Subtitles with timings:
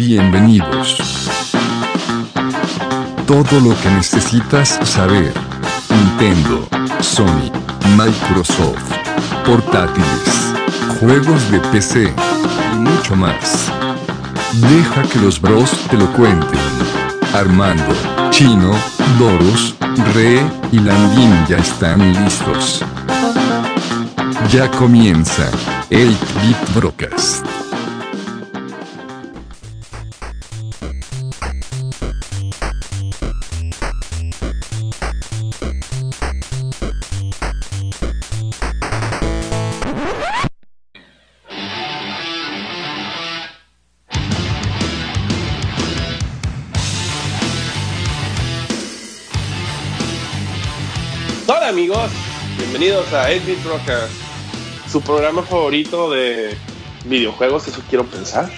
[0.00, 1.28] Bienvenidos.
[3.26, 5.30] Todo lo que necesitas saber.
[5.90, 6.66] Nintendo,
[7.00, 7.52] Sony,
[7.98, 8.94] Microsoft,
[9.44, 10.54] portátiles,
[10.98, 12.14] juegos de PC
[12.72, 13.70] y mucho más.
[14.54, 16.60] Deja que los bros te lo cuenten.
[17.34, 17.94] Armando,
[18.30, 18.72] Chino,
[19.18, 19.74] Doros,
[20.14, 20.40] Re
[20.72, 22.82] y Landin ya están listos.
[24.50, 25.50] Ya comienza
[25.90, 27.49] el Bit Broadcast.
[53.10, 54.08] Bienvenidos a 8-Bit Rocker,
[54.88, 56.56] su programa favorito de
[57.04, 58.50] videojuegos, eso quiero pensar.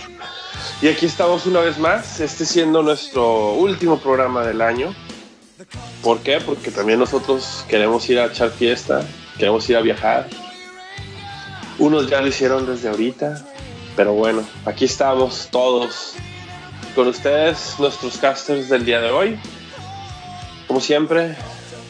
[0.81, 4.95] Y aquí estamos una vez más, este siendo nuestro último programa del año.
[6.03, 6.41] ¿Por qué?
[6.41, 9.07] Porque también nosotros queremos ir a echar fiesta,
[9.39, 10.29] queremos ir a viajar.
[11.79, 13.45] Unos ya lo hicieron desde ahorita,
[13.97, 16.15] pero bueno, aquí estamos todos
[16.95, 19.39] con ustedes, nuestros casters del día de hoy.
[20.67, 21.37] Como siempre,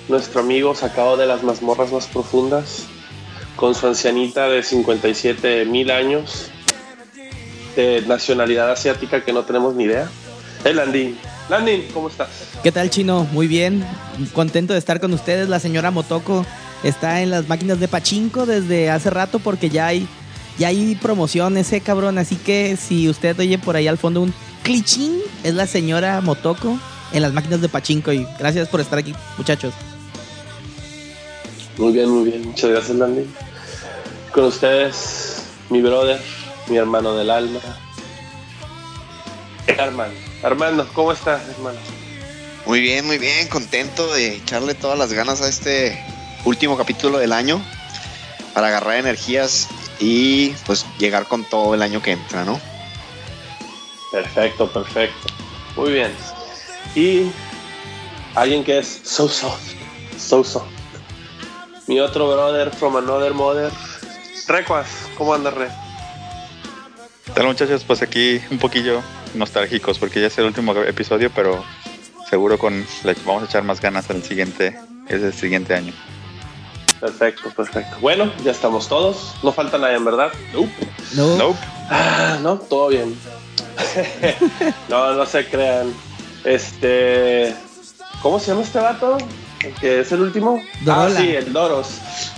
[0.08, 2.84] nuestro amigo sacado de las mazmorras más profundas,
[3.56, 6.50] con su ancianita de 57 mil años,
[7.76, 10.10] de nacionalidad asiática que no tenemos ni idea.
[10.64, 11.18] El Landín.
[11.48, 12.28] Landín, ¿cómo estás?
[12.62, 13.26] ¿Qué tal, Chino?
[13.32, 13.84] Muy bien.
[14.32, 15.48] Contento de estar con ustedes.
[15.48, 16.46] La señora Motoko
[16.84, 20.06] está en las máquinas de Pachinko desde hace rato porque ya hay,
[20.58, 22.18] ya hay promoción ese cabrón.
[22.18, 26.78] Así que si usted oye por ahí al fondo un clichín, es la señora Motoko
[27.12, 28.12] en las máquinas de Pachinko.
[28.12, 29.74] Y gracias por estar aquí, muchachos.
[31.78, 32.48] Muy bien, muy bien.
[32.48, 33.34] Muchas gracias, Landín.
[34.32, 36.20] Con ustedes, mi brother,
[36.68, 37.60] mi hermano del alma.
[39.78, 40.18] Armando.
[40.42, 41.78] Armando, ¿cómo estás, hermano?
[42.66, 45.98] Muy bien, muy bien, contento de echarle todas las ganas a este
[46.44, 47.60] último capítulo del año
[48.54, 52.60] para agarrar energías y pues llegar con todo el año que entra, ¿no?
[54.10, 55.28] Perfecto, perfecto.
[55.76, 56.12] Muy bien.
[56.94, 57.30] Y
[58.34, 59.72] alguien que es so soft,
[60.18, 60.81] so soft.
[61.92, 63.70] Mi otro brother from another mother.
[64.48, 64.88] Recuas,
[65.18, 65.68] ¿cómo andas, Re?
[67.26, 67.84] ¿Qué tal muchachos?
[67.84, 69.02] Pues aquí un poquillo
[69.34, 71.62] nostálgicos porque ya es el último episodio, pero
[72.30, 74.74] seguro con le vamos a echar más ganas al siguiente,
[75.06, 75.92] es el siguiente año.
[76.98, 77.98] Perfecto, perfecto.
[78.00, 79.34] Bueno, ya estamos todos.
[79.42, 80.32] No falta nadie, en verdad.
[80.54, 80.72] Nope.
[81.14, 81.36] No.
[81.36, 81.58] Nope.
[81.90, 83.14] Ah, no, todo bien.
[84.88, 85.92] no, no se crean.
[86.42, 87.54] Este.
[88.22, 89.18] ¿Cómo se llama este vato?
[89.62, 90.62] ¿El que es el último?
[90.80, 91.18] Dorola.
[91.18, 91.86] Ah, sí, el Doros.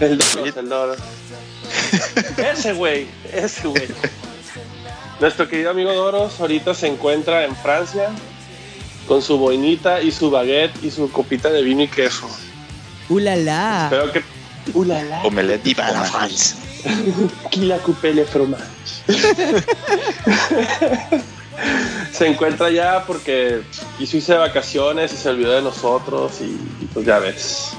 [0.00, 0.98] El Doros, el Doros.
[2.36, 3.88] ese güey, ese güey.
[5.20, 8.10] Nuestro querido amigo Doros ahorita se encuentra en Francia
[9.06, 12.28] con su boinita y su baguette y su copita de vino y queso.
[13.08, 13.84] ¡Ulala!
[13.84, 14.22] Espero que.
[14.72, 15.22] ¡Ulala!
[15.24, 15.62] Omelette.
[15.62, 16.04] Viva la.
[16.04, 16.56] France.
[17.50, 18.64] Qui la coupe le fromage.
[22.12, 23.62] se encuentra ya porque
[23.98, 26.44] quiso irse de vacaciones y se olvidó de nosotros y,
[26.80, 27.70] y pues ya ves.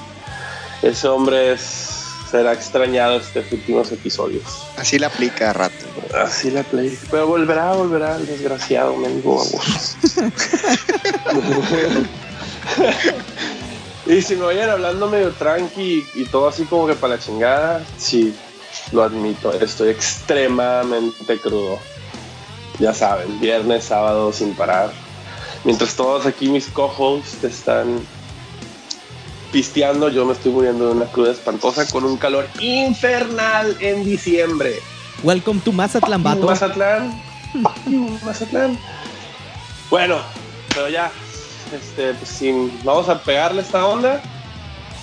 [0.82, 1.92] Ese hombre es-
[2.30, 4.44] será extrañado estos últimos episodios.
[4.76, 5.74] Así la aplica a rato.
[6.22, 6.98] Así la play.
[7.10, 9.96] Pero volverá, volverá el desgraciado, mendigo baboso.
[14.06, 17.20] y si me oyen hablando medio tranqui y, y todo así como que para la
[17.20, 18.34] chingada, sí,
[18.92, 21.78] lo admito, estoy extremadamente crudo.
[22.78, 24.90] Ya saben, viernes, sábado sin parar.
[25.64, 28.00] Mientras todos aquí mis co-hosts están
[29.50, 34.74] pisteando, yo me estoy muriendo de una cruda espantosa con un calor infernal en diciembre.
[35.22, 36.46] Welcome to Mazatlán, vato.
[36.46, 37.22] Mazatlán.
[38.24, 38.78] Mazatlán.
[39.88, 40.18] Bueno,
[40.74, 41.10] pero ya,
[41.74, 44.20] este, pues sin, vamos a pegarle esta onda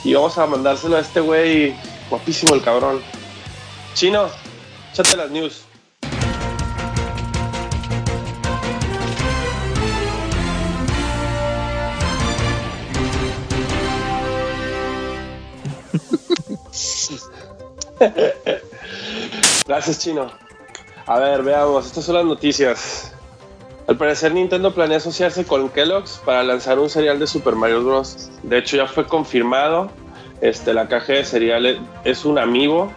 [0.04, 1.76] y vamos a mandárselo a este güey
[2.10, 3.02] guapísimo el cabrón.
[3.96, 4.28] Chino,
[4.92, 5.64] échate las news.
[19.68, 20.32] Gracias, Chino.
[21.06, 23.12] A ver, veamos, estas son las noticias.
[23.88, 28.30] Al parecer Nintendo planea asociarse con Kellogg's para lanzar un cereal de Super Mario Bros.
[28.44, 29.92] De hecho ya fue confirmado.
[30.40, 32.92] Este, la caja de cereal es un amigo.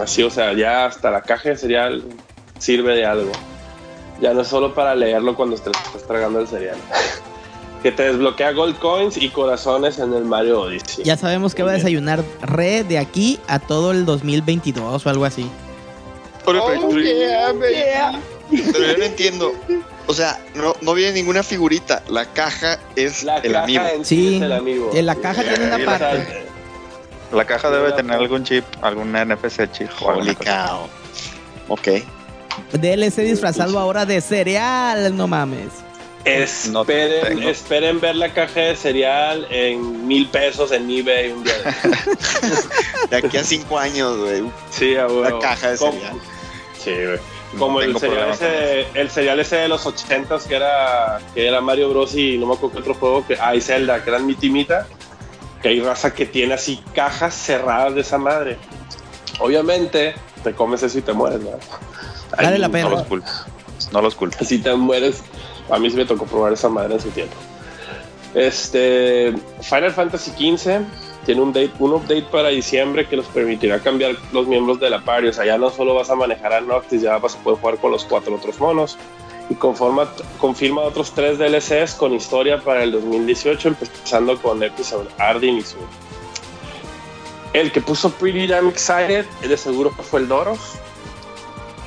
[0.00, 2.02] Así, o sea, ya hasta la caja de cereal
[2.58, 3.32] sirve de algo.
[4.20, 5.74] Ya no es solo para leerlo cuando estás
[6.06, 6.78] tragando el cereal.
[7.82, 11.04] Que te desbloquea Gold Coins y corazones en el Mario Odyssey.
[11.04, 15.24] Ya sabemos que va a desayunar re de aquí a todo el 2022 o algo
[15.24, 15.50] así.
[16.44, 16.52] Oh,
[16.98, 18.20] yeah, baby.
[18.72, 19.52] Pero yo no entiendo.
[20.06, 22.02] O sea, no, no viene ninguna figurita.
[22.08, 23.84] La caja es La el caja amigo.
[23.94, 24.90] en sí, Sí, es el amigo.
[24.92, 26.44] en la caja tiene una parte.
[27.32, 29.88] La caja debe tener algún chip, algún NFC chip.
[30.00, 30.86] Holy cow.
[31.68, 31.88] Ok.
[32.72, 35.68] DLC disfrazado ahora de cereal, no mames.
[36.70, 41.52] No Esperen, esperen ver la caja de cereal en mil pesos en eBay un día.
[41.54, 44.44] de- De aquí a cinco años, güey.
[44.70, 45.22] Sí, a huevo.
[45.22, 46.12] La caja de cereal.
[46.78, 47.18] Sí, güey.
[47.54, 51.60] No Como el cereal, ese, el cereal ese de los ochentas que era, que era
[51.60, 52.14] Mario Bros.
[52.14, 54.86] y no me acuerdo qué otro juego, que hay Zelda, que eran mi timita,
[55.60, 58.56] que hay raza que tiene así cajas cerradas de esa madre.
[59.40, 60.14] Obviamente,
[60.44, 61.58] te comes eso y te mueres, ¿verdad?
[62.36, 62.88] Vale la no pena.
[62.88, 63.28] No los culpo.
[63.92, 64.44] No los culpo.
[64.44, 65.22] si te mueres.
[65.70, 67.36] A mí sí me tocó probar esa madre en su tiempo.
[68.34, 70.80] Este Final Fantasy XV
[71.24, 75.00] tiene un, date, un update para diciembre que nos permitirá cambiar los miembros de la
[75.00, 75.28] party.
[75.28, 77.78] O sea, ya no solo vas a manejar a Noctis, ya vas a poder jugar
[77.78, 78.98] con los cuatro otros monos.
[79.50, 85.62] Y confirma otros tres DLCs con historia para el 2018, empezando con Episode Ardyn y
[85.62, 85.76] su.
[87.52, 90.78] El que puso Pretty Damn Excited, de seguro fue el Doros.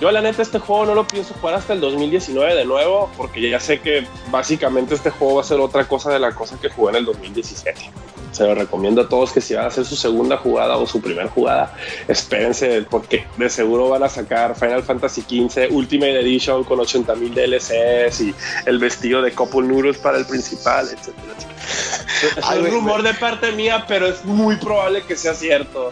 [0.01, 3.49] Yo la neta este juego no lo pienso jugar hasta el 2019 de nuevo, porque
[3.49, 6.69] ya sé que básicamente este juego va a ser otra cosa de la cosa que
[6.69, 7.91] jugué en el 2017.
[8.33, 10.99] Se lo recomiendo a todos que si van a hacer su segunda jugada o su
[10.99, 11.73] primera jugada,
[12.09, 18.19] espérense, porque de seguro van a sacar Final Fantasy XV Ultimate Edition con 80.000 DLCs
[18.19, 22.51] y el vestido de Couple Noodles para el principal, etcétera, etcétera.
[22.53, 25.91] Es un rumor de parte mía, pero es muy probable que sea cierto.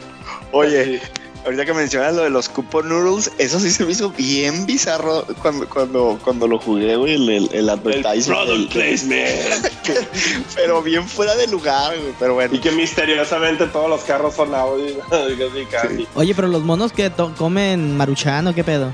[0.52, 1.02] Oye,
[1.46, 5.26] ahorita que mencionas lo de los coupon noodles, eso sí se me hizo bien bizarro
[5.42, 8.44] cuando, cuando, cuando lo jugué, güey, el, el, el El advertisement.
[8.46, 9.68] product placement.
[10.56, 12.14] pero bien fuera de lugar, güey.
[12.20, 12.54] Pero bueno.
[12.56, 14.94] Y que misteriosamente todos los carros son Audi.
[15.10, 16.08] casi, casi.
[16.16, 18.92] Oye, pero los monos que comen maruchano, ¿qué pedo?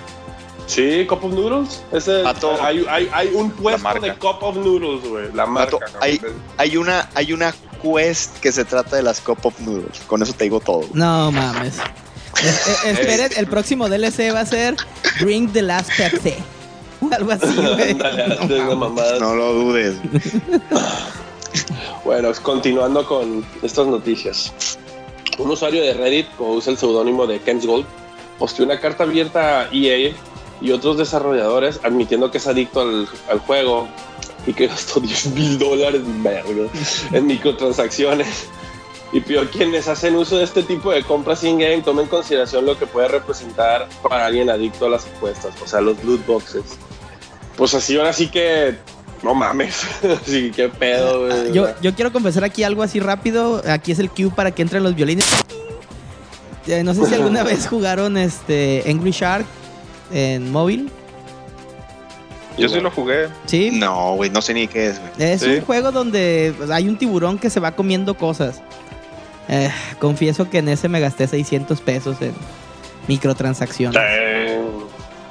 [0.68, 1.82] Sí, Cup of Noodles.
[1.92, 2.62] Ese, Pato.
[2.62, 5.34] hay, hay, hay un puesto de Cup of Noodles, güey.
[5.34, 5.78] La marca.
[5.80, 6.22] Pato, hay-
[6.58, 10.00] Hay una, hay una quest que se trata de las Cup of Noodles.
[10.06, 10.80] Con eso te digo todo.
[10.80, 10.90] güey.
[10.94, 11.78] No mames.
[12.44, 14.76] Es- es- esperen, el próximo DLC va a ser
[15.20, 16.34] Drink the Last Pepsi.
[17.12, 17.94] Algo así, güey.
[17.94, 19.20] No.
[19.20, 19.96] No lo dudes.
[22.04, 24.52] Bueno, continuando con estas noticias.
[25.38, 27.86] Un usuario de Reddit, como usa el seudónimo de Ken's Gold,
[28.38, 30.14] posteó una carta abierta a EA
[30.62, 33.88] y otros desarrolladores admitiendo que es adicto al, al juego
[34.46, 36.02] y que gastó 10 mil dólares
[37.14, 38.48] en microtransacciones.
[39.12, 42.78] Y a quienes hacen uso de este tipo de compras in-game tomen en consideración lo
[42.78, 46.64] que puede representar para alguien adicto a las apuestas, o sea, los loot boxes.
[47.58, 48.76] Pues así, ahora sí que
[49.24, 49.84] no mames.
[50.26, 51.52] sí, qué pedo, güey.
[51.54, 53.62] Yo, yo quiero confesar aquí algo así rápido.
[53.68, 55.26] Aquí es el cue para que entren los violines.
[56.68, 59.46] Eh, no sé si alguna vez jugaron este Angry Shark
[60.14, 60.92] en móvil.
[62.58, 63.28] Yo sí lo jugué.
[63.46, 63.72] Sí.
[63.72, 65.32] No, güey, no sé ni qué es, güey.
[65.32, 65.50] Es Sí.
[65.50, 68.62] un juego donde pues, hay un tiburón que se va comiendo cosas.
[69.50, 72.34] Eh, confieso que en ese me gasté 600 pesos en
[73.08, 74.00] microtransacciones.
[74.02, 74.62] Eh,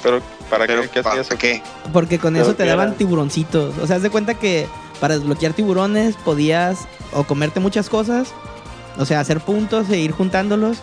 [0.02, 0.20] Pero,
[0.50, 0.88] ¿para Pero, qué?
[0.88, 1.38] ¿Qué ¿para hacías?
[1.38, 1.62] qué?
[1.92, 2.96] Porque con Pero eso te ¿qué daban era?
[2.96, 3.76] tiburoncitos.
[3.78, 4.66] O sea, haz de cuenta que
[5.00, 6.80] para desbloquear tiburones podías
[7.12, 8.28] o comerte muchas cosas,
[8.98, 10.78] o sea, hacer puntos e ir juntándolos.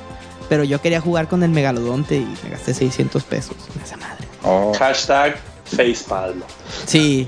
[0.48, 4.28] Pero yo quería jugar con el megalodonte y me gasté 600 pesos en esa madre.
[4.44, 6.44] Oh, hashtag facepalm.
[6.86, 7.28] Sí,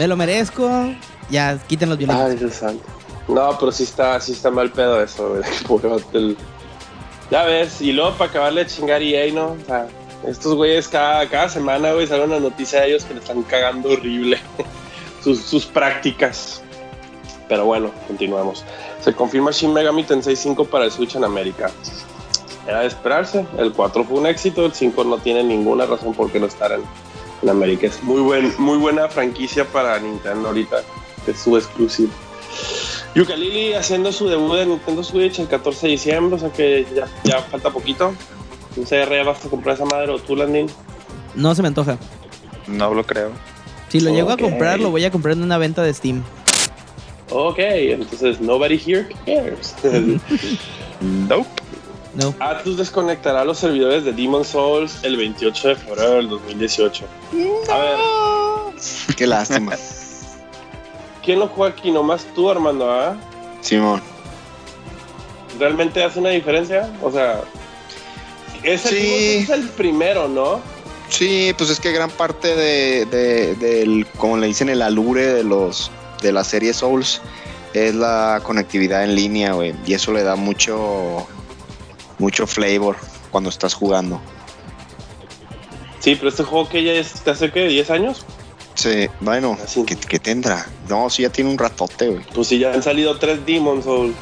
[0.00, 0.68] me lo merezco.
[1.30, 2.20] Ya, quiten los violines.
[2.22, 2.82] Ay, Dios santo.
[3.30, 6.36] No, pero sí está, sí está mal pedo eso, güey.
[7.30, 9.52] Ya ves, y luego para acabarle de chingar EA, ¿no?
[9.52, 9.86] O sea,
[10.26, 13.90] estos güeyes cada, cada semana, güey, sale una noticia de ellos que le están cagando
[13.90, 14.36] horrible
[15.22, 16.60] sus, sus prácticas.
[17.48, 18.64] Pero bueno, continuamos.
[19.00, 21.70] Se confirma Shin Megami Tensei 5 para el Switch en América.
[22.66, 23.46] Era de esperarse.
[23.58, 26.72] El 4 fue un éxito, el 5 no tiene ninguna razón por qué no estar
[26.72, 26.82] en,
[27.42, 27.86] en América.
[27.86, 30.82] Es muy, buen, muy buena franquicia para Nintendo ahorita.
[31.28, 32.10] Es su exclusivo.
[33.14, 37.06] Yooka-Laylee haciendo su debut en Nintendo Switch el 14 de diciembre, o sea que ya,
[37.24, 38.14] ya falta poquito.
[38.76, 40.68] No sé, ¿ya vas a comprar esa madre o tú, Landin?
[41.34, 41.98] No se me antoja.
[42.66, 43.30] no lo creo.
[43.88, 46.22] Si lo llego a comprar, lo voy a comprar en una venta de Steam.
[47.30, 49.74] Ok, entonces nobody here cares.
[51.00, 51.48] Nope.
[52.14, 52.34] No.
[52.40, 57.04] Atlus desconectará los servidores de Demon Souls el 28 de febrero del 2018.
[57.72, 57.96] A ver,
[59.16, 59.72] Qué lástima.
[61.24, 61.90] ¿Quién lo juega aquí?
[61.90, 63.16] Nomás tú, Armando, ¿ah?
[63.60, 64.00] Simón.
[65.58, 66.90] ¿Realmente hace una diferencia?
[67.02, 67.42] O sea,
[68.62, 69.36] es el, Sí.
[69.42, 70.60] es el primero, ¿no?
[71.08, 75.42] Sí, pues es que gran parte de, de- del, como le dicen, el alure de
[75.44, 75.90] los
[76.22, 77.20] de la serie Souls
[77.74, 79.74] es la conectividad en línea, güey.
[79.86, 81.26] Y eso le da mucho,
[82.18, 82.96] mucho flavor
[83.30, 84.20] cuando estás jugando.
[85.98, 87.68] Sí, pero este juego que ya es hace, ¿qué?
[87.68, 88.24] ¿10 años?
[88.74, 89.58] Sí, bueno.
[89.86, 90.66] ¿qué, qué tendrá?
[90.88, 92.24] No, sí, ya tiene un ratote, güey.
[92.34, 94.14] Pues sí, ya han salido tres Demon Souls.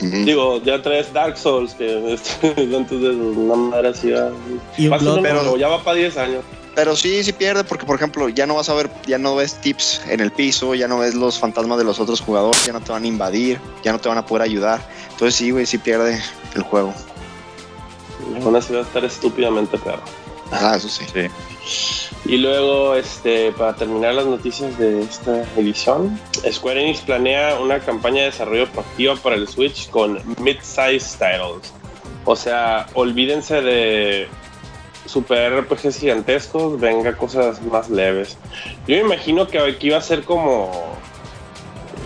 [0.00, 1.96] Digo, ya tres Dark Souls, que
[2.76, 4.10] antes de una madre así.
[4.10, 4.30] ya-
[4.78, 6.44] Y un Blood- pero- ya va para 10 años.
[6.74, 9.60] Pero sí, sí pierde porque, por ejemplo, ya no vas a ver, ya no ves
[9.60, 12.80] tips en el piso, ya no ves los fantasmas de los otros jugadores, ya no
[12.80, 14.80] te van a invadir, ya no te van a poder ayudar.
[15.10, 16.22] Entonces sí, güey, sí pierde
[16.54, 16.94] el juego.
[18.42, 20.00] Aún así va a estar estúpidamente perro.
[20.52, 21.04] Ah, eso sí.
[21.12, 21.28] Sí.
[22.24, 26.18] Y luego, este, para terminar las noticias de esta edición,
[26.50, 31.72] Square Enix planea una campaña de desarrollo proactiva para el Switch con mid-size titles.
[32.24, 34.28] O sea, olvídense de
[35.06, 38.38] super RPGs gigantescos, venga cosas más leves.
[38.86, 40.70] Yo me imagino que aquí va a ser como.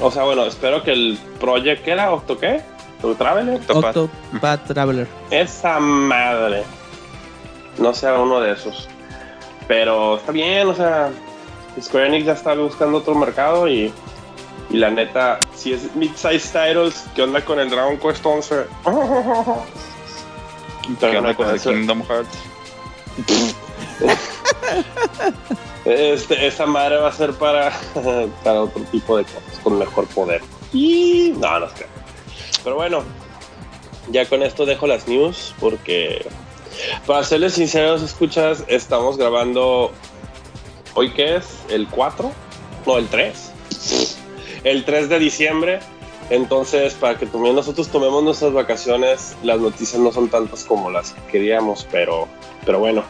[0.01, 2.13] O sea, bueno, espero que el Project, ¿qué era?
[2.13, 2.63] ¿Octo qué?
[2.97, 3.61] ¿Octo Traveler?
[3.69, 5.07] Octopath Traveler.
[5.31, 6.65] Esa madre.
[7.79, 8.89] No sea uno de esos.
[9.69, 11.11] Pero está bien, o sea,
[11.81, 13.93] Square Enix ya está buscando otro mercado y,
[14.71, 18.67] y la neta, si es mid-size titles, ¿qué onda con el Dragon Quest 11?
[21.01, 21.61] ¿Qué onda con el?
[21.61, 22.39] Kingdom Hearts?
[25.87, 27.71] Este, esa madre va a ser para,
[28.45, 30.43] para otro tipo de cosas, con mejor poder.
[30.73, 31.87] Y no, no sé.
[32.65, 33.05] Pero bueno,
[34.11, 36.27] ya con esto dejo las news porque,
[37.07, 39.93] para serles sinceros, escuchas, estamos grabando
[40.95, 42.33] hoy que es el 4,
[42.87, 43.53] no, el 3.
[44.65, 45.81] El 3 de diciembre.
[46.29, 51.13] Entonces, para que también nosotros tomemos nuestras vacaciones, las noticias no son tantas como las
[51.13, 52.27] que queríamos, pero,
[52.65, 53.05] pero bueno.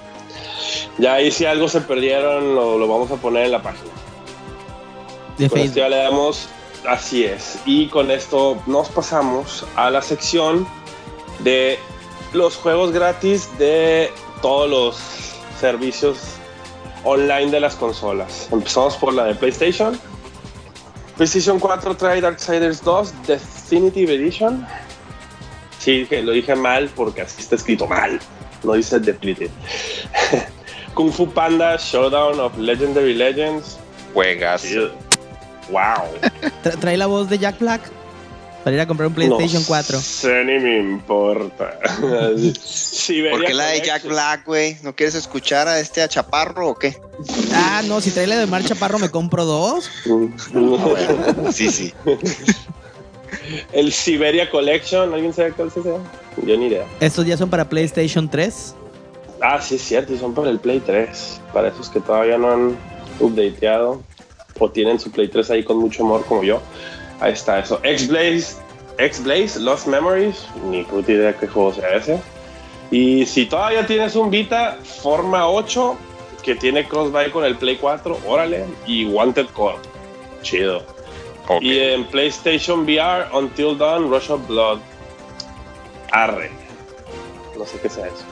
[0.99, 3.91] Ya ahí si algo se perdieron, lo, lo vamos a poner en la página.
[5.39, 5.77] De Con esto Facebook.
[5.77, 6.49] ya le damos,
[6.87, 7.59] así es.
[7.65, 10.67] Y con esto nos pasamos a la sección
[11.41, 11.79] de
[12.33, 14.11] los juegos gratis de
[14.43, 14.97] todos los
[15.61, 16.19] servicios
[17.05, 18.49] online de las consolas.
[18.51, 19.99] Empezamos por la de PlayStation.
[21.17, 24.67] PlayStation 4 trae Darksiders 2 Definitive Edition.
[25.79, 28.19] Sí, lo dije mal porque así está escrito mal.
[28.65, 29.51] No dice Definitive.
[30.95, 33.79] Kung Fu Panda Showdown of Legendary Legends.
[34.13, 34.63] Juegas.
[34.63, 34.77] Sí.
[35.71, 36.19] Wow.
[36.65, 37.83] Tra- trae la voz de Jack Black
[38.67, 40.01] para ir a comprar un PlayStation no 4.
[40.01, 41.79] sé ni me importa.
[42.65, 44.03] Siberia ¿Por qué la de Jack.
[44.03, 44.77] Black, güey?
[44.83, 47.01] ¿No quieres escuchar a este a Chaparro o qué?
[47.53, 49.89] Ah, no, si trae la de Mar Chaparro me compro dos.
[51.53, 51.95] Sí, sí.
[53.73, 55.95] El Siberia Collection, ¿alguien sabe cuál es ese?
[56.45, 56.87] Yo ni idea.
[56.99, 58.75] Estos ya son para PlayStation 3.
[59.43, 61.41] Ah, sí, es cierto, y son para el Play 3.
[61.53, 62.77] Para esos que todavía no han
[63.21, 64.03] updateado
[64.59, 66.61] o tienen su Play 3 ahí con mucho amor como yo.
[67.21, 67.81] Ahí está eso.
[67.83, 68.57] X-Blaze,
[68.99, 72.21] X-Blaze, Lost Memories, ni puta idea qué juego sea ese.
[72.91, 75.97] Y si todavía tienes un Vita, Forma 8,
[76.43, 79.79] que tiene crossbuy con el Play 4, órale, y Wanted Core.
[80.43, 80.83] Chido.
[81.61, 84.79] Y en PlayStation VR, Until Dawn, Rush of Blood.
[86.13, 86.51] Arre.
[87.59, 88.25] No sé qué sea eso.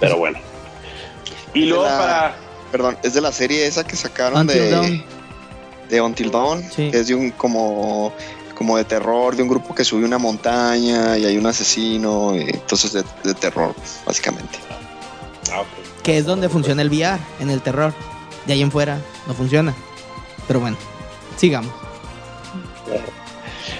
[0.00, 0.38] Pero bueno.
[1.52, 2.36] Y luego la- para.
[2.72, 5.04] Perdón, es de la serie esa que sacaron Until de, Dawn.
[5.88, 6.90] De Until Dawn, Sí.
[6.90, 8.12] que es de un como
[8.54, 12.42] como de terror, de un grupo que sube una montaña y hay un asesino, y
[12.42, 13.74] entonces de, de terror,
[14.06, 14.58] básicamente.
[15.52, 15.64] Ah.
[16.04, 17.92] Que es donde funciona el VR, en el terror.
[18.46, 19.74] De ahí en fuera no funciona.
[20.46, 20.76] Pero bueno,
[21.36, 21.72] sigamos.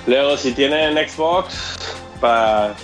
[0.06, 1.54] Luego, si tienen Xbox,
[2.20, 2.74] para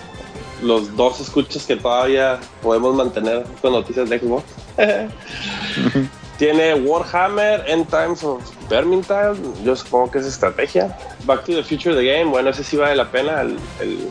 [0.62, 4.44] los dos escuchas que todavía podemos mantener con noticias de Xbox,
[6.40, 9.34] tiene Warhammer End Times of Vermintide.
[9.62, 10.96] Yo supongo que es estrategia.
[11.26, 13.42] Back to the Future the Game, bueno, ese sí vale la pena.
[13.42, 14.10] El, el-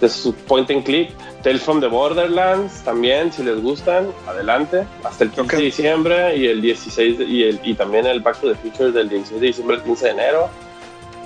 [0.00, 1.10] de su point and click.
[1.42, 4.84] Tales from the Borderlands también, si les gustan, adelante.
[5.04, 5.52] Hasta el 15 Ok.
[5.52, 8.92] de diciembre y el 16 de- y, el, y también el Back to the Future
[8.92, 10.50] del 16 de diciembre al 15 de enero.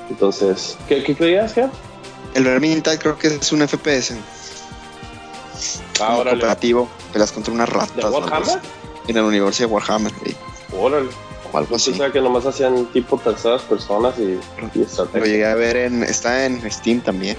[0.08, 1.66] Entonces, ¿qué, qué creías que?
[2.34, 4.14] El Vermintide creo que es un FPS
[5.98, 6.88] como Ahora cooperativo,
[7.34, 8.04] contra unas ¿De ratas.
[8.04, 8.58] algo así.
[9.08, 10.12] En el universo de Warhammer,
[10.78, 11.08] Órale.
[11.52, 11.90] o algo Yo así.
[11.90, 14.38] pensaba que nomás hacían tipo terceras personas y,
[14.78, 17.36] y Lo llegué a ver en, está en Steam también.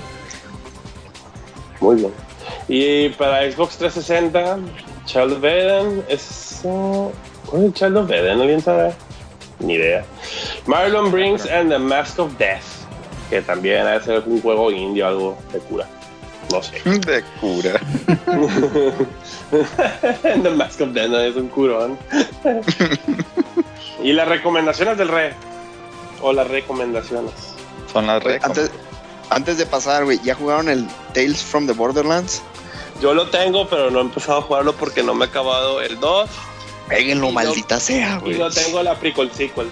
[1.80, 2.12] Muy bien.
[2.68, 4.58] Y para Xbox 360,
[5.06, 6.60] Child of Eden es.
[6.64, 7.10] uh,
[7.46, 8.42] ¿Cuál es Child of Eden?
[8.42, 8.94] ¿Alguien sabe?
[9.60, 10.04] Ni idea.
[10.66, 12.64] Marlon Brings and the Mask of Death.
[13.30, 15.88] Que también ha de ser un juego indio, algo de cura.
[16.52, 16.82] No sé.
[16.84, 17.80] De cura.
[20.42, 21.98] the Mask of no es un curón.
[24.04, 25.32] y las recomendaciones del rey.
[26.22, 27.32] O las recomendaciones.
[27.92, 28.50] Son las Güey, recom.
[28.52, 28.72] antes,
[29.30, 32.42] antes de pasar, güey, ¿ya jugaron el Tales from the Borderlands?
[33.02, 36.00] Yo lo tengo, pero no he empezado a jugarlo porque no me he acabado el
[36.00, 36.30] 2.
[36.90, 38.34] Péguenlo, maldita sea, Y güey.
[38.38, 39.70] lo tengo la prequel sequel.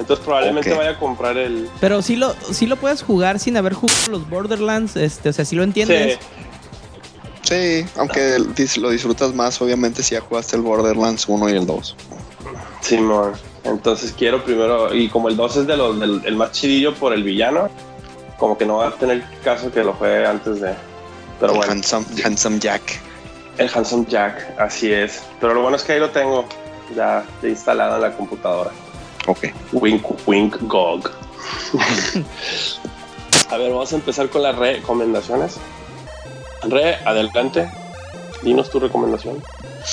[0.00, 1.68] Entonces probablemente vaya a comprar el...
[1.78, 5.44] Pero sí lo, sí lo puedes jugar sin haber jugado los Borderlands, este, o sea,
[5.44, 6.18] sí lo entiendes.
[6.18, 6.26] Sí,
[7.42, 8.38] Sí, aunque
[8.78, 11.96] lo disfrutas más, obviamente, si ya jugaste el Borderlands 1 y el 2.
[12.80, 13.32] Simón.
[13.64, 17.12] Entonces quiero primero, y como el 2 es de los, del el más chidillo por
[17.12, 17.68] el villano,
[18.38, 20.74] como que no va a tener caso que lo juegue antes de...
[21.40, 23.00] Pero el bueno, handsome, handsome Jack.
[23.58, 25.22] el Handsome Jack, así es.
[25.40, 26.44] Pero lo bueno es que ahí lo tengo
[26.94, 28.70] ya instalado en la computadora.
[29.26, 29.46] Ok.
[29.72, 31.10] Wink, wink, gog.
[33.50, 35.58] a ver, vamos a empezar con las recomendaciones.
[36.62, 37.70] Re, adelante.
[38.42, 39.42] Dinos tu recomendación.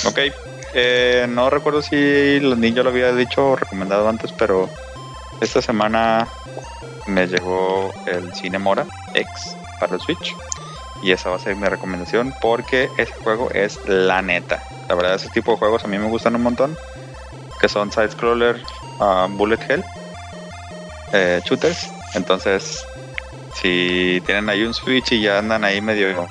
[0.05, 0.19] Ok.
[0.73, 4.69] Eh, no recuerdo si el niño lo había dicho o recomendado antes, pero
[5.41, 6.27] esta semana
[7.07, 10.35] me llegó el Cinemora X para el Switch.
[11.03, 14.63] Y esa va a ser mi recomendación porque ese juego es la neta.
[14.89, 16.77] La verdad, ese tipo de juegos a mí me gustan un montón.
[17.61, 18.61] Que son side-scroller,
[18.99, 19.83] ah, bullet hell,
[21.13, 21.89] eh, shooters.
[22.13, 22.85] Entonces,
[23.61, 26.27] si tienen ahí un Switch y ya andan ahí medio,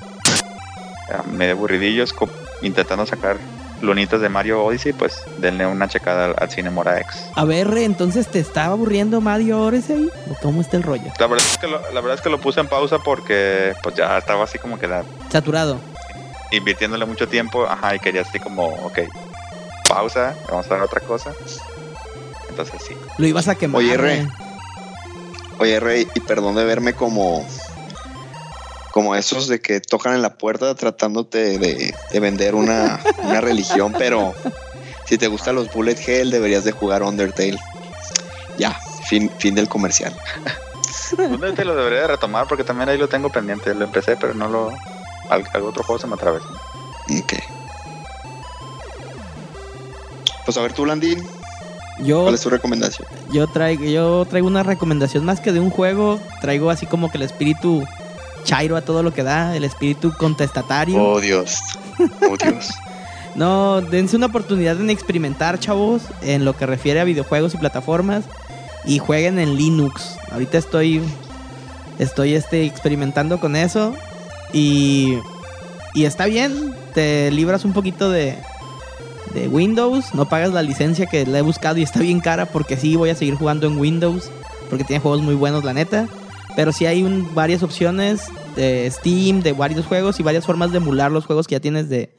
[1.12, 2.14] ah, medio aburridillos
[2.62, 3.37] intentando sacar
[3.82, 7.26] lunitas de Mario Odyssey, pues denle una checada al, al Cinemora X.
[7.35, 11.12] A ver, entonces te estaba aburriendo Mario Odyssey o cómo está el rollo?
[11.18, 13.94] La verdad es que lo, la verdad es que lo puse en pausa porque pues
[13.94, 15.78] ya estaba así como que la- Saturado.
[16.50, 19.00] invirtiéndole mucho tiempo, ajá, y quería así como, ok,
[19.87, 21.35] pausa, vamos a ver otra cosa.
[23.18, 23.80] Lo ibas a quemar.
[23.80, 24.22] Oye, Re.
[24.22, 24.30] Re.
[25.58, 27.46] Oye, Rey, y perdón de verme como.
[28.92, 33.94] Como esos de que tocan en la puerta tratándote de, de vender una, una religión,
[33.98, 34.34] pero
[35.06, 37.58] si te gustan los Bullet Hell, deberías de jugar Undertale.
[38.56, 38.75] Ya,
[39.06, 40.18] fin, fin del comercial.
[41.14, 42.46] ¿Dónde te lo debería de retomar?
[42.48, 44.70] Porque también ahí lo tengo pendiente, lo empecé, pero no lo...
[45.28, 46.48] Al, al otro juego se me atravesó.
[47.20, 47.34] Ok.
[50.46, 51.28] Pues a ver tú, Landín,
[52.00, 53.08] Yo, ¿cuál es tu recomendación?
[53.32, 56.21] yo, traigo, yo traigo una recomendación más que de un juego.
[56.40, 57.84] Traigo así como que el espíritu
[58.44, 61.02] chairo a todo lo que da, el espíritu contestatario.
[61.02, 61.60] Oh, Dios.
[61.99, 62.71] Oh, Dios.
[63.36, 68.25] No, dense una oportunidad en experimentar, chavos, en lo que refiere a videojuegos y plataformas.
[68.86, 70.16] Y jueguen en Linux.
[70.30, 71.02] Ahorita estoy.
[71.99, 73.94] Estoy este, experimentando con eso.
[74.54, 75.18] Y.
[75.92, 76.75] Y está bien.
[76.94, 78.38] Te libras un poquito de.
[79.34, 80.15] De Windows.
[80.15, 82.47] No pagas la licencia que la he buscado y está bien cara.
[82.47, 84.30] Porque sí voy a seguir jugando en Windows.
[84.71, 86.08] Porque tiene juegos muy buenos, la neta.
[86.56, 88.23] Pero sí hay un- varias opciones
[88.56, 91.89] de Steam, de varios juegos y varias formas de emular los juegos que ya tienes
[91.91, 92.10] de,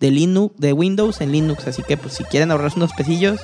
[0.00, 1.66] de Linux, de Windows en Linux.
[1.68, 3.40] Así que pues si quieren ahorrarse unos pesillos,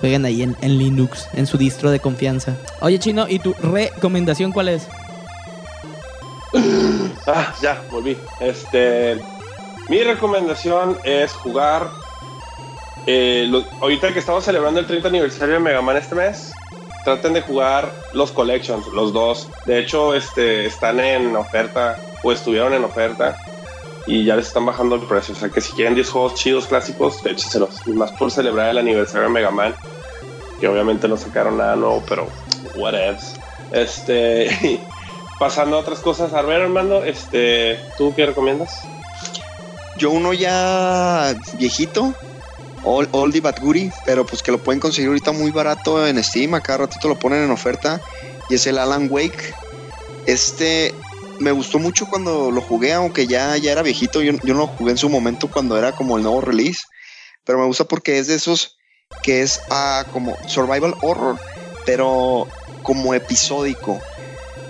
[0.00, 2.56] jueguen ahí en, en Linux, en su distro de confianza.
[2.80, 4.88] Oye, Chino, ¿y tu recomendación cuál es?
[7.26, 8.16] Ah, ya, volví.
[8.40, 9.16] Este,
[9.88, 11.88] mi recomendación es jugar.
[13.06, 16.52] Eh, ahorita que estamos celebrando el 30 aniversario de Mega Man este mes,
[17.04, 19.48] traten de jugar los collections, los dos.
[19.66, 23.36] De hecho, este, están en oferta o estuvieron en oferta
[24.06, 25.34] y ya les están bajando el precio.
[25.34, 27.80] O sea que si quieren 10 juegos chidos clásicos, échenselos.
[27.86, 29.74] Y más por celebrar el aniversario de Mega Man,
[30.60, 32.28] que obviamente no sacaron nada nuevo, pero
[32.76, 33.16] whatever.
[33.72, 34.80] Este.
[35.38, 36.32] pasando a otras cosas.
[36.32, 38.82] A ver, Armando, este, ¿tú qué recomiendas?
[39.96, 42.14] Yo uno ya viejito,
[42.84, 46.54] old, oldie but goodie, pero pues que lo pueden conseguir ahorita muy barato en Steam,
[46.54, 48.00] a ratito lo ponen en oferta,
[48.50, 49.54] y es el Alan Wake.
[50.26, 50.92] Este
[51.40, 54.66] me gustó mucho cuando lo jugué, aunque ya, ya era viejito, yo, yo no lo
[54.68, 56.84] jugué en su momento cuando era como el nuevo release,
[57.44, 58.76] pero me gusta porque es de esos
[59.22, 61.36] que es ah, como survival horror,
[61.86, 62.46] pero
[62.82, 63.98] como episódico.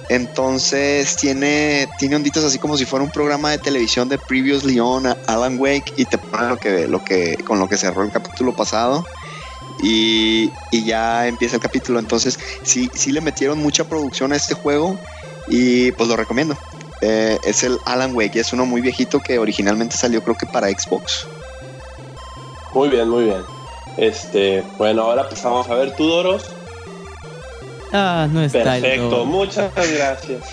[0.09, 5.07] Entonces tiene, tiene onditas así como si fuera un programa de televisión de Previously on
[5.27, 8.55] Alan Wake y te pone lo que, lo que, con lo que cerró el capítulo
[8.55, 9.05] pasado
[9.81, 11.99] y, y ya empieza el capítulo.
[11.99, 14.99] Entonces sí, sí le metieron mucha producción a este juego
[15.49, 16.57] y pues lo recomiendo.
[17.01, 20.69] Eh, es el Alan Wake es uno muy viejito que originalmente salió creo que para
[20.69, 21.27] Xbox.
[22.73, 23.45] Muy bien, muy bien.
[23.97, 26.64] Este, bueno, ahora pasamos a ver Tudoros.
[27.97, 30.43] Ah, no está el Perfecto, muchas gracias.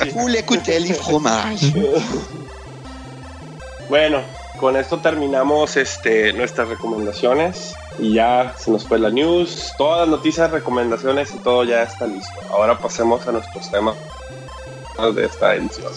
[0.00, 0.94] Sí.
[0.94, 1.72] Fromage.
[3.88, 4.20] Bueno,
[4.60, 10.08] con esto terminamos este, nuestras recomendaciones y ya se nos fue la news, todas las
[10.08, 12.40] noticias, recomendaciones y todo ya está listo.
[12.50, 13.96] Ahora pasemos a nuestros temas
[15.16, 15.92] de esta edición.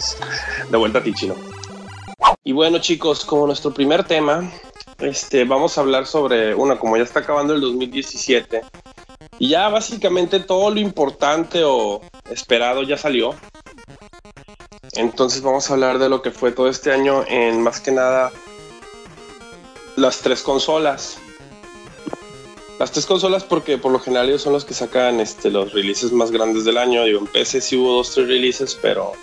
[0.72, 1.36] De vuelta a ti, Chino.
[2.44, 4.52] Y bueno, chicos, como nuestro primer tema,
[4.98, 8.62] este, vamos a hablar sobre, una, como ya está acabando el 2017,
[9.40, 13.36] y ya básicamente todo lo importante o esperado ya salió.
[14.94, 18.32] Entonces vamos a hablar de lo que fue todo este año en más que nada
[19.96, 21.18] las tres consolas.
[22.80, 26.12] Las tres consolas porque por lo general ellos son los que sacan este, los releases
[26.12, 27.04] más grandes del año.
[27.04, 29.14] Digo, en PC sí hubo dos, tres releases, pero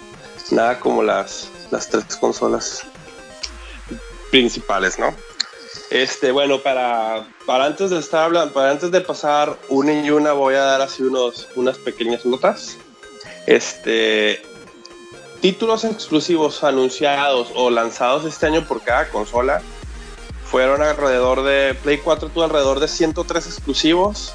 [0.50, 2.82] nada como las, las tres consolas
[4.30, 5.14] principales, ¿no?
[5.92, 10.32] Este, bueno, para, para antes de estar hablando, para antes de pasar una y una,
[10.32, 12.78] voy a dar así unos, unas pequeñas notas.
[13.46, 14.40] Este,
[15.42, 19.60] títulos exclusivos anunciados o lanzados este año por cada consola
[20.46, 24.32] fueron alrededor de Play 4 tuvo alrededor de 103 exclusivos.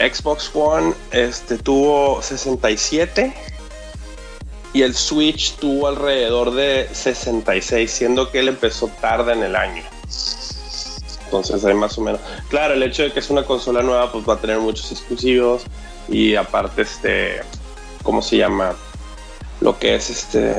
[0.00, 3.32] Xbox One este, tuvo 67
[4.72, 9.95] y el Switch tuvo alrededor de 66, siendo que él empezó tarde en el año.
[11.38, 12.20] Entonces hay más o menos.
[12.48, 15.62] Claro, el hecho de que es una consola nueva, pues va a tener muchos exclusivos.
[16.08, 17.40] Y aparte, este.
[18.02, 18.74] ¿Cómo se llama?
[19.60, 20.54] Lo que es este.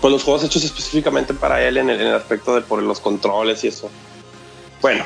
[0.00, 3.00] Pues los juegos hechos específicamente para él en el, en el aspecto de por los
[3.00, 3.90] controles y eso.
[4.80, 5.04] Bueno,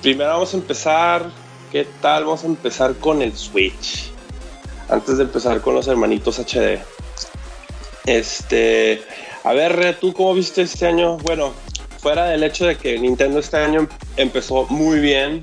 [0.00, 1.30] primero vamos a empezar.
[1.70, 2.24] ¿Qué tal?
[2.24, 4.10] Vamos a empezar con el Switch.
[4.88, 6.78] Antes de empezar con los hermanitos HD.
[8.06, 9.02] Este.
[9.44, 11.18] A ver, ¿tú cómo viste este año?
[11.18, 11.52] Bueno,
[12.04, 13.88] fuera del hecho de que Nintendo este año
[14.18, 15.40] empezó muy bien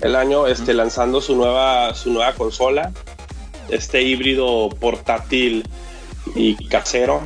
[0.00, 2.92] el año este, lanzando su nueva, su nueva consola,
[3.68, 5.62] este híbrido portátil
[6.34, 7.20] y casero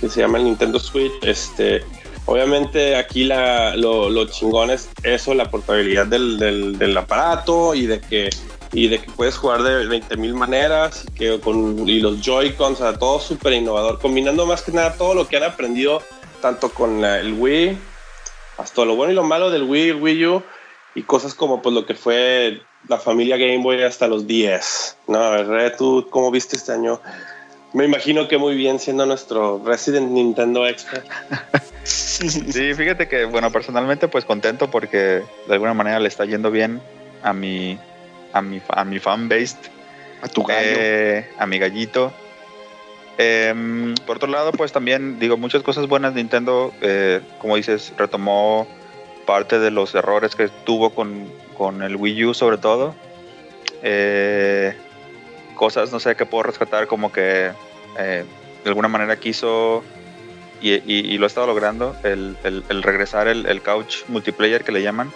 [0.00, 1.12] que se llama el Nintendo Switch.
[1.20, 1.84] Este,
[2.24, 7.84] obviamente aquí la, lo, lo chingón es eso, la portabilidad del, del, del aparato y
[7.84, 8.30] de que
[8.72, 12.80] y de que puedes jugar de 20 mil maneras y, que con, y los Joy-Cons,
[12.80, 16.00] o sea, todo súper innovador, combinando más que nada todo lo que han aprendido
[16.40, 17.89] tanto con la, el Wii
[18.60, 20.42] hasta lo bueno y lo malo del Wii, Wii U
[20.94, 24.96] y cosas como pues lo que fue la familia Game Boy hasta los 10.
[25.08, 27.00] No, a ver, ¿tú cómo viste este año?
[27.72, 31.06] Me imagino que muy bien siendo nuestro Resident Nintendo Expert.
[31.84, 36.80] sí, fíjate que, bueno, personalmente pues contento porque de alguna manera le está yendo bien
[37.22, 37.78] a mi,
[38.32, 39.56] a mi, a mi fan base.
[40.22, 40.60] A tu gallo.
[40.62, 42.12] Eh, a mi gallito.
[43.22, 46.14] Eh, por otro lado, pues también digo muchas cosas buenas.
[46.14, 48.66] Nintendo, eh, como dices, retomó
[49.26, 52.94] parte de los errores que tuvo con, con el Wii U, sobre todo.
[53.82, 54.74] Eh,
[55.54, 57.50] cosas, no sé, que puedo rescatar, como que
[57.98, 58.24] eh,
[58.64, 59.84] de alguna manera quiso
[60.62, 65.12] y, lo ha estado logrando el regresar el, el, couch multiplayer que le llaman.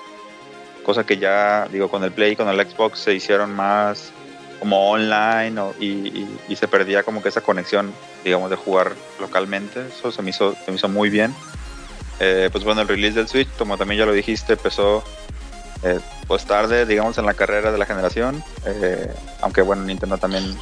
[0.82, 4.12] Cosa que ya, digo, con el Play y con el Xbox se hicieron más
[4.58, 7.92] como online o, y, y, y, se perdía como que esa conexión,
[8.24, 9.86] digamos, de jugar localmente.
[9.88, 11.34] Eso se me hizo, se me hizo muy bien.
[12.20, 15.02] Eh, pues bueno, el release del Switch, como también ya lo dijiste, empezó
[15.82, 18.42] eh, pues tarde, digamos, en la carrera de la generación.
[18.64, 20.56] Eh, aunque bueno, Nintendo también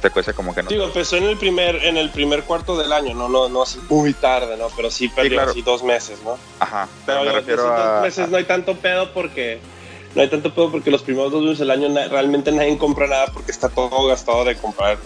[0.00, 0.68] te cuesta como que no.
[0.68, 3.78] Digo, empezó en el primer, en el primer cuarto del año, no, no, no así
[3.88, 4.68] muy tarde, ¿no?
[4.76, 5.50] Pero sí perdió sí, claro.
[5.50, 6.38] así dos meses, ¿no?
[6.60, 6.88] Ajá.
[7.06, 8.26] Pero, me refiero a, dos meses a...
[8.28, 9.60] no hay tanto pedo porque
[10.14, 13.06] no hay tanto pedo porque los primeros dos meses del año na realmente nadie compra
[13.06, 14.98] nada porque está todo gastado de comprar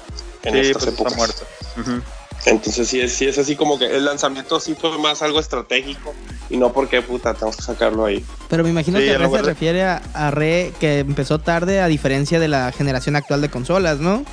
[0.43, 1.13] en sí, estas pues épocas.
[1.13, 1.45] Está muerto.
[1.77, 2.03] Uh -huh.
[2.47, 6.15] Entonces sí es, sí es así como que el lanzamiento sí fue más algo estratégico
[6.49, 8.25] y no porque puta tenemos que sacarlo ahí.
[8.49, 11.89] Pero me imagino sí, que Re se refiere a, a, Re que empezó tarde a
[11.89, 14.25] diferencia de la generación actual de consolas, ¿no?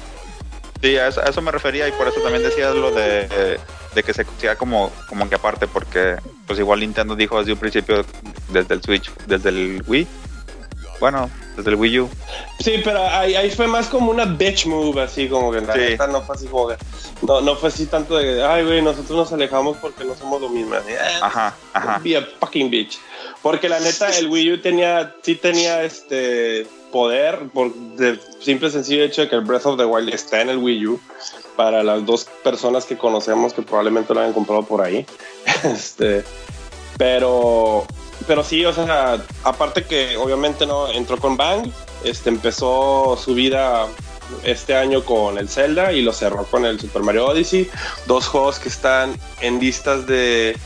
[0.81, 3.59] Sí, a eso, a eso me refería y por eso también decía lo de, de,
[3.95, 7.59] de que se considera como, como que aparte porque pues igual Nintendo dijo desde un
[7.59, 8.05] principio
[8.51, 10.07] desde el Switch, desde el Wii
[11.03, 12.09] bueno, desde el Wii U.
[12.61, 15.97] Sí, pero ahí, ahí, fue más como una bitch move, así como que la sí.
[16.09, 16.77] no fue así como que,
[17.23, 20.47] no, no fue así tanto de, ay, güey, nosotros nos alejamos porque no somos lo
[20.47, 20.75] mismo.
[20.75, 21.99] Así, eh, ajá, ajá.
[22.01, 22.99] Be a fucking bitch.
[23.41, 29.03] Porque la neta, el Wii U tenía, sí tenía este poder, por de simple sencillo
[29.03, 31.01] hecho de que el Breath of the Wild está en el Wii U,
[31.57, 35.05] para las dos personas que conocemos que probablemente lo hayan comprado por ahí.
[35.65, 36.23] este,
[36.97, 37.85] pero
[38.27, 41.69] pero sí, o sea, aparte que obviamente no entró con Bang,
[42.03, 43.87] este empezó su vida
[44.43, 47.69] este año con el Zelda y lo cerró con el Super Mario Odyssey,
[48.05, 50.57] dos juegos que están en listas de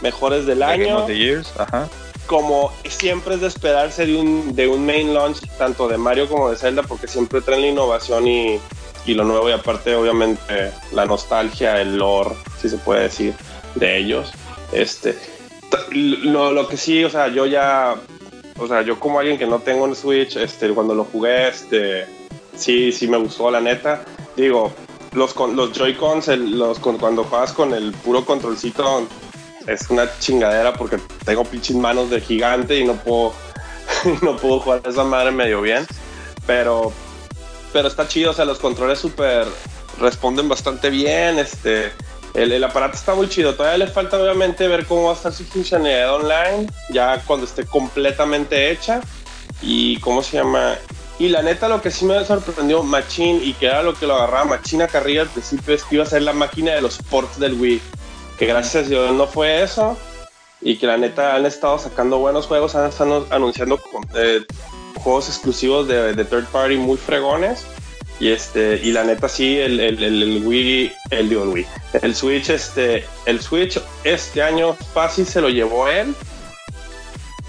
[0.00, 0.84] mejores del The año.
[0.84, 1.88] Game of the Years, ajá.
[2.26, 6.50] Como siempre es de esperarse de un, de un main launch, tanto de Mario como
[6.50, 8.60] de Zelda, porque siempre traen la innovación y,
[9.04, 13.34] y lo nuevo, y aparte, obviamente, la nostalgia, el lore, si se puede decir,
[13.74, 14.32] de ellos.
[14.72, 15.18] Este,
[15.92, 17.94] lo, lo, que sí, o sea, yo ya,
[18.58, 22.06] o sea, yo como alguien que no tengo un Switch, este, cuando lo jugué, este,
[22.56, 24.04] sí, sí me gustó, la neta.
[24.36, 24.72] Digo,
[25.12, 29.06] los, los Joy-Cons, los, cuando juegas con el puro controlcito,
[29.66, 33.32] es una chingadera porque tengo pinches manos de gigante y no puedo,
[34.22, 35.86] no puedo jugar esa madre medio bien.
[36.46, 36.92] Pero,
[37.72, 39.46] pero está chido, o sea, los controles súper
[40.00, 41.38] responden bastante bien.
[41.38, 41.92] Este,
[42.34, 43.54] el, el, aparato está muy chido.
[43.54, 47.64] Todavía le falta obviamente ver cómo va a estar su funcionalidad online, ya cuando esté
[47.64, 49.00] completamente hecha.
[49.60, 50.76] Y cómo se llama.
[51.18, 54.14] Y la neta, lo que sí me sorprendió, Machine, y que era lo que lo
[54.16, 56.98] agarraba Machine a carrilla al principio, es que iba a ser la máquina de los
[56.98, 57.80] ports del Wii.
[58.38, 59.96] Que gracias a Dios no fue eso.
[60.60, 63.80] Y que la neta han estado sacando buenos juegos, han estado anunciando
[64.14, 64.44] eh,
[65.02, 67.66] juegos exclusivos de, third party muy fregones.
[68.22, 71.66] Y este, y la neta sí, el, el, el, Wii, el digo el Wii,
[72.02, 76.14] el Switch, este, el Switch este año fácil se lo llevó él.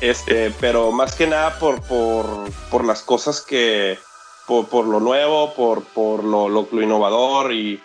[0.01, 2.25] Este, pero más que nada por, por,
[2.71, 3.99] por las cosas que,
[4.47, 7.79] por, por, lo nuevo, por, por lo, lo, innovador y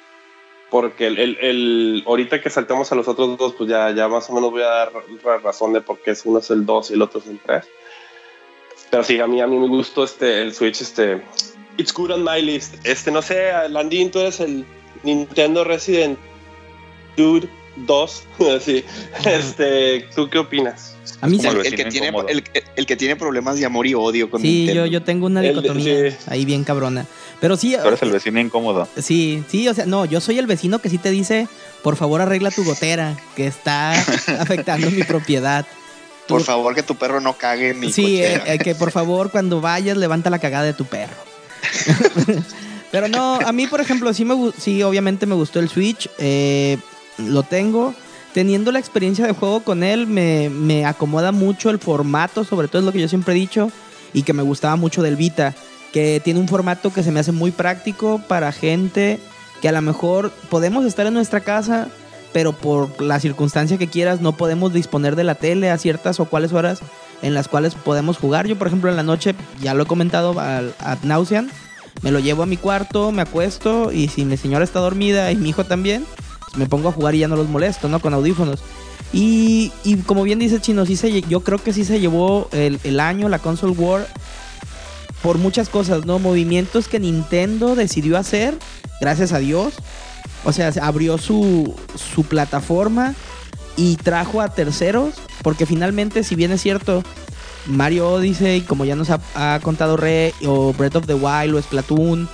[0.70, 4.32] porque el, el, ahorita que saltemos a los otros dos, pues ya, ya más o
[4.32, 4.92] menos voy a dar
[5.44, 7.68] razón de por qué es uno es el 2 y el otro es el 3.
[8.90, 11.22] Pero sí, a mí, a mí me gustó este, el Switch, este,
[11.78, 12.74] It's good on my list.
[12.84, 14.64] Este, no sé, Landín, tú eres el
[15.04, 16.18] Nintendo Resident
[17.16, 17.48] Dude
[17.86, 18.22] 2.
[18.60, 18.84] sí.
[19.24, 20.94] Este, ¿tú qué opinas?
[21.20, 22.44] A mí el, el, que tiene, el,
[22.76, 24.86] el, que tiene problemas de amor y odio con Sí, Nintendo.
[24.86, 26.16] yo, yo tengo una dicotomía sí.
[26.28, 27.06] ahí bien cabrona.
[27.40, 27.76] Pero sí.
[27.80, 28.86] Tú eres el vecino incómodo.
[29.00, 31.48] Sí, sí, o sea, no, yo soy el vecino que sí te dice,
[31.82, 33.92] por favor arregla tu gotera, que está
[34.40, 35.64] afectando mi propiedad.
[36.26, 39.60] Por favor, que tu perro no cague en mi Sí, eh, que por favor cuando
[39.60, 41.14] vayas levanta la cagada de tu perro.
[42.90, 46.08] Pero no, a mí, por ejemplo, sí, me, sí obviamente me gustó el Switch.
[46.18, 46.78] Eh,
[47.18, 47.94] lo tengo.
[48.32, 52.80] Teniendo la experiencia de juego con él, me, me, acomoda mucho el formato, sobre todo
[52.80, 53.72] es lo que yo siempre he dicho,
[54.12, 55.54] y que me gustaba mucho del Vita,
[55.92, 59.18] que tiene un formato que se me hace muy práctico para gente
[59.60, 61.88] que a lo mejor podemos estar en nuestra casa,
[62.32, 66.26] pero por la circunstancia que quieras no podemos disponer de la tele a ciertas o
[66.26, 66.80] cuales horas
[67.22, 68.46] en las cuales podemos jugar.
[68.46, 71.48] Yo, por ejemplo, en la noche, ya lo he comentado al ad nauseam,
[72.02, 75.36] me lo llevo a mi cuarto, me acuesto y si mi señora está dormida y
[75.36, 76.06] mi hijo también,
[76.40, 78.00] pues me pongo a jugar y ya no los molesto, ¿no?
[78.00, 78.60] Con audífonos.
[79.12, 82.78] Y, y como bien dice Chino, sí se, yo creo que sí se llevó el,
[82.84, 84.06] el año, la console war,
[85.22, 86.18] por muchas cosas, ¿no?
[86.18, 88.56] Movimientos que Nintendo decidió hacer,
[89.00, 89.74] gracias a Dios.
[90.44, 93.14] O sea, abrió su, su plataforma
[93.78, 97.04] y trajo a terceros, porque finalmente, si bien es cierto,
[97.66, 102.28] Mario Odyssey, como ya nos ha, contado Re, o Breath of the Wild o Splatoon,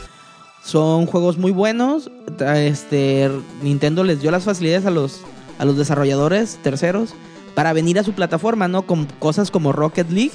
[0.64, 2.11] son juegos muy buenos.
[2.40, 3.30] Este,
[3.62, 5.20] Nintendo les dio las facilidades a los,
[5.59, 7.14] a los desarrolladores terceros
[7.54, 8.87] para venir a su plataforma, ¿no?
[8.87, 10.33] Con cosas como Rocket League,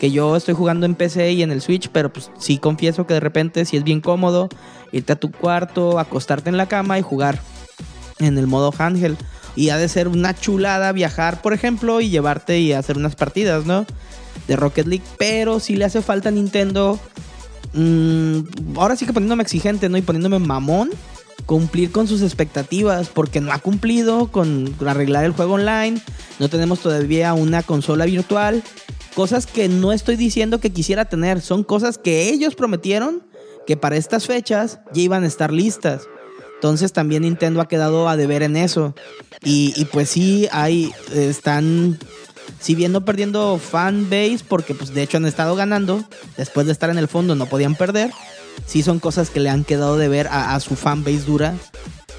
[0.00, 3.12] que yo estoy jugando en PC y en el Switch, pero pues sí confieso que
[3.12, 4.48] de repente sí es bien cómodo
[4.90, 7.38] irte a tu cuarto, acostarte en la cama y jugar
[8.18, 9.18] en el modo handheld.
[9.60, 13.66] Y ha de ser una chulada viajar, por ejemplo, y llevarte y hacer unas partidas,
[13.66, 13.84] ¿no?
[14.48, 15.04] De Rocket League.
[15.18, 16.98] Pero si le hace falta a Nintendo.
[17.74, 18.38] Mmm,
[18.76, 19.98] ahora sí que poniéndome exigente, ¿no?
[19.98, 20.88] Y poniéndome mamón.
[21.44, 23.10] Cumplir con sus expectativas.
[23.10, 26.00] Porque no ha cumplido con arreglar el juego online.
[26.38, 28.62] No tenemos todavía una consola virtual.
[29.14, 31.42] Cosas que no estoy diciendo que quisiera tener.
[31.42, 33.22] Son cosas que ellos prometieron.
[33.66, 36.04] Que para estas fechas ya iban a estar listas.
[36.60, 38.94] Entonces también Nintendo ha quedado a deber en eso.
[39.42, 41.98] Y, pues sí, hay, están,
[42.60, 46.04] si bien no perdiendo fan base, porque pues de hecho han estado ganando,
[46.36, 48.10] después de estar en el fondo no podían perder.
[48.66, 51.54] Sí son cosas que le han quedado de ver a, su fan base dura.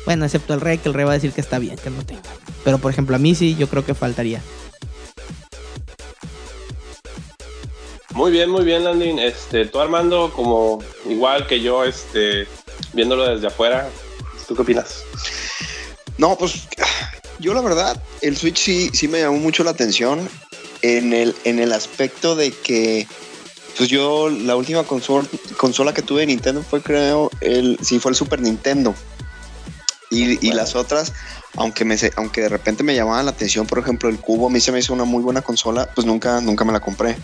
[0.08, 2.04] Bueno, excepto el rey, que el rey va a decir que está bien, que no
[2.04, 2.24] tenga.
[2.64, 4.42] Pero por ejemplo a mí sí, yo creo que faltaría.
[8.16, 9.20] Muy bien, muy bien, Landin.
[9.20, 12.48] Este, tú Armando, como igual que yo, este,
[12.94, 13.88] viéndolo desde afuera,
[14.52, 15.06] ¿Tú qué opinas?
[16.18, 16.68] No, pues
[17.40, 20.28] yo la verdad, el Switch sí, sí me llamó mucho la atención
[20.82, 23.08] en el, en el aspecto de que,
[23.78, 28.12] pues yo la última consola, consola que tuve de Nintendo fue creo, el, sí fue
[28.12, 28.94] el Super Nintendo.
[30.10, 31.14] Y, y las otras,
[31.56, 34.60] aunque, me, aunque de repente me llamaban la atención, por ejemplo, el Cubo a mí
[34.60, 37.16] se me hizo una muy buena consola, pues nunca, nunca me la compré.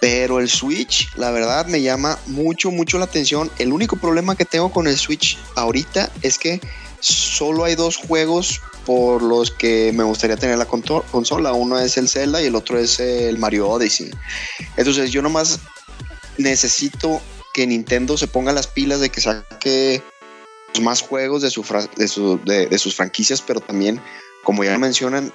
[0.00, 3.50] Pero el Switch, la verdad, me llama mucho, mucho la atención.
[3.58, 6.60] El único problema que tengo con el Switch ahorita es que
[7.00, 11.52] solo hay dos juegos por los que me gustaría tener la consola.
[11.52, 14.10] Uno es el Zelda y el otro es el Mario Odyssey.
[14.78, 15.60] Entonces yo nomás
[16.38, 17.20] necesito
[17.52, 20.02] que Nintendo se ponga las pilas de que saque
[20.80, 21.62] más juegos de, su
[21.96, 24.00] de, su, de, de sus franquicias, pero también,
[24.44, 25.30] como ya mencionan,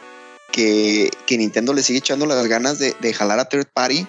[0.52, 4.08] que, Nintendo le sigue echando las ganas de jalar a third party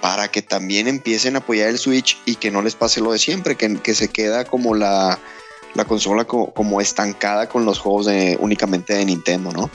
[0.00, 3.18] para que también empiecen a apoyar el Switch y que no les pase lo de
[3.18, 5.18] siempre, que, que se queda como la,
[5.74, 9.70] la consola como, estancada con los juegos únicamente de Nintendo, ¿no?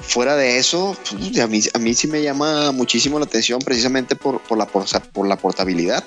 [0.00, 4.16] Fuera de eso, pues, a, mí, a mí sí me llama muchísimo la atención precisamente
[4.16, 6.04] por, por, la, por la portabilidad.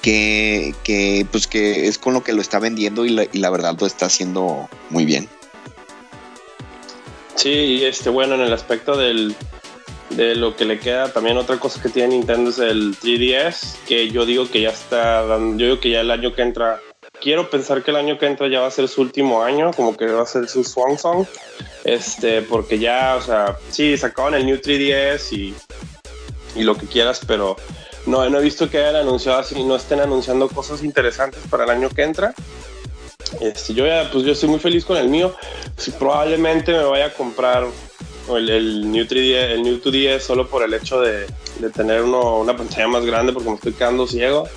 [0.00, 3.50] que, que, pues que es con lo que lo está vendiendo y la, y la
[3.50, 5.28] verdad lo está haciendo muy bien.
[7.34, 9.34] Sí, este, bueno, en el aspecto del,
[10.10, 14.08] de lo que le queda, también otra cosa que tiene Nintendo es el 3DS, que
[14.10, 16.80] yo digo que ya está dando, yo digo que ya el año que entra,
[17.20, 19.96] quiero pensar que el año que entra ya va a ser su último año, como
[19.96, 21.26] que va a ser su Swan Song,
[21.84, 25.54] este, porque ya, o sea, sí, sacaban el New 3DS y,
[26.54, 27.56] y lo que quieras, pero
[28.06, 31.70] no, no he visto que hayan anunciado así, no estén anunciando cosas interesantes para el
[31.70, 32.32] año que entra.
[33.40, 35.34] Este, yo ya, pues yo estoy muy feliz con el mío.
[35.76, 37.66] Sí, probablemente me vaya a comprar
[38.30, 41.26] el, el New 3DS, el New 2DS solo por el hecho de,
[41.58, 44.48] de tener uno, una pantalla más grande porque me estoy quedando ciego.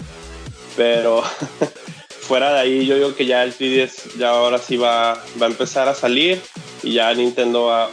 [0.76, 1.24] Pero
[2.22, 5.50] fuera de ahí, yo digo que ya el 3DS ya ahora sí va, va a
[5.50, 6.42] empezar a salir
[6.84, 7.90] y ya Nintendo va,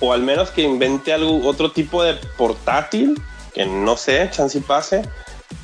[0.00, 3.20] o al menos que invente algo, otro tipo de portátil,
[3.52, 5.02] que no sé, chance y pase,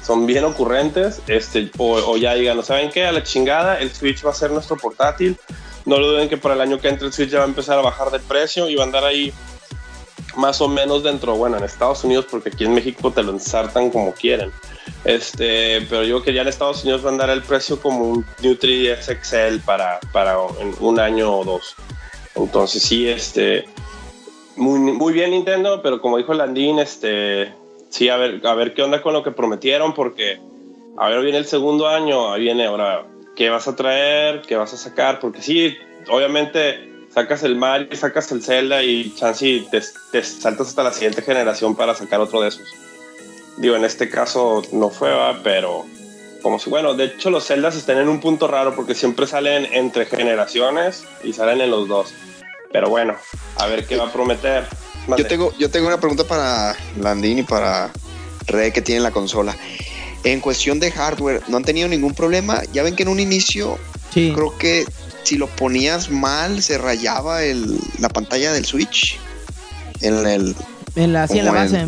[0.02, 3.06] son bien ocurrentes, este, o, o ya digan, ¿no saben qué?
[3.06, 5.38] A la chingada, el Switch va a ser nuestro portátil.
[5.84, 7.82] No duden que para el año que entra el Switch ya va a empezar a
[7.82, 9.32] bajar de precio y va a andar ahí
[10.36, 13.90] más o menos dentro, bueno, en Estados Unidos, porque aquí en México te lo ensartan
[13.90, 14.52] como quieren.
[15.04, 18.26] Este, pero yo que ya en Estados Unidos va a andar el precio como un
[18.42, 21.74] New 3DS XL para, para un año o dos.
[22.34, 23.64] Entonces sí, este,
[24.56, 27.52] muy, muy bien Nintendo, pero como dijo Landín, este,
[27.88, 30.38] sí, a ver, a ver qué onda con lo que prometieron, porque
[30.96, 33.06] a ver, viene el segundo año, ahí viene ahora,
[33.40, 34.42] ¿qué vas a traer?
[34.42, 35.18] ¿Qué vas a sacar?
[35.18, 35.74] Porque sí,
[36.10, 39.80] obviamente sacas el Mario, sacas el Zelda y chance te,
[40.12, 42.68] te saltas hasta la siguiente generación para sacar otro de esos.
[43.56, 45.40] Digo, en este caso no fue, ¿va?
[45.42, 45.86] pero
[46.42, 49.72] como si, bueno, de hecho los Zeldas están en un punto raro porque siempre salen
[49.72, 52.12] entre generaciones y salen en los dos.
[52.70, 53.16] Pero bueno,
[53.56, 54.66] a ver qué va a prometer.
[55.16, 57.90] Yo tengo, yo tengo una pregunta para Landín y para
[58.48, 59.56] Red que tiene la consola.
[60.24, 62.60] En cuestión de hardware, ¿no han tenido ningún problema?
[62.72, 63.78] Ya ven que en un inicio
[64.12, 64.32] Sí.
[64.34, 64.84] creo que
[65.22, 69.18] si lo ponías mal se rayaba el, la pantalla del Switch.
[70.00, 70.56] En el...
[70.96, 71.86] En la, sí, en la como en- base.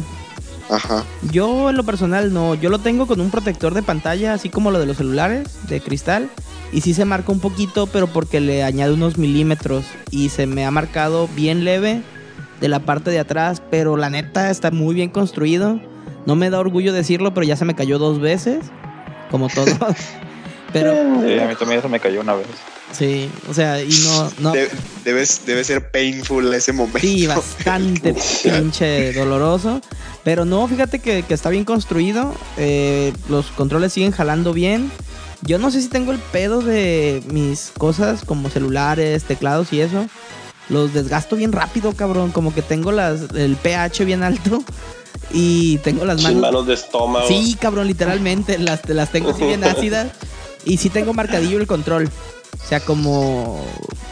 [0.70, 1.04] Ajá.
[1.32, 4.70] Yo en lo personal no, yo lo tengo con un protector de pantalla, así como
[4.70, 6.30] lo de los celulares, de cristal.
[6.72, 9.84] Y sí se marca un poquito, pero porque le añade unos milímetros.
[10.10, 12.00] Y se me ha marcado bien leve
[12.60, 15.80] de la parte de atrás, pero la neta está muy bien construido.
[16.26, 18.64] No me da orgullo decirlo, pero ya se me cayó dos veces,
[19.30, 19.66] como todo.
[20.72, 22.46] pero Sí, a mí también se me cayó una vez.
[22.92, 24.52] sí, o sea, y no, no.
[24.52, 24.68] De-
[25.04, 27.00] debes, debe ser painful ese momento.
[27.00, 29.80] Sí, bastante pinche doloroso.
[30.24, 32.32] Pero no, fíjate que, que está bien construido.
[32.56, 34.90] eh, los controles siguen jalando bien.
[35.44, 40.06] Yo no sé si tengo el pedo de mis cosas como celulares, teclados y eso.
[40.68, 42.30] Los desgasto bien rápido, cabrón.
[42.30, 44.62] Como que tengo las, el pH bien alto.
[45.30, 46.40] Y tengo las Sin manos.
[46.42, 47.26] manos de estómago.
[47.28, 48.58] Sí, cabrón, literalmente.
[48.58, 50.08] Las, las tengo así bien ácidas.
[50.64, 52.08] Y sí tengo marcadillo el control.
[52.62, 53.64] O sea, como.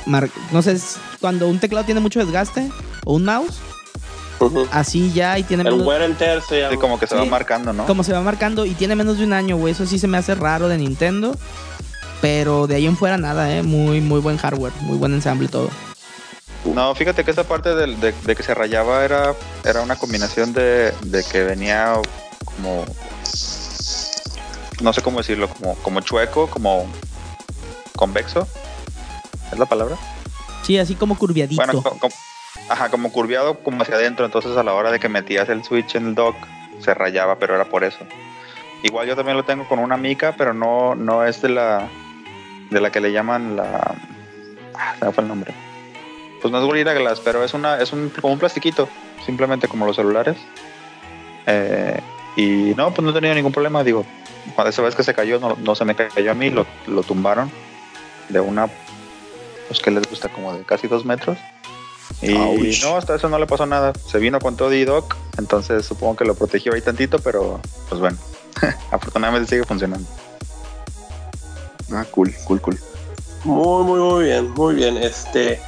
[0.07, 0.79] mar- no sé,
[1.21, 2.71] cuando un teclado tiene mucho desgaste.
[3.05, 3.59] O un mouse.
[4.73, 6.73] Así ya y tiene El menos- wear and tear se llama.
[6.73, 7.85] Sí, como que se va marcando, ¿no?
[7.87, 9.73] como se va marcando y tiene menos de un año, güey.
[9.73, 11.37] Eso sí se me hace raro de Nintendo.
[12.23, 13.63] Pero de ahí en fuera nada, eh.
[13.63, 15.69] Muy, muy buen hardware, muy buen ensamble todo.
[16.65, 20.93] No, fíjate que esa parte de, de que se rayaba era, era una combinación de,
[21.01, 21.97] de que venía
[22.45, 22.87] como.
[24.81, 26.87] No sé cómo decirlo, como, como chueco, como
[27.97, 28.47] convexo.
[29.53, 29.97] ¿Es la palabra?
[30.63, 31.63] Sí, así como curviadito.
[31.65, 32.13] Bueno, co- co-
[32.69, 34.25] ajá, como curviado como hacia adentro.
[34.27, 36.37] Entonces a la hora de que metías el switch en el dock,
[36.81, 37.99] se rayaba, pero era por eso.
[38.83, 41.89] Igual yo también lo tengo con una mica, pero no, no es de la
[42.71, 43.95] de la que le llaman la.
[44.75, 45.53] Ah, se me fue el nombre.
[46.41, 48.89] Pues no es Gorilla Glass, pero es una, es un como un plastiquito,
[49.25, 50.37] simplemente como los celulares.
[51.47, 52.01] Eh,
[52.37, 53.85] y no, pues no he tenido ningún problema.
[53.85, 54.07] Digo,
[54.55, 57.03] cuando esa vez que se cayó, no, no se me cayó a mí, lo, lo
[57.03, 57.51] tumbaron
[58.29, 58.69] de una,
[59.69, 61.39] pues que les gusta como de casi dos metros.
[62.23, 62.83] Y Ouch.
[62.83, 63.93] no, hasta eso no le pasó nada.
[64.07, 68.01] Se vino con todo y doc, entonces supongo que lo protegió ahí tantito, pero pues
[68.01, 68.19] bueno,
[68.91, 70.09] afortunadamente sigue funcionando.
[71.93, 72.79] Ah, cool, cool, cool.
[73.45, 74.97] Muy, muy, muy bien, muy bien.
[74.99, 75.61] Este,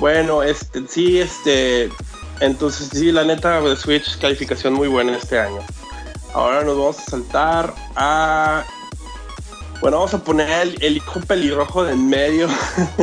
[0.00, 1.90] bueno, este, sí, este,
[2.40, 5.60] entonces sí, la neta de Switch calificación muy buena este año.
[6.32, 8.64] Ahora nos vamos a saltar a,
[9.80, 12.48] bueno, vamos a poner el, el hijo pelirrojo de en medio,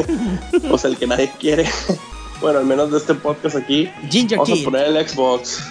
[0.72, 1.70] o sea, el que nadie quiere.
[2.42, 3.88] Bueno, al menos de este podcast aquí.
[4.10, 5.64] Ginger Vamos a poner el Xbox.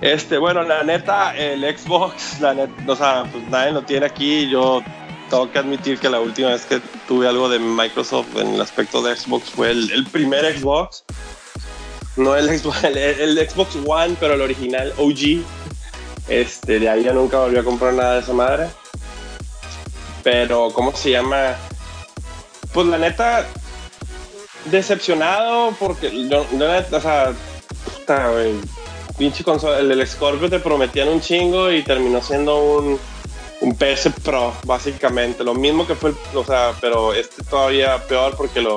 [0.00, 4.48] Este, bueno, la neta, el Xbox, la neta, o sea, pues nadie lo tiene aquí.
[4.48, 4.82] Yo
[5.32, 6.78] tengo que admitir que la última vez que
[7.08, 11.04] tuve algo de Microsoft en el aspecto de Xbox fue el, primer Xbox.
[12.18, 15.42] No el Xbox, el, Xbox One, pero el original OG.
[16.28, 18.68] Este, de ahí ya nunca volví a comprar nada de esa madre.
[20.22, 21.56] Pero, ¿cómo se llama?
[22.74, 23.46] Pues la neta,
[24.66, 27.32] decepcionado porque, o sea,
[27.86, 28.52] puta, güey,
[29.16, 33.00] pinche consola, el Scorpio te prometían un chingo y terminó siendo un,
[33.62, 35.44] un PS Pro, básicamente.
[35.44, 38.76] Lo mismo que fue el, o sea, pero este todavía peor porque lo,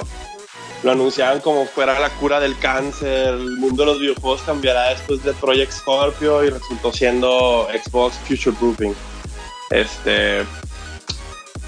[0.84, 5.34] anunciaban como fuera la cura del cáncer, el mundo de los videojuegos cambiará después de
[5.34, 8.96] Project Scorpio y resultó siendo Xbox Future Proofing.
[9.72, 10.46] Este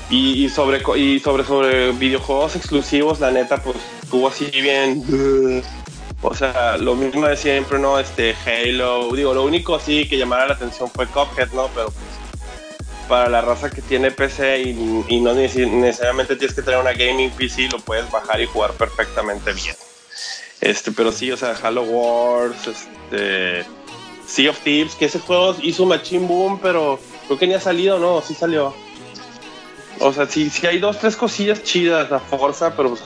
[0.10, 5.04] y, sobre y sobre sobre videojuegos exclusivos, la neta pues estuvo así bien
[6.22, 8.00] o sea, lo mismo de siempre, ¿no?
[8.00, 11.68] Este Halo, digo, lo único así que llamara la atención fue Cuphead, ¿no?
[11.74, 12.27] Pero pues
[13.08, 17.32] para la raza que tiene PC y, no neces- necesariamente tienes que tener una gaming
[17.32, 19.76] PC, lo puedes bajar y jugar perfectamente bien.
[20.62, 23.66] Este, pero sí, o sea, Halo Wars, este,
[24.26, 28.00] Sea of Thieves, que ese juego hizo Machine Boom, pero creo que ni ha salido,
[28.00, 28.22] ¿no?
[28.22, 28.74] Sí salió.
[30.00, 33.04] O sea, sí, sí hay dos, tres cosillas chidas, la Forza, pero pues,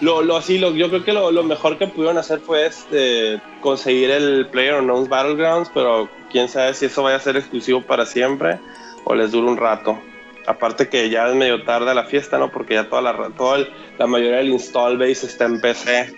[0.00, 4.10] lo, lo así, lo, yo creo que lo, mejor que pudieron hacer fue este, conseguir
[4.10, 8.58] el PlayerUnknown's Battlegrounds, pero quién sabe si eso vaya a ser exclusivo para siempre
[9.04, 9.98] o les dura un rato.
[10.46, 12.50] Aparte que ya es medio tarde la fiesta, ¿no?
[12.50, 16.14] Porque ya toda la, toda el- la mayoría del install base está en PC.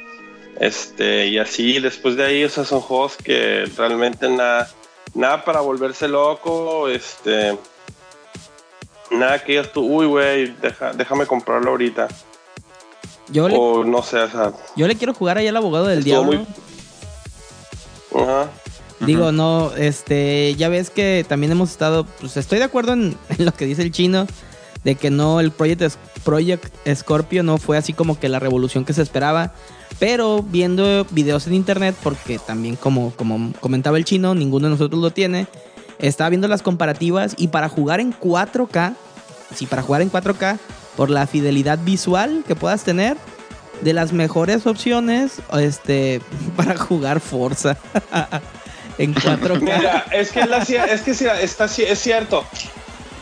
[0.61, 4.71] Este, y así, después de ahí, o sea, son juegos que realmente nada,
[5.13, 7.59] nada para volverse loco, este,
[9.11, 12.09] nada que digas tú, uy, güey, deja, déjame comprarlo ahorita.
[13.29, 16.05] Yo le, O no sé, o sea, yo le quiero jugar ahí al abogado del
[16.05, 16.33] diablo.
[16.33, 16.47] muy-
[18.23, 18.49] ajá.
[19.07, 23.45] Digo, no, este, ya ves que también hemos estado, pues estoy de acuerdo en, en
[23.45, 24.27] lo que dice el chino,
[24.85, 28.93] de que no, el Project, Project Scorpio no fue así como que la revolución que
[28.93, 29.53] se esperaba,
[29.99, 35.01] pero viendo videos en internet, porque también como, como comentaba el chino, ninguno de nosotros
[35.01, 35.47] lo tiene,
[35.99, 38.95] estaba viendo las comparativas y para jugar en 4K,
[39.55, 40.59] sí, para jugar en 4K,
[40.97, 43.17] por la fidelidad visual que puedas tener,
[43.83, 46.21] de las mejores opciones, este,
[46.57, 47.77] para jugar Forza.
[48.99, 49.61] en 4K.
[49.61, 51.11] Mira, es que, es, la es que
[51.43, 52.45] está, es cierto.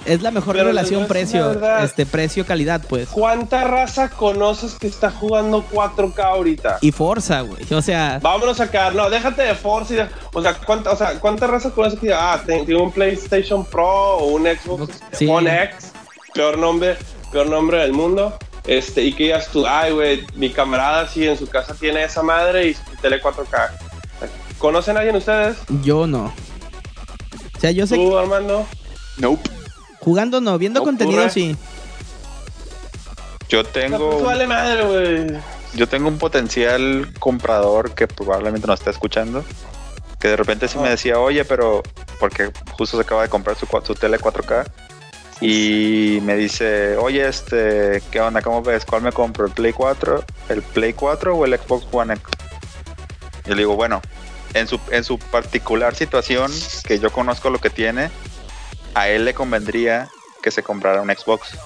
[0.04, 3.08] es la mejor pero relación a decir precio, este precio calidad, pues.
[3.08, 6.78] ¿Cuánta raza conoces que está jugando 4K ahorita?
[6.80, 7.62] Y Forza, güey.
[7.72, 10.96] O sea, Vámonos a sacar, no, déjate de Forza y de- o sea, ¿cuánta, o
[10.96, 15.26] sea, ¿cuánta raza conoces que ah, ten- tiene un PlayStation Pro o un Xbox Sí.
[15.28, 15.92] One X?
[16.34, 16.96] Peor nombre,
[17.30, 18.36] peor nombre del mundo.
[18.64, 22.22] Este, y que digas tú, ay, güey, mi camarada sí en su casa tiene esa
[22.22, 23.70] madre y su tele 4K.
[24.62, 25.58] ¿Conocen a alguien ustedes?
[25.82, 26.32] yo no.
[27.56, 28.64] O sea, yo sé que ¿Tú, Armando?
[29.18, 29.50] Nope.
[30.00, 31.32] jugando no, viendo ¿No contenido ocurre?
[31.32, 31.56] sí.
[33.48, 35.40] Yo No, tengo, pues vale madre, güey.
[35.74, 39.44] yo tengo un potencial comprador que probablemente nos está escuchando.
[40.20, 40.90] Que de repente sí me Ajá.
[40.92, 41.82] decía, oye, pero
[42.20, 44.64] porque justo se acaba de comprar su, su tele 4K.
[45.40, 48.40] Y me dice, oye, este, ¿qué onda?
[48.42, 48.84] ¿Cómo ves?
[48.84, 49.46] ¿Cuál me compro?
[49.46, 50.24] ¿El Play 4?
[50.50, 52.24] ¿El Play 4 o el Xbox One X?
[53.46, 54.00] Yo le digo, bueno,
[54.54, 56.52] en su, en su particular situación,
[56.84, 58.10] que yo conozco lo que tiene,
[58.94, 60.08] a él le convendría
[60.42, 61.56] que se comprara un Xbox.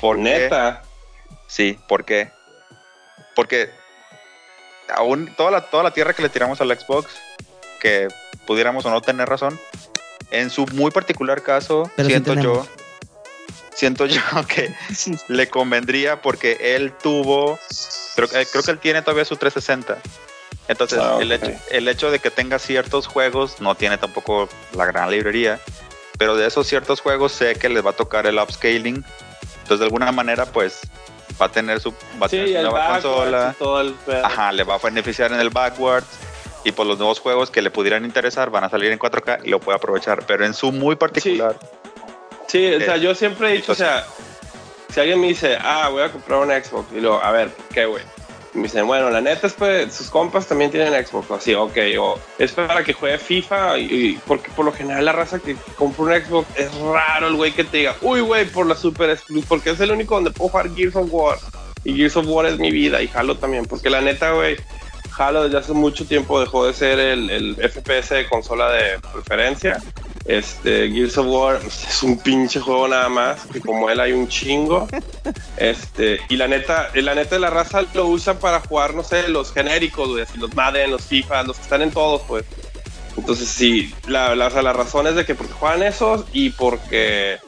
[0.00, 0.22] ¿Por qué?
[0.22, 0.82] Neta.
[1.46, 2.30] Sí, ¿por qué?
[3.34, 3.70] Porque
[4.94, 7.10] aún toda la, toda la tierra que le tiramos al Xbox,
[7.80, 8.08] que
[8.46, 9.58] pudiéramos o no tener razón,
[10.30, 12.66] en su muy particular caso, Pero sí siento yo,
[13.74, 14.74] siento yo que
[15.28, 17.58] le convendría porque él tuvo,
[18.16, 19.98] creo, que- creo que él tiene todavía su 360.
[20.68, 24.86] Entonces, Ah, el, hecho, el hecho de que tenga ciertos juegos, no tiene tampoco la
[24.86, 25.60] gran librería,
[26.18, 29.04] pero de esos ciertos juegos sé que les va a tocar el upscaling.
[29.62, 30.80] Entonces, de alguna manera, pues,
[31.40, 33.54] va a tener su, va a Sí, tener su el nueva backwards consola.
[33.58, 33.94] todo el.
[34.22, 36.06] Ajá, le va a beneficiar en el backwards.
[36.66, 39.50] Y por los nuevos juegos que le pudieran interesar van a salir en 4K y
[39.50, 40.24] lo puede aprovechar.
[40.26, 41.56] Pero en su muy particular,
[42.46, 44.06] Sí, o sea, Eh, yo siempre he dicho, o sea,
[44.90, 47.84] si alguien me dice, ah, voy a comprar un Xbox, y luego, a ver, ¿qué,
[47.84, 48.02] güey?
[48.54, 52.18] Me dicen, bueno, la neta es pues, sus compas también tienen Xbox, así, ok, o
[52.38, 56.04] es para que juegue FIFA, y, y- porque por lo general la raza que compra
[56.04, 59.46] un Xbox es raro el güey que te diga, uy, güey, por la Super Exclusive,
[59.48, 61.36] porque es el único donde puedo jugar Gears of War,
[61.82, 64.56] y Gears of War es mi vida, y Halo también, porque la neta, güey,
[65.18, 69.80] Halo desde hace mucho tiempo dejó de ser el, el FPS de consola de preferencia.
[70.24, 74.28] Este, Gears of War es un pinche juego nada más, que como él hay un
[74.28, 74.88] chingo.
[75.56, 79.28] Este, y la neta, la neta de la raza lo usa para jugar, no sé,
[79.28, 82.44] los genéricos, así, los Madden, los FIFA, los que están en todos, pues.
[83.16, 86.50] Entonces, sí, la, la, o sea, la razón es de que porque juegan esos y
[86.50, 87.38] porque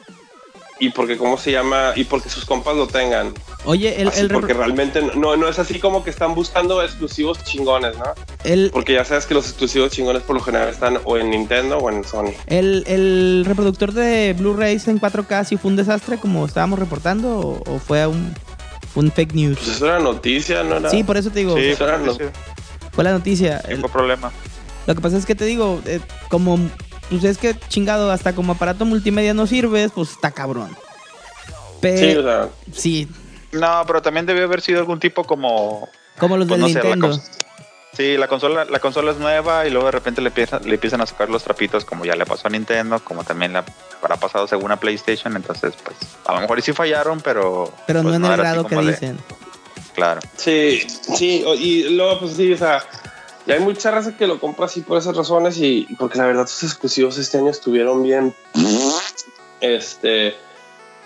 [0.79, 3.33] y porque cómo se llama y porque sus compas lo tengan
[3.65, 7.43] Oye, el, Así, el, porque realmente no, no es así como que están buscando exclusivos
[7.43, 8.05] chingones, ¿no?
[8.43, 11.77] el, Porque ya sabes que los exclusivos chingones por lo general están o en Nintendo
[11.77, 12.31] o en Sony.
[12.47, 17.63] el- el reproductor de Blu-rays en 4K sí fue un desastre como estábamos reportando o,
[17.75, 18.33] o fue un,
[18.95, 19.57] un fake news.
[19.57, 20.89] Pues eso era noticia, ¿no era?
[20.89, 22.23] Sí, por eso te digo, Sí, eso era fue, lo- sí,
[22.93, 23.59] fue la noticia.
[23.65, 24.31] sí El- fue problema.
[24.85, 25.99] Lo que pasa es que te digo, eh,
[26.29, 26.57] como
[27.09, 30.69] pues es que chingado, hasta como aparato multimedia no sirves, pues está cabrón.
[30.75, 33.07] Sí, Pero o sea, sí,
[33.51, 35.87] No, pero también debió haber sido algún tipo como
[36.17, 37.21] como los Pues del no sé, la Nintendo.
[37.93, 41.01] Sí, la consola, la consola es nueva y luego de repente le empiezan, le empiezan
[41.01, 43.59] a sacar los trapitos como ya le pasó a Nintendo, como también le
[44.01, 45.95] habrá pasado según a PlayStation, entonces pues
[46.25, 47.71] a lo mejor y sí fallaron, pero...
[47.87, 49.17] pero pues, no en el grado que de- dicen.
[49.95, 50.19] Claro.
[50.35, 50.81] sí,
[51.15, 52.83] sí, y luego pues sí, o sea,
[53.47, 56.47] ya hay mucha raza que lo compra así por esas razones y porque la verdad
[56.47, 58.35] sus exclusivos este año estuvieron bien,
[59.61, 60.35] este,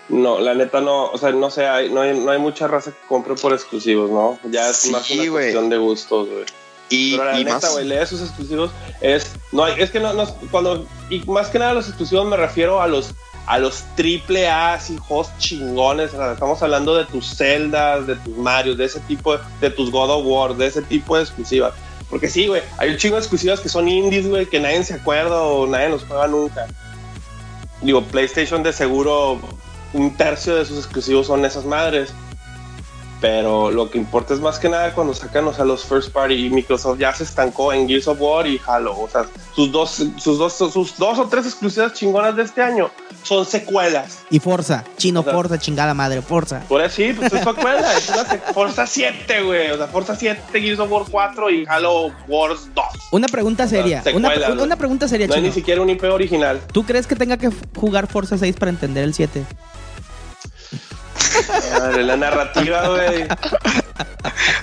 [0.08, 2.90] no, la neta no, o sea, no sé, hay, no, hay, no hay mucha raza
[2.90, 4.38] que compre por exclusivos, ¿no?
[4.50, 6.44] Ya es Sí, más una cuestión de gustos, güey.
[6.90, 8.70] Y, Pero la y neta, más, güey, lee sus exclusivos.
[9.00, 12.36] Es, no hay, es que no, no, cuando, y más que nada los exclusivos me
[12.36, 13.14] refiero a los,
[13.46, 16.12] a los triple A, y juegos chingones.
[16.12, 20.26] Estamos hablando de tus Zeldas, de tus Mario, de ese tipo, de tus God of
[20.26, 21.72] War, de ese tipo de exclusivas.
[22.12, 25.40] Porque sí, güey, hay un chingo exclusivas que son indies, güey, que nadie se acuerda
[25.40, 26.66] o nadie los juega nunca.
[27.80, 29.40] Digo, PlayStation de seguro,
[29.94, 32.12] un tercio de sus exclusivos son esas madres.
[33.22, 36.34] Pero lo que importa es más que nada cuando sacan o sea, los first party
[36.46, 38.98] y Microsoft ya se estancó en Gears of War y Halo.
[38.98, 42.90] O sea, sus dos, sus dos, sus dos o tres exclusivas chingonas de este año
[43.22, 44.24] son secuelas.
[44.28, 46.60] Y Forza, chino O sea- Forza, chingada madre, Forza.
[46.68, 47.96] Por eso sí, pues es secuela.
[47.96, 49.70] es una sec- Forza 7, güey.
[49.70, 52.84] O sea, Forza 7, Gears of War 4 y Halo Wars 2.
[53.12, 54.62] Una pregunta seria, sea, una, secuela, una- ¿no?
[54.64, 55.48] una pregunta seria, No hay chino.
[55.48, 56.60] ni siquiera un IP original.
[56.72, 59.44] ¿Tú crees que tenga que jugar Forza 6 para entender el 7?
[61.78, 63.26] Madre, la narrativa, güey.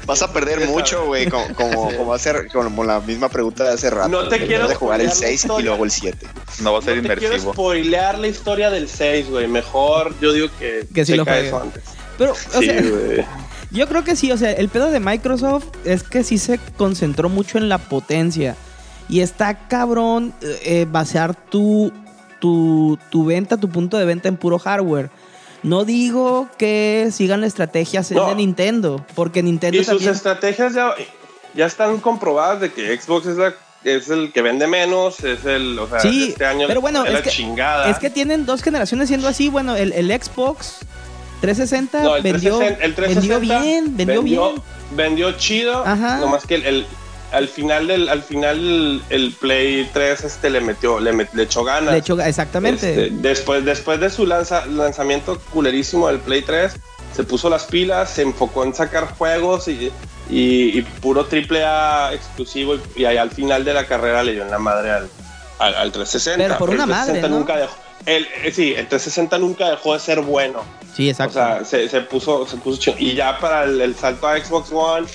[0.05, 3.89] vas a perder mucho, güey, como, como, como, hace- como la misma pregunta de hace
[3.89, 4.09] rato.
[4.09, 6.27] No te quiero de jugar el spoilear la 6 y luego el 7.
[6.61, 7.53] No va a ser no te quiero inmersivo.
[7.53, 9.47] spoilear la historia del 6, güey.
[9.47, 11.83] Mejor yo digo que, Que sí lo eso antes.
[12.17, 13.25] Pero, o Sí, sea, güey.
[13.71, 17.29] yo creo que sí, o sea, el pedo de Microsoft es que sí se concentró
[17.29, 18.55] mucho en la potencia.
[19.07, 21.91] Y está cabrón eh, eh, basear tu,
[22.39, 25.09] tu, tu venta, tu punto de venta en puro hardware.
[25.63, 28.27] No digo que sigan la estrategia No.
[28.29, 30.11] de Nintendo, porque Nintendo Y sus también...
[30.13, 30.93] estrategias ya,
[31.53, 33.53] ya están comprobadas de que Xbox es, la,
[33.83, 37.11] es el que vende menos, es el, o sea, Sí, este año pero bueno, es
[37.13, 37.89] la que- chingada.
[37.89, 39.49] Es que tienen dos generaciones siendo así.
[39.49, 40.77] Bueno, el, el Xbox
[41.41, 44.61] 360 No, el vendió, 360 el vendió 360 bien, vendió, bien.
[44.91, 46.17] vendió chido, Ajá.
[46.19, 46.85] nomás que el-
[47.31, 51.63] al final del, al final el, Play 3 este le metió, le, met- le echó
[51.63, 51.91] ganas.
[51.93, 53.05] De hecho, exactamente.
[53.07, 56.73] Este, después, después de su lanza- lanzamiento culerísimo del Play 3,
[57.15, 59.91] se puso las pilas, se enfocó en sacar juegos y,
[60.29, 64.33] y- y puro triple A exclusivo y, y ahí al final de la carrera le
[64.33, 65.09] dio en la madre al,
[65.59, 66.43] al, al 360.
[66.45, 67.39] Pero por el una madre, 360 ¿no?
[67.39, 67.75] nunca dejó,
[68.05, 70.63] el, eh, sí, el 360 nunca dejó de ser bueno.
[70.95, 71.39] sí, exacto.
[71.39, 72.93] O sea, se, se puso, se puso.
[72.97, 75.07] Y ya para el, el salto a Xbox One,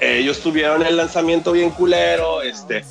[0.00, 2.84] ellos tuvieron el lanzamiento bien culero, este,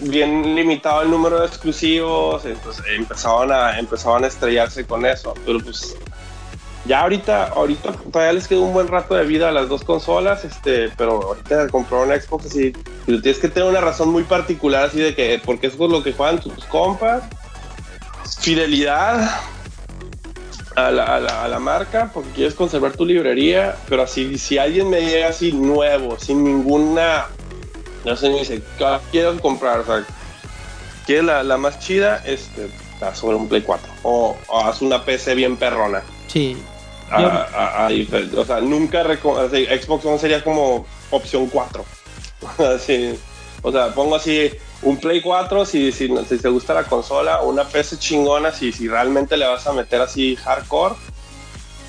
[0.00, 5.34] bien limitado el número de exclusivos, entonces empezaban a, empezaban a estrellarse con eso.
[5.44, 5.96] Pero pues
[6.84, 10.44] ya ahorita, ahorita todavía les queda un buen rato de vida a las dos consolas,
[10.44, 12.72] este, pero ahorita comprar una Xbox así,
[13.06, 16.02] pero tienes que tener una razón muy particular así de que, porque eso es lo
[16.02, 17.22] que juegan tus compas,
[18.38, 19.30] fidelidad
[20.76, 24.58] a la, a la- a la marca porque quieres conservar tu librería, pero así, si
[24.58, 27.26] alguien me llega así nuevo, sin ninguna,
[28.04, 29.80] no sé, me dice, ¿qué quiero comprar?
[29.80, 30.04] O sea,
[31.06, 32.22] ¿quieres la, la más chida?
[32.26, 36.02] Este, está sobre un Play 4 o, o haz una PC bien perrona.
[36.28, 36.56] sí.
[37.10, 37.20] A-
[37.90, 41.84] Yo- o sea, nunca así, Xbox One sería como opción 4.
[42.74, 43.16] así,
[43.62, 44.50] o sea, pongo así
[44.84, 48.86] un Play 4 si, si, si te gusta la consola, una PC chingona si, si
[48.88, 50.94] realmente le vas a meter así hardcore.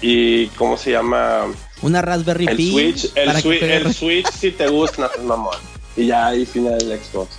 [0.02, 1.46] Y cómo se llama
[1.82, 2.72] Una Raspberry el Pi.
[2.72, 5.56] Switch, el, Swi- el Switch si te gusta, no, pues, mamón.
[5.96, 7.30] Y ya ahí final el Xbox.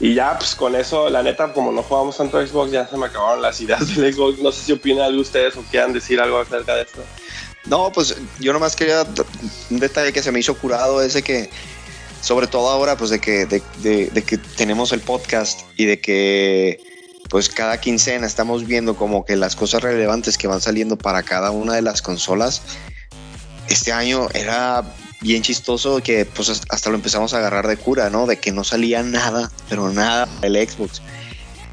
[0.00, 3.06] Y ya, pues con eso, la neta, como no jugamos tanto Xbox, ya se me
[3.06, 4.38] acabaron las ideas del Xbox.
[4.40, 7.02] No sé si opinan algo ustedes o quieran decir algo acerca de esto.
[7.66, 9.04] No, pues yo nomás quería
[9.70, 11.50] un detalle que se me hizo curado ese que,
[12.20, 16.80] sobre todo ahora, pues de que, de, que tenemos el podcast y de que
[17.28, 21.50] pues cada quincena estamos viendo como que las cosas relevantes que van saliendo para cada
[21.50, 22.62] una de las consolas.
[23.68, 24.84] Este año era
[25.20, 28.26] bien chistoso que pues hasta- hasta lo empezamos a agarrar de cura, ¿no?
[28.26, 31.02] De que no salía nada, pero nada del Xbox.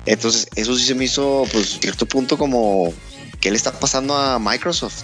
[0.06, 2.92] Entonces, eso sí se me hizo, pues, cierto punto como,
[3.40, 5.04] ¿qué le está pasando a Microsoft?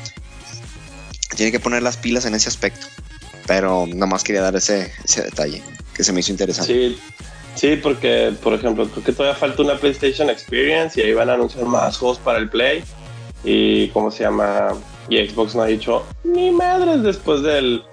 [1.35, 2.85] tiene que poner las pilas en ese aspecto.
[3.47, 5.63] Pero nomás quería dar ese, ese detalle
[5.95, 6.73] que se me hizo interesante.
[6.73, 6.99] Sí,
[7.55, 11.33] sí, porque, por ejemplo, creo que todavía falta una PlayStation Experience y ahí van a
[11.33, 12.83] anunciar más juegos para el Play.
[13.43, 14.73] Y, ¿cómo se llama?
[15.09, 17.83] Y Xbox no ha dicho ni madres después del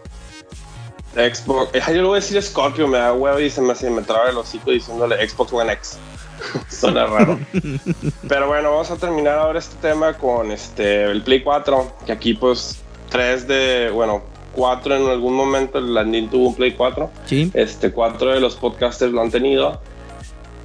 [1.14, 1.72] Xbox.
[1.86, 4.30] Yo le voy a decir Scorpio, me da huevo y se me, se me traba
[4.30, 5.98] el hocico diciéndole Xbox One X.
[6.68, 7.38] Suena raro.
[8.28, 11.96] Pero bueno, vamos a terminar ahora este tema con este el Play 4.
[12.04, 12.78] Que aquí, pues,
[13.10, 14.22] tres de, bueno,
[14.56, 15.78] cuatro en algún momento.
[15.78, 17.10] El Landin tuvo un Play 4.
[17.26, 17.50] Sí.
[17.54, 19.80] Este, cuatro de los podcasters lo han tenido.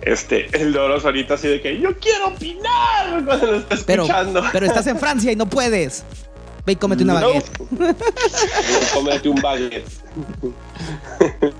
[0.01, 4.41] Este, el Doros ahorita así de que yo quiero opinar cuando lo está escuchando.
[4.51, 6.03] pero estás en Francia y no puedes.
[6.65, 7.27] Ve y cómete una No.
[7.27, 7.51] baguette.
[8.93, 9.85] Cómete un baguette.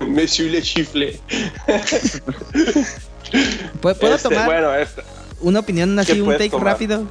[0.08, 1.20] Monsieur le chifle.
[3.80, 5.02] ¿Puedo, puedo Este, tomar Bueno, este,
[5.40, 6.66] una opinión así, ¿qué un take tomar?
[6.74, 7.04] rápido?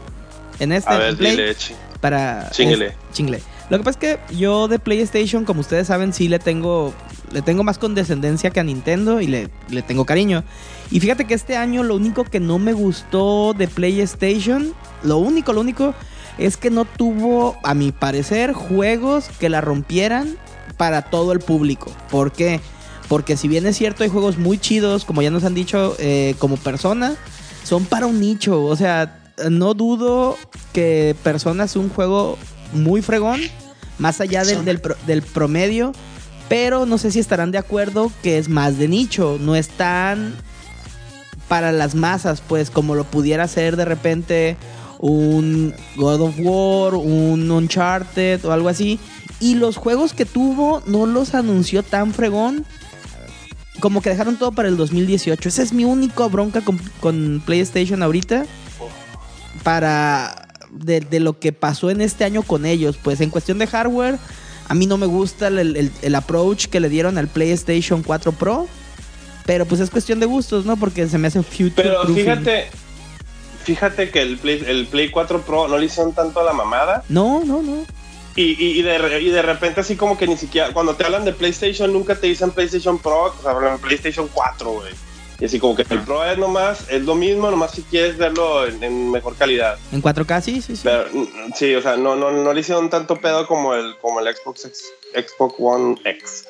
[0.60, 2.88] En este a ver, Play, dile, chi- para Chinguele.
[2.88, 3.42] es- chingle.
[3.72, 6.94] Lo que pasa es que yo de PlayStation, como ustedes saben, sí le tengo
[7.32, 10.44] le tengo más condescendencia que a Nintendo y le, le tengo cariño.
[10.92, 15.54] Y fíjate que este año lo único que no me gustó de PlayStation, lo único,
[15.54, 15.94] lo único
[16.38, 20.36] es que no tuvo, a mi parecer, juegos que la rompieran
[20.76, 21.94] para todo el público.
[22.10, 22.60] ¿Por qué?
[23.08, 26.36] Porque si bien es cierto, hay juegos muy chidos, como ya nos han dicho, eh,
[26.40, 27.16] como persona,
[27.64, 28.66] son para un nicho.
[28.66, 30.38] O sea, no dudo
[30.74, 32.38] que Persona es un juego
[32.74, 33.42] muy fregón,
[34.00, 35.92] más allá del, del pro- del promedio,
[36.50, 40.36] pero no sé si estarán de acuerdo que es más de nicho, no es tan
[41.48, 44.58] para las masas, pues como lo pudiera ser de repente
[45.00, 49.00] un God of War, un Uncharted o algo así.
[49.40, 52.66] Y los juegos que tuvo no los anunció tan fregón.
[53.80, 55.50] Como que dejaron todo para el 2018.
[55.50, 58.46] Esa es mi única bronca con, con PlayStation ahorita.
[59.64, 62.98] Para de, de lo que pasó en este año con ellos.
[63.02, 64.18] Pues en cuestión de hardware,
[64.68, 68.32] a mí no me gusta el, el- el approach que le dieron al PlayStation 4
[68.34, 68.68] Pro.
[69.46, 70.78] Pero pues es cuestión de gustos, ¿no?
[70.78, 72.16] Porque se me hace future Pero proofing.
[72.24, 72.68] fíjate,
[73.64, 77.04] fíjate que el Play, el Play 4 Pro no le hicieron tanto a la mamada.
[77.10, 77.84] No, no, no.
[78.36, 81.26] Y, y, y de, y de repente así como que ni siquiera, cuando te hablan
[81.26, 84.94] de PlayStation, nunca te dicen PlayStation Pro, o sea, hablan de PlayStation 4, güey.
[85.42, 88.68] Y así como que el Pro es nomás, es lo mismo, nomás si quieres verlo
[88.68, 89.78] en, en mejor calidad.
[89.92, 90.82] En 4K, sí, sí, sí.
[90.84, 94.20] Pero mm, sí, o sea, no, no, no le hicieron tanto pedo como el, como
[94.20, 96.46] el Xbox, X- Xbox One X.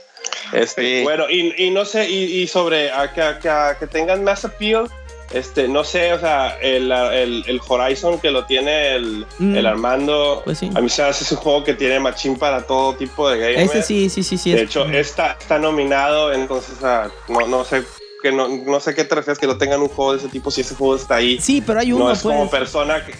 [0.53, 1.03] Este, Sí.
[1.03, 4.23] Bueno, y, y no sé, y, y sobre a que, a que, a que tengan
[4.25, 4.89] más appeal,
[5.31, 9.55] este, no sé, o sea, el, el, el Horizon que lo tiene el, Mm.
[9.55, 10.69] el Armando, Pues sí.
[10.75, 13.71] a mí se me hace ese juego que tiene machín para todo tipo de gamers.
[13.73, 14.51] Ese sí, sí, sí, sí.
[14.51, 17.83] De es- hecho, está, está nominado, entonces, o sea, no, no sé
[18.21, 20.51] que no, no sé qué te refieres que no tengan un juego de ese tipo
[20.51, 21.39] si ese juego está ahí.
[21.39, 22.35] Sí, pero hay uno, no es pues.
[22.35, 23.13] como persona que...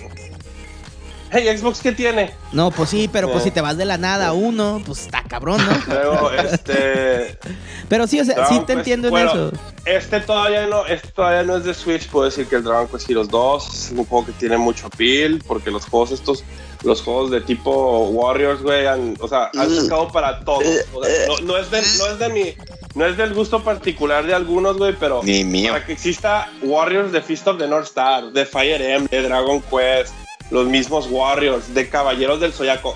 [1.34, 2.34] Hey, Xbox, ¿qué tiene?
[2.52, 3.46] No, pues sí, pero pues Eh.
[3.46, 5.72] si te vas de la nada a uno, pues está cabrón, ¿no?
[5.94, 7.38] Luego, este...
[7.88, 9.52] Pero sí, o sea, sí te Quest- entiendo en bueno, eso.
[9.86, 13.10] Este todavía no, este todavía no es de Switch, puedo decir que el Dragon Quest
[13.10, 16.44] Heroes 2 es un juego que tiene mucho appeal, porque los juegos estos,
[16.84, 19.82] los juegos de tipo Warriors, güey, han- o sea, han Mm.
[19.84, 20.64] sacado para todos.
[20.94, 22.56] O sea, no, no es de, no es de mi,
[22.96, 25.72] no es del gusto particular de algunos, güey, pero Ni mío.
[25.74, 29.62] para que exista Warriors de Fist of the North Star, de Fire Emblem, de Dragon
[29.64, 30.14] Quest,
[30.52, 32.96] los mismos Warriors, de Caballeros del Zodiaco.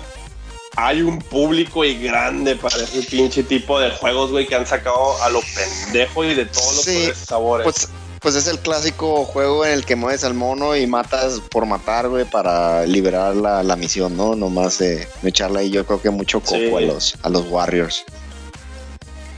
[0.76, 5.20] Hay un público y grande para ese pinche tipo de juegos, güey, que han sacado
[5.22, 7.64] a lo pendejo y de todos los Sí, sabores.
[7.64, 7.88] Pues,
[8.20, 12.08] pues es el clásico juego en el que mueves al mono y matas por matar,
[12.08, 14.34] güey, para liberar la, la misión, ¿no?
[14.36, 16.74] Nomás de, de echarle ahí, yo creo que mucho coco Sí.
[16.74, 18.04] a los a los Warriors.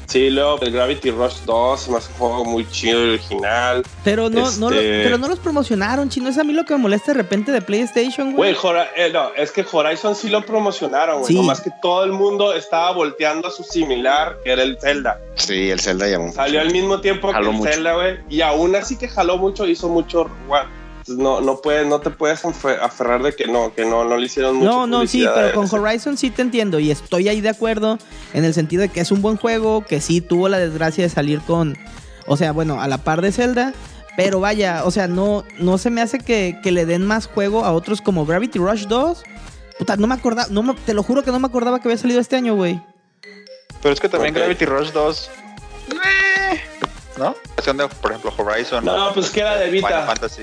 [0.08, 3.82] Sí, luego el Gravity Rush 2, más un juego muy chido y original.
[4.04, 6.30] Pero no, no, lo- este- pero no los promocionaron, chino.
[6.30, 8.54] Es a mí lo que me molesta de repente de PlayStation, güey.
[8.54, 11.28] Güey, Hora- eh, no, es que Horizon sí lo promocionaron, güey.
[11.28, 11.34] Sí.
[11.34, 15.20] Nomás que todo el mundo estaba volteando a su similar, que era el Zelda.
[15.34, 16.32] Sí, el Zelda llamó.
[16.32, 17.72] Salió al mismo tiempo Jaló que el mucho.
[17.72, 18.18] Zelda, güey.
[18.30, 20.30] Y aún así que jaló mucho, hizo mucho.
[20.46, 20.70] bueno,
[21.10, 24.16] entonces no, no, puedes, no te puedes afe- aferrar de que no, que no, no
[24.16, 24.70] le hicieron mucho.
[24.70, 27.98] No, no, sí, pero con Horizon sí te entiendo y estoy ahí de acuerdo
[28.34, 31.10] en el sentido de que es un buen juego, que sí tuvo la desgracia de
[31.10, 31.76] salir con,
[32.26, 33.72] o sea, bueno, a la par de Zelda,
[34.16, 37.64] pero vaya, o sea, no, no se me hace que, que le den más juego
[37.64, 39.22] a otros como Gravity Rush 2.
[39.78, 41.98] Puta, no me acordaba, no me- te lo juro que no me acordaba que había
[41.98, 42.82] salido este año, güey.
[43.80, 44.34] Pero es que también.
[44.34, 45.30] Gravity Rush 2.
[45.92, 46.60] eh,
[47.16, 47.34] ¿No?
[48.00, 48.84] Por ejemplo, Horizon.
[48.84, 50.06] No, pues que era de Final Vita.
[50.06, 50.42] Fantasy.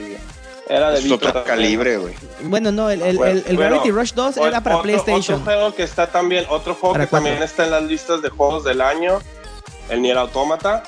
[0.68, 1.46] Era de Es otro también.
[1.46, 2.14] calibre, güey.
[2.44, 5.42] Bueno, no, el, el- Bueno, el- bueno, Gravity Rush 2 era para Otro- PlayStation.
[5.42, 7.18] Otro juego que está también, otro juego que cuatro.
[7.18, 9.20] también está en las listas de juegos del año,
[9.90, 10.84] el Nier Automata.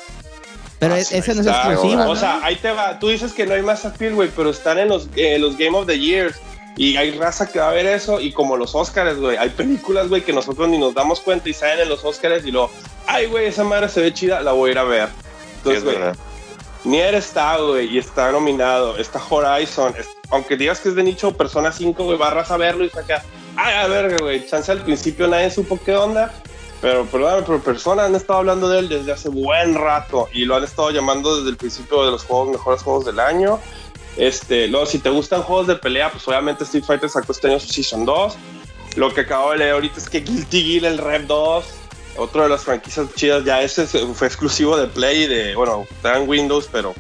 [0.80, 2.08] pero Ah, ese no es exclusivo.
[2.10, 3.00] O sea, ahí te va.
[3.00, 5.76] Tú dices que no hay más appeal, güey, pero están en los, eh, los Game
[5.78, 6.36] of the Years.
[6.76, 10.08] Y hay raza que va a ver eso y como los Oscars, güey, hay películas,
[10.10, 12.70] güey, que nosotros ni nos damos cuenta y salen en los Oscars y lo,
[13.08, 15.10] ay, güey, esa madre se ve chida, la voy a ir a ver.
[15.58, 15.98] Entonces, güey,
[16.84, 19.94] Nier está, güey, y está nominado, está Horizon,
[20.30, 23.24] aunque digas que es de nicho Persona 5, güey, barras a verlo y saca,
[23.56, 26.34] ay, a ver, güey, chance al principio nadie supo qué onda,
[26.82, 30.56] pero perdóname, pero personas han estado hablando de él desde hace buen rato y lo
[30.56, 33.60] han estado llamando desde el principio de los juegos, mejores juegos del año.
[34.16, 37.60] Este, luego, si te gustan juegos de pelea, pues obviamente Street Fighter sacó este año
[37.60, 38.38] su Season 2.
[38.96, 41.66] Lo que acabo de leer ahorita es que Guilty Gear, el Rev 2,
[42.18, 46.28] otro de las franquicias chidas, ya ese fue exclusivo de Play, de, bueno, está en
[46.28, 46.94] Windows, pero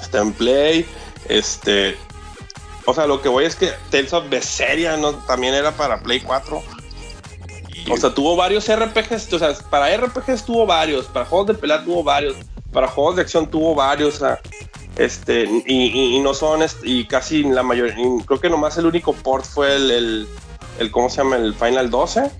[0.00, 0.86] está en Play.
[1.28, 1.96] Este,
[2.84, 5.14] o sea, lo que voy es que Tales of Berseria ¿no?
[5.14, 6.62] también era para Play 4.
[7.90, 11.82] O sea, tuvo varios RPGs, o sea, para RPGs tuvo varios, para juegos de pelea
[11.84, 12.36] tuvo varios,
[12.72, 14.20] para juegos de acción tuvo varios,
[14.96, 17.94] este, y, no son, y casi la mayoría,
[18.26, 20.26] creo que nomás el único port fue el,
[20.78, 21.36] el, ¿cómo se llama?
[21.36, 22.30] El Final 12.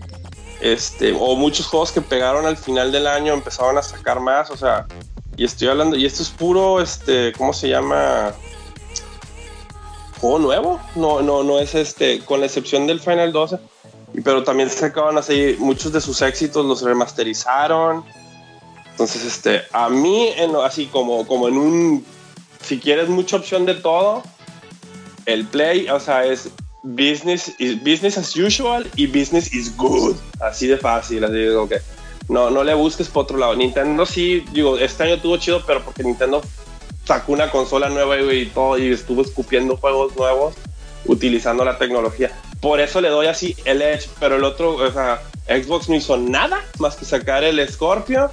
[0.61, 4.57] Este, o muchos juegos que pegaron al final del año empezaron a sacar más, o
[4.57, 4.87] sea,
[5.37, 8.33] y estoy hablando, y esto es puro, este, ¿cómo se llama?
[10.21, 13.59] Juego nuevo, no, no, no es este, con la excepción del Final 12,
[14.25, 18.05] pero también sacaban así muchos de sus éxitos, los remasterizaron.
[18.91, 22.05] Entonces, este, a mí, en, así como, como en un
[22.69, 24.23] si quieres mucha opción de todo,
[25.27, 26.51] el play, o sea, es
[26.83, 30.17] business, is business as usual y business is good.
[30.41, 31.81] Así de fácil, así digo que
[32.29, 33.57] no, no le busques por otro lado.
[33.57, 36.43] Nintendo sí, digo, este año tuvo chido, pero porque Nintendo
[37.05, 40.55] sacó una consola nueva y, todo y estuvo escupiendo juegos nuevos
[41.07, 42.31] utilizando la tecnología.
[42.61, 46.17] Por eso le doy así el Edge, pero el otro, o sea, Xbox no hizo
[46.17, 48.31] nada más que sacar el Scorpio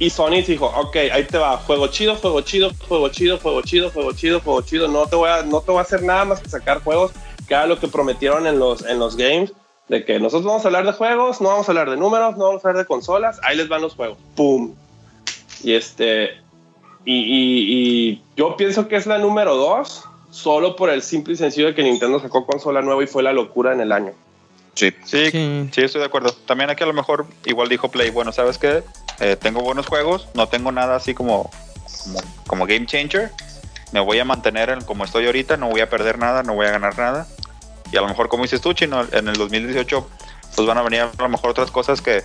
[0.00, 3.90] y Sony dijo, ok, ahí te va, juego chido, juego chido, juego chido, juego chido,
[3.90, 4.86] juego chido, juego chido.
[4.86, 7.10] No te voy a, no te voy a hacer nada más que sacar juegos,
[7.48, 9.52] que era lo que prometieron en los, en los games,
[9.88, 12.44] de que nosotros vamos a hablar de juegos, no vamos a hablar de números, no
[12.46, 14.18] vamos a hablar de consolas, ahí les van los juegos.
[14.36, 14.74] ¡Pum!
[15.64, 16.36] Y este,
[17.04, 21.68] y, y, yo pienso que es la número dos, solo por el simple y sencillo
[21.68, 24.12] de que Nintendo sacó consola nueva y fue la locura en el año.
[24.74, 26.32] Sí, sí, sí, estoy de acuerdo.
[26.46, 28.84] También aquí a lo mejor igual dijo Play, bueno, ¿sabes qué?
[29.18, 31.50] Eh, tengo buenos juegos, no tengo nada así como,
[32.46, 33.32] como, game changer.
[33.92, 36.66] Me voy a mantener en como estoy ahorita, no voy a perder nada, no voy
[36.66, 37.26] a ganar nada.
[37.92, 40.08] Y a lo mejor, como dices tú, Chino, en el 2018
[40.54, 42.24] pues van a venir a lo mejor otras cosas que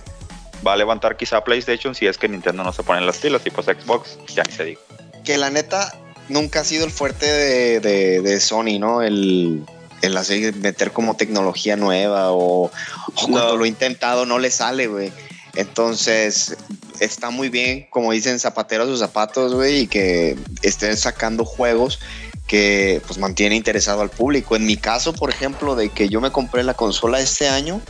[0.66, 3.42] va a levantar quizá PlayStation si es que Nintendo no se pone en las pilas
[3.44, 4.80] y pues Xbox, ya ni se diga.
[5.24, 5.96] Que la neta
[6.28, 9.02] nunca ha sido el fuerte de, de, Sony, ¿no?
[9.02, 9.64] El,
[10.02, 12.70] el hacer meter como tecnología nueva o,
[13.14, 15.12] cuando lo he intentado no le sale, güey.
[15.54, 16.56] Entonces,
[16.98, 22.00] está muy bien, como dicen, zapateros sus zapatos, güey, y que estén sacando juegos
[22.46, 24.56] que pues mantiene interesado al público.
[24.56, 27.80] En mi caso, por ejemplo, de que yo me compré la consola este año,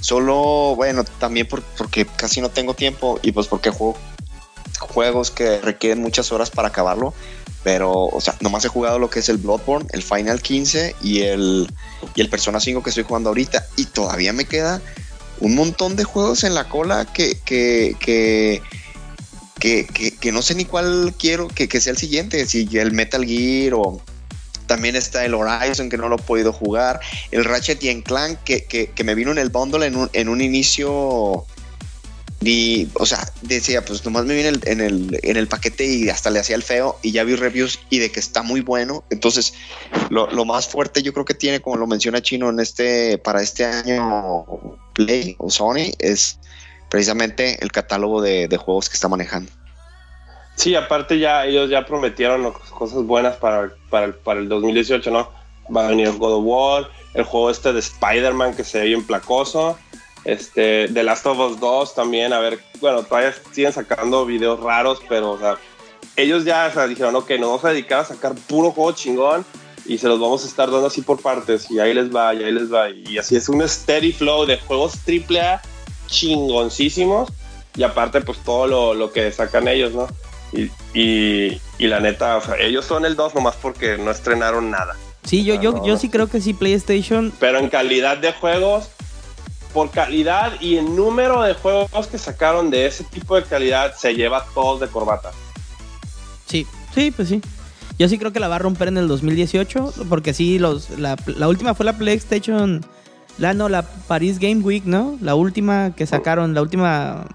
[0.00, 3.96] solo, bueno, también porque casi no tengo tiempo y pues porque juego
[4.78, 7.12] juegos que requieren muchas horas para acabarlo,
[7.64, 11.22] pero, o sea, nomás he jugado lo que es el Bloodborne, el Final 15 y
[11.22, 11.68] el,
[12.14, 14.80] y el Persona 5 que estoy jugando ahorita y todavía me queda
[15.40, 18.62] un montón de juegos en la cola que, que, que,
[19.58, 24.00] que, no sé ni cuál quiero que, sea el siguiente, si el Metal Gear o
[24.66, 27.00] también está el Horizon que no lo he podido jugar,
[27.30, 30.40] el Ratchet y Clank que, que, me vino en el bundle en un, en un
[30.40, 31.46] inicio
[32.40, 36.30] y, o sea, decía, pues nomás me viene en el, en el paquete y hasta
[36.30, 39.02] le hacía el feo y ya vi reviews y de que está muy bueno.
[39.10, 39.54] Entonces,
[40.10, 43.42] lo, lo, más fuerte yo creo que tiene, como lo menciona Chino, en este, para
[43.42, 44.46] este año
[44.94, 46.38] Play o Sony, es
[46.90, 49.50] precisamente el catálogo de, de juegos que está manejando.
[50.56, 55.30] Sí, aparte ya ellos ya prometieron cosas buenas para, para, el, para el 2018, ¿no?
[55.74, 59.06] Va a venir God of War, el juego este de Spider-Man que se ve bien
[59.06, 59.78] placoso
[60.24, 65.00] este, The Last of Us 2 también, a ver, bueno, todavía siguen sacando videos raros,
[65.08, 65.38] pero,
[66.16, 69.44] ellos ya dijeron, ok, nos vamos a dedicar a sacar puro juego chingón
[69.86, 72.42] y se los vamos a estar dando así por partes y ahí les va, y
[72.42, 72.90] ahí les va.
[72.90, 75.62] Y así es un steady flow de juegos AAA
[76.08, 77.30] chingoncísimos
[77.76, 80.08] y aparte pues todo lo, lo que sacan ellos, ¿no?
[80.52, 84.70] Y, y, y, la neta, o sea, ellos son el 2 nomás porque no estrenaron
[84.70, 84.96] nada.
[85.24, 87.32] Sí, yo, yo, yo sí creo que sí, PlayStation.
[87.38, 88.88] Pero en calidad de juegos,
[89.72, 94.14] por calidad y el número de juegos que sacaron de ese tipo de calidad se
[94.14, 95.30] lleva todos de corbata.
[96.46, 97.42] Sí, sí, pues sí.
[97.98, 101.16] Yo sí creo que la va a romper en el 2018, porque sí, los, la,
[101.48, 102.84] última fue la PlayStation,
[103.38, 105.16] la no, la Paris Game Week, ¿no?
[105.20, 107.26] La última que sacaron, la última...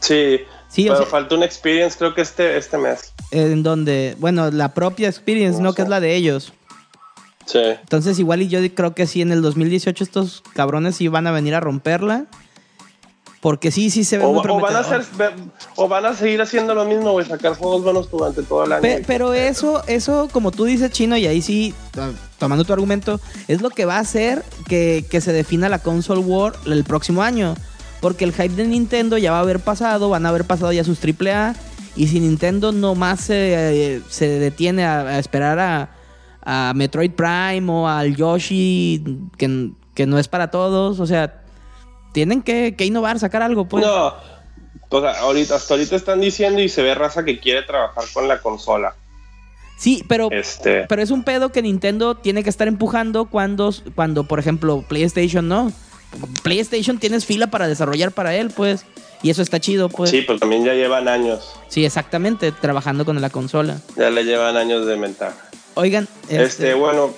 [0.00, 3.14] Sí, sí pero falta una experience creo que este, este mes.
[3.30, 5.72] En donde, bueno, la propia experience, ¿no?
[5.72, 6.52] Que es la de ellos.
[7.46, 7.60] Sí.
[7.60, 11.32] Entonces igual y yo creo que sí, en el 2018 estos cabrones sí van a
[11.32, 12.26] venir a romperla.
[13.44, 15.02] Porque sí, sí se ve O, muy o van a hacer,
[15.76, 18.80] o van a seguir haciendo lo mismo, güey, sacar juegos buenos durante todo el año.
[18.80, 21.74] Pe- pero eso, eso, como tú dices, Chino, y ahí sí,
[22.38, 26.22] tomando tu argumento, es lo que va a hacer que, que se defina la console
[26.22, 27.54] war el próximo año.
[28.00, 30.82] Porque el hype de Nintendo ya va a haber pasado, van a haber pasado ya
[30.82, 31.54] sus AAA.
[31.96, 35.90] Y si Nintendo nomás se, se detiene a, a esperar a,
[36.42, 39.04] a Metroid Prime o al Yoshi,
[39.36, 41.42] que, que no es para todos, o sea,
[42.14, 43.84] tienen que, que innovar, sacar algo, pues.
[43.84, 44.14] No,
[44.88, 48.28] o sea, ahorita, hasta ahorita están diciendo y se ve raza que quiere trabajar con
[48.28, 48.94] la consola.
[49.76, 54.22] Sí, pero Este, Pero es un pedo que Nintendo tiene que estar empujando cuando, cuando
[54.24, 55.72] por ejemplo, PlayStation no.
[56.44, 58.86] PlayStation tienes fila para desarrollar para él, pues.
[59.22, 60.10] Y eso está chido, pues.
[60.10, 61.50] sí, pero también ya llevan años.
[61.68, 63.78] Sí, exactamente, trabajando con la consola.
[63.96, 65.34] Ya le llevan años de ventaja.
[65.74, 67.12] Oigan, Este, este, bueno.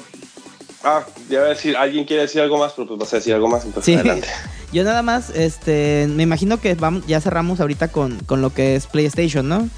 [0.83, 3.35] Ah, ya voy a decir, alguien quiere decir algo más, pero pues vas a decir
[3.35, 3.99] algo más, entonces Sí.
[4.01, 4.29] adelante.
[4.73, 8.77] yo nada más, este, me imagino que vamos, ya cerramos ahorita con, con lo que
[8.77, 9.69] es PlayStation, ¿no?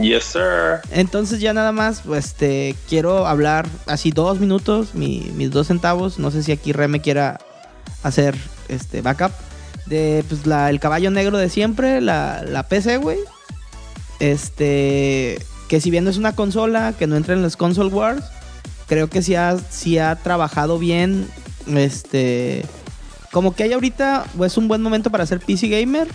[0.00, 0.80] Yes, sir.
[0.90, 6.18] Entonces ya nada más, pues, este, quiero hablar así dos minutos, mi- mis dos centavos.
[6.18, 7.38] No sé si aquí Reme quiera
[8.02, 8.34] hacer
[8.68, 9.32] este backup
[9.86, 13.18] de pues la, el caballo negro de siempre, la, la PC, güey.
[14.18, 15.38] Este,
[15.68, 18.24] que si bien no es una consola, que no entra en los console wars,
[18.86, 21.28] creo que sí ha, sí ha trabajado bien.
[21.66, 22.64] Este,
[23.32, 26.06] como que hay ahorita, pues, un buen momento para ser PC gamer.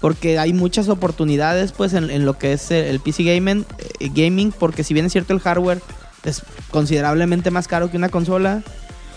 [0.00, 3.64] Porque hay muchas oportunidades pues en, lo que es el, PC gaming,
[4.00, 5.80] eh, gaming, porque si bien es cierto el hardware
[6.24, 8.64] es considerablemente más caro que una consola,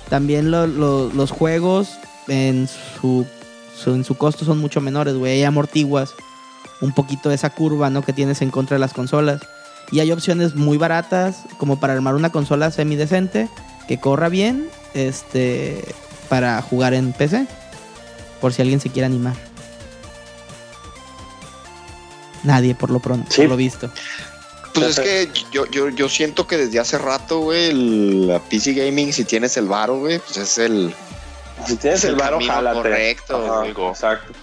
[0.10, 1.90] también lo- lo- los juegos
[2.28, 3.26] en su,
[3.88, 5.44] en su costo son mucho menores, güey.
[5.44, 6.14] Amortiguas
[6.82, 8.04] un poquito esa curva, ¿no?
[8.04, 9.42] Que tienes en contra de las consolas.
[9.92, 13.50] Y hay opciones muy baratas como para armar una consola semidecente
[13.88, 15.84] que corra bien, este,
[16.26, 17.48] para jugar en PC.
[18.42, 19.34] Por si alguien se quiere animar.
[22.44, 23.42] Nadie, por lo pronto, Sí.
[23.42, 23.90] por lo visto.
[24.74, 28.74] Pues es que yo, yo, yo siento que desde hace rato, güey, el la PC
[28.74, 30.94] Gaming, si tienes el varo, güey, pues es el...
[31.66, 32.76] Si tienes Es el el varo, jálate.
[32.76, 33.90] correcto, Ajá.
[33.90, 34.34] Exacto.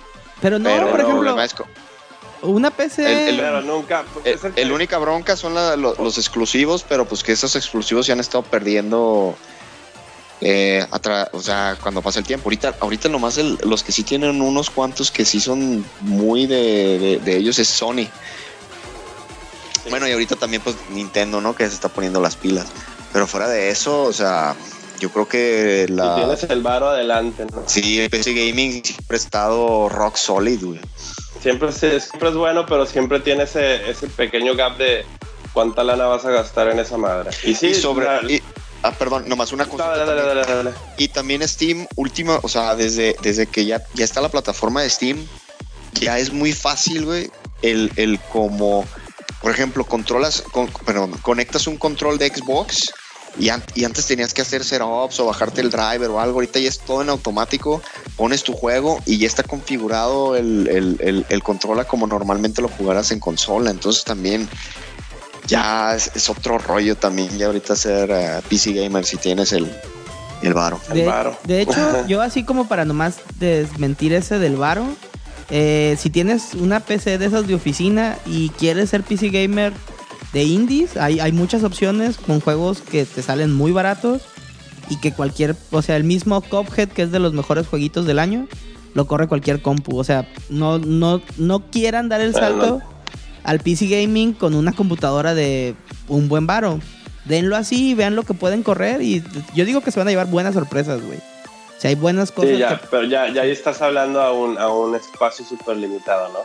[0.41, 1.37] Pero no, pero por ejemplo,
[2.43, 3.29] una PC.
[3.29, 4.05] el- Pero nunca.
[4.13, 7.33] pues, el, es el- el única bronca son la- lo- los exclusivos, pero pues que
[7.33, 9.37] esos exclusivos ya han estado perdiendo...
[10.45, 10.85] eh,
[11.33, 12.47] o sea, cuando pasa el tiempo.
[12.49, 16.99] Ahorita, ahorita nomás el- los que sí tienen unos cuantos que sí son muy de,
[16.99, 18.09] de- de ellos es Sony.
[19.91, 21.55] Bueno, y ahorita también pues Nintendo, ¿no?
[21.55, 22.67] Que se está poniendo las pilas.
[23.13, 24.55] Pero fuera de eso, o sea,
[25.01, 26.15] yo creo que la...
[26.17, 27.63] tienes el varo adelante, ¿no?
[27.67, 30.81] Sí, el PC Gaming siempre ha estado rock solid, güey.
[31.43, 35.05] Siempre, siempre es bueno, pero siempre tiene ese, ese pequeño gap de
[35.53, 37.31] cuánta lana vas a gastar en esa madre.
[37.45, 38.07] Y sí, y sobre...
[38.07, 38.41] la- y-
[38.83, 39.89] ah, perdón, nomás una cosa.
[39.89, 40.75] Dale, dale, dale.
[40.97, 44.91] Y también Steam, última, o sea, desde, desde que ya, ya está la plataforma de
[44.91, 45.27] Steam,
[45.93, 47.31] ya es muy fácil, güey,
[47.63, 48.87] el, el como,
[49.41, 52.93] por ejemplo, controlas, con, perdón, conectas un control de Xbox
[53.39, 56.59] y, an- y antes tenías que hacer setups o bajarte el driver o algo, ahorita
[56.59, 57.83] ya es todo en automático,
[58.17, 62.61] pones tu juego y ya está configurado el, el, el, el control a como normalmente
[62.61, 64.49] lo jugaras en consola, entonces también
[65.47, 69.71] ya es, es otro rollo también, ya ahorita ser eh, PC gamer si tienes el,
[70.43, 70.81] el varo.
[70.89, 71.37] El De, varo.
[71.45, 74.85] de hecho, yo así como para nomás desmentir ese del varo,
[75.51, 79.73] eh, si tienes una PC de esas de oficina y quieres ser PC gamer
[80.33, 84.23] de indies, hay, hay muchas opciones con juegos que te salen muy baratos
[84.89, 88.19] y que cualquier, o sea, el mismo Cuphead, que es de los mejores jueguitos del
[88.19, 88.47] año,
[88.95, 89.99] lo corre cualquier compu.
[89.99, 92.83] O sea, no, no, no quieran dar el Bueno, salto
[93.45, 95.75] al PC gaming con una computadora de
[96.09, 96.81] un buen varo.
[97.25, 99.23] Denlo así y vean lo que pueden correr y
[99.55, 101.19] yo digo que se van a llevar buenas sorpresas, güey.
[101.19, 104.33] O sea, hay buenas cosas Sí, ya, que- pero ya, ya ahí estás hablando a
[104.33, 106.41] un, a un espacio súper limitado, ¿no?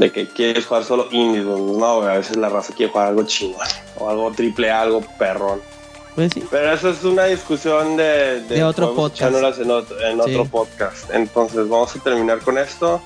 [0.00, 1.60] De que quieres jugar solo indies, güey.
[1.78, 3.56] no, güey, a veces la raza quiere jugar algo chino
[3.98, 5.60] o algo triple A, algo perrón.
[6.14, 6.42] Pues sí.
[6.50, 9.34] Pero eso es una discusión de, De otro podcast.
[9.34, 11.10] En, otro, en otro podcast.
[11.12, 13.00] Entonces vamos a terminar con esto.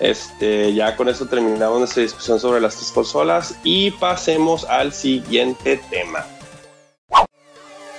[0.00, 5.76] Este, ya con esto terminamos nuestra discusión sobre las tres consolas y pasemos al siguiente
[5.90, 6.26] tema.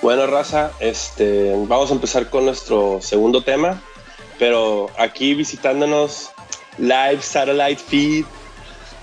[0.02, 3.80] Bueno, raza, este, vamos a empezar con nuestro segundo tema,
[4.40, 6.32] pero aquí visitándonos
[6.80, 8.26] live satellite feed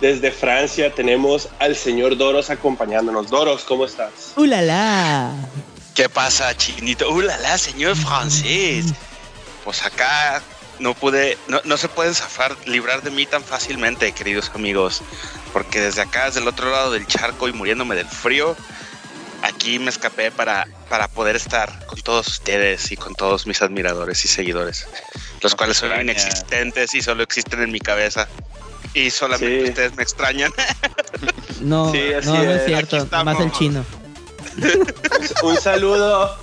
[0.01, 3.31] desde Francia tenemos al señor Doros acompañándonos.
[3.31, 4.33] Doros, ¿cómo estás?
[4.37, 5.33] ¡Uh, la, la!
[5.95, 7.09] ¿Qué pasa, chinito?
[7.11, 8.87] ¡Uh, la, la, señor francés!
[9.65, 10.43] Pues acá
[10.79, 15.03] no pude, no, no se pueden zafar, librar de mí tan fácilmente, queridos amigos.
[15.53, 18.57] Porque desde acá, desde el otro lado del charco y muriéndome del frío,
[19.43, 24.25] aquí me escapé para, para poder estar con todos ustedes y con todos mis admiradores
[24.25, 24.87] y seguidores,
[25.41, 26.13] los No cuales son extraña.
[26.13, 28.29] inexistentes y solo existen en mi cabeza.
[28.95, 29.69] Y solamente Sí.
[29.71, 30.51] ustedes me extrañan.
[31.61, 32.67] No, Sí, así no, no es es.
[32.67, 33.07] cierto.
[33.25, 33.85] Más el chino.
[35.43, 36.37] Un saludo,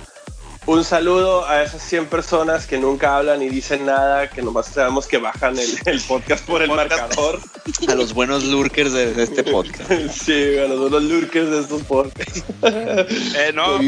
[0.66, 5.06] un saludo a esas 100 personas que nunca hablan y dicen nada, que nomás sabemos
[5.06, 6.90] que bajan el, el podcast por el Podcast.
[7.00, 7.40] marcador.
[7.88, 9.90] A los buenos lurkers de, de este podcast.
[10.12, 12.42] Sí, a los, los lurkers de estos podcasts.
[12.62, 13.78] Eh, no,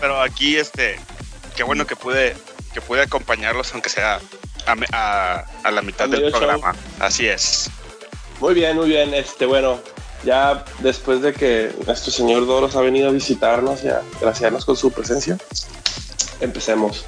[0.00, 0.98] pero, aquí, este,
[1.56, 2.36] qué bueno que pude,
[2.74, 4.20] que pude acompañarlos, aunque sea
[4.66, 6.38] a, me- a- a la mitad A del show.
[6.38, 6.74] programa.
[7.00, 7.70] Así es.
[8.40, 9.14] Muy bien, muy bien.
[9.14, 9.80] Este, bueno,
[10.22, 14.76] ya después de que nuestro señor Doros ha venido a visitarnos y a graciarnos con
[14.76, 15.38] su presencia,
[16.40, 17.04] empecemos.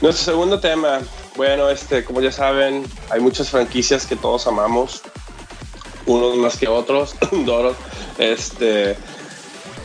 [0.00, 1.00] Nuestro segundo tema,
[1.36, 5.02] bueno, este, como ya saben, hay muchas franquicias que todos amamos,
[6.06, 7.76] unos más que otros, Doros.
[8.18, 8.96] Este,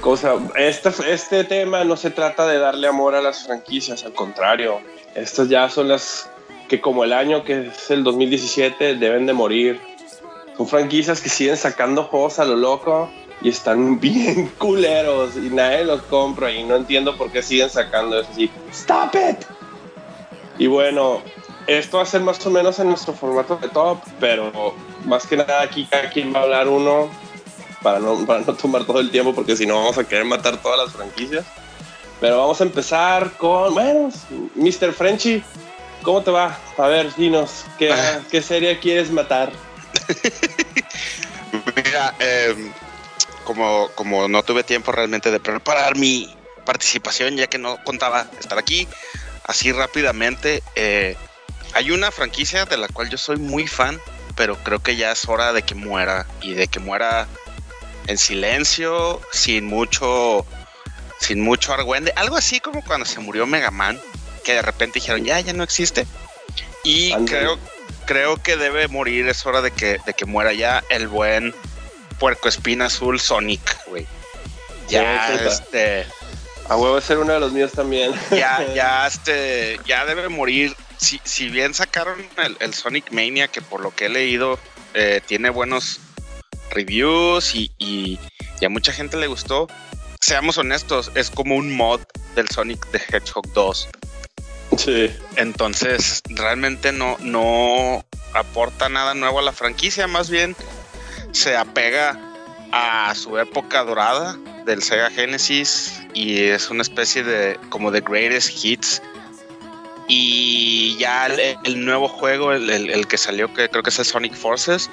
[0.01, 4.81] cosa, este, este tema no se trata de darle amor a las franquicias, al contrario,
[5.13, 6.29] estas ya son las
[6.67, 9.79] que como el año que es el 2017 deben de morir.
[10.57, 13.09] Son franquicias que siguen sacando juegos a lo loco
[13.41, 18.19] y están bien culeros y nadie los compra y no entiendo por qué siguen sacando
[18.19, 18.51] eso así.
[18.71, 19.45] ¡Stop it!
[20.59, 21.21] Y bueno,
[21.67, 24.73] esto va a ser más o menos en nuestro formato de top, pero
[25.05, 27.09] más que nada aquí cada quien va a hablar uno
[27.83, 30.57] para no, para no tomar todo el tiempo porque si no vamos a querer matar
[30.57, 31.45] todas las franquicias.
[32.19, 34.09] Pero vamos a empezar con, bueno,
[34.55, 34.91] Mr.
[34.91, 35.43] Frenchy,
[36.01, 36.57] ¿cómo te va?
[36.77, 38.21] A ver, dinos, ¿qué, Ah.
[38.31, 39.51] ¿qué serie quieres matar?
[41.75, 42.71] Mira, eh,
[43.47, 46.35] como, como no tuve tiempo realmente de preparar mi
[46.65, 48.89] participación, ya que no contaba estar aquí,
[49.45, 51.15] así rápidamente, eh,
[51.71, 54.01] hay una franquicia de la cual yo soy muy fan,
[54.35, 57.25] pero creo que ya es hora de que muera y de que muera
[58.07, 60.45] en silencio, sin mucho,
[61.21, 63.97] sin mucho argüende, algo así como cuando se murió Mega Man,
[64.43, 66.05] que de repente dijeron ya, ya no existe.
[66.83, 67.57] Y creo,
[68.05, 71.55] creo que debe morir, es hora de que, de que muera ya el buen
[72.19, 74.05] puerco espina azul Sonic, güey.
[74.89, 76.05] Ya, Sí, este,
[76.69, 78.11] A huevo ser uno de los míos también.
[78.31, 80.75] ya, ya, este, ya debe morir.
[80.97, 84.57] Si, si bien sacaron el, el Sonic Mania, que por lo que he leído
[84.93, 85.99] eh, tiene buenos
[86.71, 88.19] reviews y, y-
[88.59, 89.67] y a mucha gente le gustó,
[90.19, 92.01] seamos honestos, es como un mod
[92.35, 93.87] del Sonic the Hedgehog 2.
[94.77, 95.15] Sí.
[95.35, 98.03] Entonces, realmente no, no
[98.33, 100.55] aporta nada nuevo a la franquicia, más bien
[101.37, 102.19] se apega
[102.71, 108.63] a su época dorada del Sega Genesis y es una especie de como de greatest
[108.65, 109.01] hits.
[110.09, 113.99] Y ya el, el nuevo juego, el, el- el que salió, que creo que es
[113.99, 114.89] el Sonic Forces,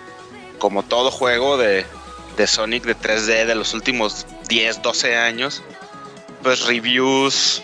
[0.58, 1.86] como todo juego de,
[2.36, 5.62] de Sonic de 3D de los últimos 10, 12 años,
[6.42, 7.62] pues reviews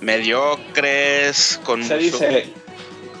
[0.00, 2.52] mediocres, con Se mucho- dice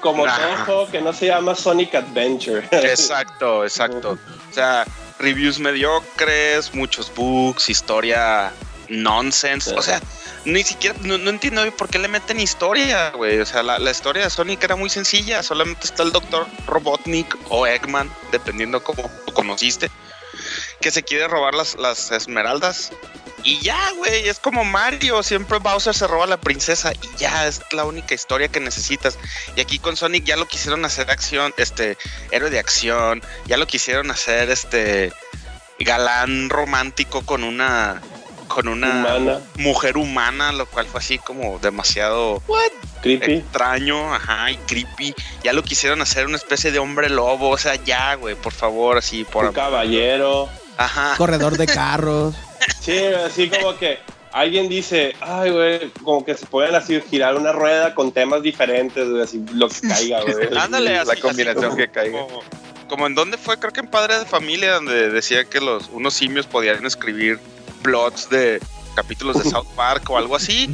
[0.00, 0.36] como Nah.
[0.38, 2.66] todo juego que no se llama Sonic Adventure.
[2.70, 4.18] Exacto, exacto.
[4.56, 4.86] O sea,
[5.18, 8.50] reviews mediocres, muchos bugs, historia
[8.88, 9.74] nonsense.
[9.74, 10.00] O sea,
[10.46, 13.38] ni siquiera, no, no entiendo por qué le meten historia, güey.
[13.38, 15.42] O sea, la, la historia de Sonic era muy sencilla.
[15.42, 19.90] Solamente está el doctor Robotnik o Eggman, dependiendo cómo lo conociste,
[20.80, 22.92] que se quiere robar las, las esmeraldas.
[23.46, 25.22] Y ya, güey, es como Mario.
[25.22, 29.18] Siempre Bowser se roba a la princesa y ya es la única historia que necesitas.
[29.54, 31.96] Y aquí con Sonic ya lo quisieron hacer acción, este,
[32.32, 33.22] héroe de acción.
[33.46, 35.12] Ya lo quisieron hacer, este,
[35.78, 38.02] galán romántico con una,
[38.48, 39.40] con una Humana.
[39.58, 42.42] mujer humana, lo cual fue así como demasiado
[43.02, 43.34] Creepy.
[43.34, 45.14] extraño, ajá, y creepy.
[45.44, 48.98] Ya lo quisieron hacer una especie de hombre lobo, o sea, ya, güey, por favor,
[48.98, 50.48] así, por Un caballero.
[50.78, 51.14] Ajá.
[51.16, 52.34] Corredor de carros.
[52.80, 53.98] Sí, así como que
[54.32, 59.08] alguien dice, ay, güey, como que se pueden así girar una rueda con temas diferentes,
[59.08, 60.48] güey, así lo que caiga, güey.
[60.58, 62.20] Ándale, así, La combinación así como- que caiga.
[62.20, 62.40] Como,
[62.88, 66.14] como en donde fue, creo que en Padre de Familia, donde decía que los unos
[66.14, 67.38] simios podían escribir
[67.82, 68.60] plots de
[68.94, 70.68] capítulos de South Park o algo así.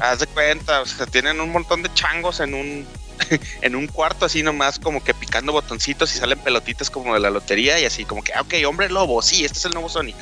[0.00, 2.86] Haz de cuenta, o sea, tienen un montón de changos en un
[3.62, 7.30] en un cuarto así nomás como que picando botoncitos y salen pelotitas como de la
[7.30, 10.16] lotería y así como que, ah, ok, hombre lobo, sí, este es el nuevo Sonic.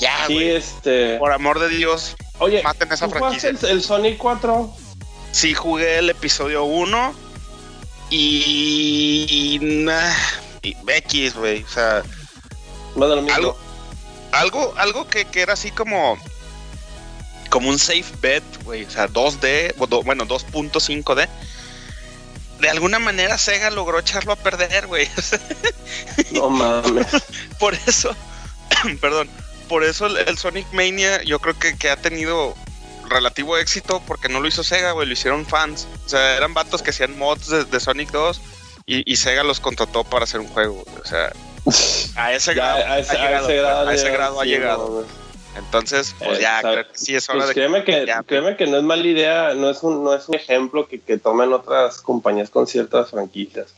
[0.00, 0.50] Ya, Sí, güey.
[0.56, 1.16] este.
[1.18, 3.68] Por amor de Dios, Oye, maten esa ¿tú jugaste franquicia.
[3.70, 4.74] el, el Sonic 4?
[5.32, 7.14] Sí jugué el episodio 1
[8.10, 10.12] y, y, nah,
[10.62, 12.02] y X, güey, o sea,
[12.96, 13.36] Más de lo mismo.
[13.36, 13.58] algo,
[14.32, 16.18] algo, algo que, que era así como,
[17.50, 21.28] como un safe bet, güey, o sea, 2D, o do- bueno, 2.5D.
[22.60, 25.08] De alguna manera Sega logró echarlo a perder, güey.
[26.32, 27.06] No mames.
[27.58, 28.14] por eso,
[29.00, 29.28] perdón,
[29.70, 32.56] por eso el, el Sonic Mania yo creo que, que ha tenido
[33.08, 35.86] relativo éxito porque no lo hizo Sega, güey, lo hicieron fans.
[36.04, 38.40] O sea, eran vatos que hacían mods de, de Sonic 2
[38.86, 40.82] y, y Sega los contrató para hacer un juego.
[40.84, 41.00] güey.
[41.00, 41.32] O sea,
[42.16, 43.46] a ese Ya, grado a ese, ha llegado.
[43.46, 44.86] a ese grado, a ese llega, grado ha sí, llegado.
[44.88, 45.06] no, güey.
[45.56, 48.56] Entonces, pues Eh, ya, creo que sí es hora Pues de créeme que, ya, créeme
[48.56, 51.52] que no es mala idea, no es un, no es un ejemplo que, que tomen
[51.52, 53.72] otras compañías con ciertas franquicias.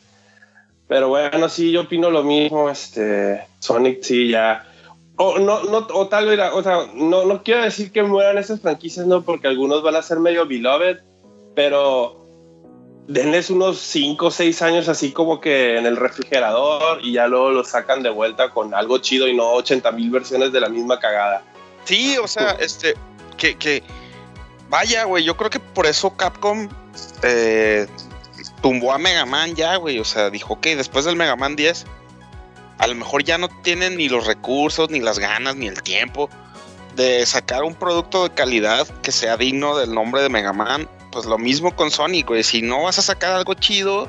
[0.88, 4.66] Pero bueno, sí, yo opino lo mismo, este, Sonic sí ya...
[5.24, 8.60] O, no, no, o tal vez, o sea, no, no quiero decir que mueran esas
[8.60, 10.98] franquicias, no, porque algunos van a ser medio beloved,
[11.54, 12.26] pero
[13.06, 17.52] denles unos 5 o 6 años así como que en el refrigerador y ya luego
[17.52, 20.98] los sacan de vuelta con algo chido y no 80 mil versiones de la misma
[20.98, 21.44] cagada.
[21.84, 22.94] Sí, o sea, este,
[23.36, 23.84] que, que
[24.70, 26.68] vaya, güey, yo creo que por eso Capcom
[27.22, 27.86] eh,
[28.60, 31.86] tumbó a Mega Man ya, güey, o sea, dijo, ok, después del Mega Man 10,
[32.82, 36.28] a lo mejor ya no tienen ni los recursos, ni las ganas, ni el tiempo
[36.96, 40.88] de sacar un producto de calidad que sea digno del nombre de Mega Man.
[41.12, 44.08] Pues lo mismo con Sonic, güey, si no vas a sacar algo chido,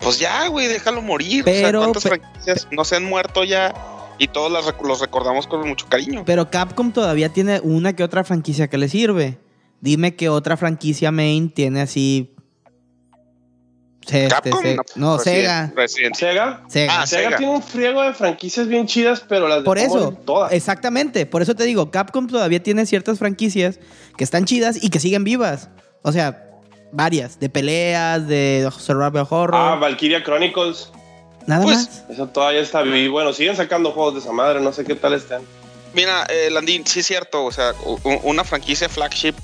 [0.00, 1.42] pues ya, güey, déjalo morir.
[1.42, 3.72] o sea, Pero- ¿cuántas franquicias no se han muerto ya?
[4.18, 6.22] Y todos las rec- los recordamos con mucho cariño.
[6.24, 9.38] Pero Capcom todavía tiene una que otra franquicia que le sirve.
[9.80, 12.33] Dime que otra franquicia main tiene así.
[14.06, 15.72] Este, Capcom, Se- no, Resident- Sega.
[15.74, 17.00] Resident Sega, Sega.
[17.02, 17.36] Ah, Sega, Sega.
[17.38, 20.52] tiene un friego de franquicias bien chidas, pero las Por dejamos eso, todas.
[20.52, 21.26] exactamente.
[21.26, 23.78] Por eso te digo, Capcom todavía tiene ciertas franquicias
[24.16, 25.68] que están chidas y que siguen vivas.
[26.02, 26.44] O sea,
[26.92, 27.40] varias.
[27.40, 29.54] De peleas, de survival horror.
[29.54, 30.90] Ah, Valkyria Chronicles.
[31.46, 32.04] nada pues, más.
[32.10, 33.12] Eso todavía está vivo.
[33.14, 35.40] Bueno, siguen sacando juegos de esa madre, no sé qué tal estén.
[35.94, 37.72] Mira, eh, Landín, sí es cierto, o sea,
[38.24, 39.34] una franquicia flagship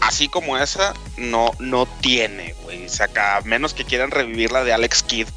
[0.00, 2.86] así como esa no, no tiene, güey.
[2.86, 5.28] O sea, a menos que quieran revivir la de Alex Kidd,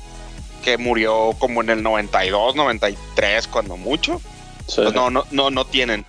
[0.64, 4.22] que murió como en el 92, 93, cuando mucho.
[4.74, 6.05] Pues no, no, no, no tienen.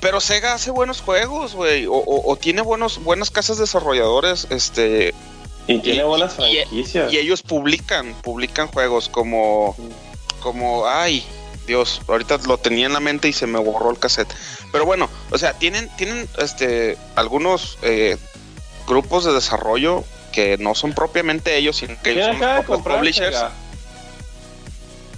[0.00, 1.86] Pero Sega hace buenos juegos, güey.
[1.86, 5.14] O, o- o tiene buenos, buenas casas desarrolladores, este,
[5.66, 7.12] Y tiene y- buenas y- franquicias.
[7.12, 9.74] y ellos publican, publican juegos como,
[10.40, 11.24] como, ay,
[11.66, 14.32] Dios, ahorita lo tenía en la mente y se me borró el cassette.
[14.76, 18.16] Pero bueno, o sea, tienen, tienen, este, algunos eh,
[18.86, 22.66] grupos de desarrollo que no son propiamente ellos, sino que ¿Quién son de los propios
[22.76, 23.36] comprar publishers.
[23.36, 23.52] Sega?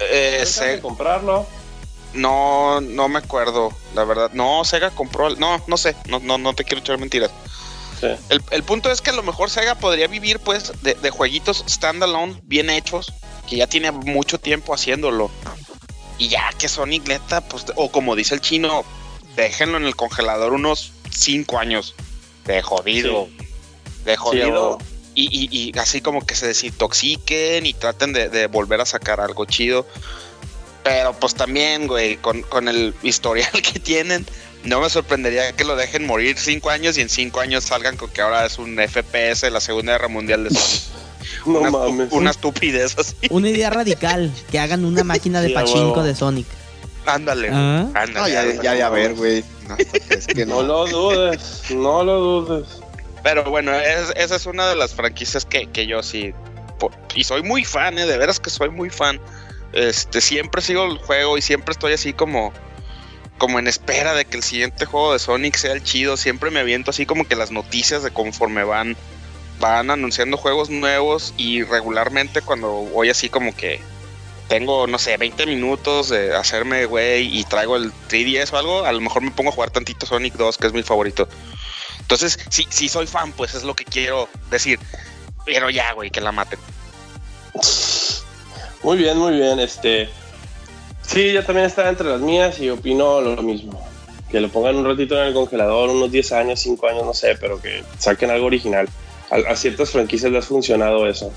[0.00, 1.46] Eh, ¿Quién acaba Se- de comprarlo?
[2.14, 4.30] no, no me acuerdo, la verdad.
[4.32, 7.30] No, Sega compró, no, no sé, no, no, no te quiero echar mentiras.
[8.00, 8.06] Sí.
[8.28, 11.64] El, el punto es que a lo mejor Sega podría vivir pues de, de jueguitos
[11.68, 13.12] standalone bien hechos,
[13.48, 15.30] que ya tiene mucho tiempo haciéndolo.
[16.16, 18.84] Y ya que Sonic neta, pues, o como dice el chino,
[19.36, 21.94] déjenlo en el congelador unos 5 años.
[22.46, 23.28] De jodido.
[24.04, 24.78] De jodido.
[24.80, 28.86] Sí, y, y- y así como que se desintoxiquen y traten de, de volver a
[28.86, 29.86] sacar algo chido.
[30.84, 34.24] Pero pues también, güey, con, con el historial que tienen,
[34.64, 38.10] no me sorprendería que lo dejen morir cinco años y en cinco años salgan con
[38.10, 40.94] que ahora es un FPS de la Segunda Guerra Mundial de Sony.
[41.44, 42.08] No una, mames.
[42.12, 43.14] una estupidez así.
[43.30, 46.46] Una idea radical, que hagan una máquina de Sí, pachinko de Sonic.
[47.08, 47.48] Ándale.
[47.52, 47.86] Ah.
[47.94, 48.12] Ándale.
[48.14, 48.60] No, ya, ándale.
[48.62, 49.44] ya de haber, güey.
[49.68, 49.76] No,
[50.10, 50.62] es que No no.
[50.62, 52.68] lo dudes, no lo dudes.
[53.22, 56.32] Pero bueno, es- esa es una de las franquicias que, que yo sí.
[57.14, 58.06] Y soy muy fan, ¿eh?
[58.06, 59.20] de veras que soy muy fan.
[59.72, 62.52] Este, siempre sigo el juego y siempre estoy así como.
[63.38, 66.16] Como en espera de que el siguiente juego de Sonic sea el chido.
[66.16, 68.96] Siempre me aviento así como que las noticias de conforme van.
[69.60, 71.34] Van anunciando juegos nuevos.
[71.36, 73.80] Y regularmente cuando voy así como que.
[74.48, 78.92] Tengo, no sé, 20 minutos de hacerme, güey, y traigo el 3DS o algo, a
[78.92, 81.28] lo mejor me pongo a jugar tantito Sonic 2, que es mi favorito.
[82.00, 84.80] Entonces, si, si soy fan, pues es lo que quiero decir.
[85.44, 86.58] Pero ya, güey, que la maten.
[88.82, 89.60] Muy bien, muy bien.
[89.60, 90.08] Este.
[91.02, 93.86] Sí, yo también estaba entre las mías y opino lo mismo.
[94.30, 97.36] Que lo pongan un ratito en el congelador, unos 10 años, 5 años, no sé,
[97.38, 98.88] pero que saquen algo original.
[99.30, 101.30] A, a ciertas franquicias les ha funcionado eso.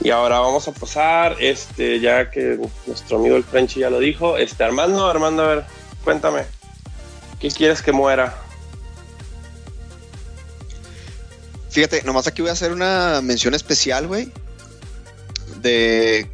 [0.00, 4.36] Y ahora vamos a pasar, este, ya que nuestro amigo el Frenchy ya lo dijo.
[4.36, 5.64] Este, Armando, Armando, a ver,
[6.02, 6.42] cuéntame.
[7.38, 8.36] ¿Qué quieres que muera?
[11.70, 14.30] Fíjate, nomás aquí voy a hacer una mención especial, güey.
[15.62, 16.28] De,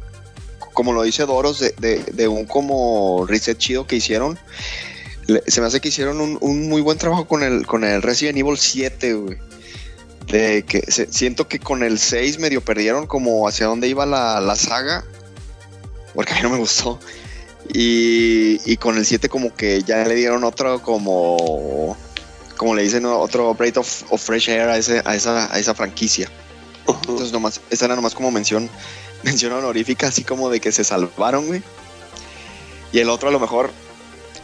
[0.73, 4.37] como lo dice Doros, de, de- de un como reset chido que hicieron.
[5.47, 8.37] Se me hace que hicieron un, un muy buen trabajo con el, con el Resident
[8.37, 9.37] Evil 7, güey.
[10.29, 14.39] De que se- siento que con el 6 medio perdieron como hacia dónde iba la,
[14.41, 15.03] la saga.
[16.13, 16.99] Porque a mí no me gustó.
[17.73, 21.95] Y, y con el 7 como que ya le dieron otro como
[22.57, 25.73] como le dicen, otro breath of, of fresh air a, ese, a, esa, a esa
[25.73, 26.29] franquicia.
[26.87, 28.69] Entonces, nomás, esta era nomás como mención,
[29.23, 31.63] mención honorífica, así como de que se salvaron, güey.
[32.91, 33.71] Y el otro, a lo mejor,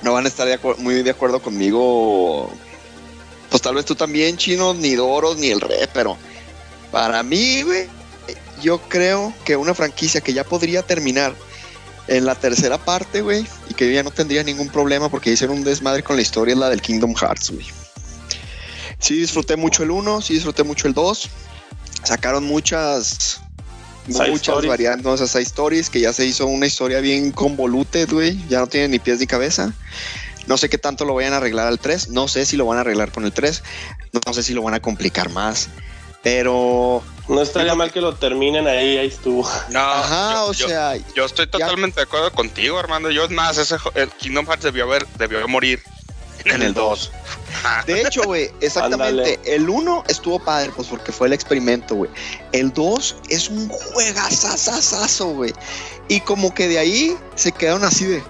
[0.02, 2.50] no van a estar de muy de acuerdo conmigo.
[3.50, 6.18] Pues tal vez tú también, Chino, ni Doros, ni el Re, pero
[6.92, 7.88] para mí, güey,
[8.62, 11.36] yo creo que una franquicia que ya podría terminar
[12.08, 15.64] en la tercera parte, güey, y que ya no tendría ningún problema porque hicieron un
[15.64, 17.66] desmadre con la historia, es la del Kingdom Hearts, güey.
[19.00, 21.30] Sí disfruté mucho el 1, sí disfruté mucho el 2.
[22.04, 23.42] Sacaron muchas
[24.08, 28.08] Side muchas variantes, o sea, side stories, que ya se hizo una historia bien convoluted,
[28.12, 29.74] güey, ya no tiene ni pies ni cabeza.
[30.48, 32.78] No sé qué tanto lo vayan a arreglar al 3, no sé si lo van
[32.78, 33.64] a arreglar con el 3,
[34.26, 35.70] no sé si lo van a complicar más,
[36.22, 39.50] pero No estaría mal que lo terminen ahí, ahí estuvo.
[39.70, 43.10] No, ajá, yo, o yo- sea, yo estoy totalmente de acuerdo contigo, Armando.
[43.12, 45.82] Yo es más, ese el Kingdom Hearts debió haber, debió morir
[46.46, 47.12] en, el 2.
[47.88, 49.40] De hecho, güey, exactamente.
[49.46, 52.12] El 1 estuvo padre, pues porque fue el experimento, güey.
[52.52, 55.54] El 2 es un juegazazazazo, güey.
[56.08, 58.24] Y como que de ahí se quedaron así de,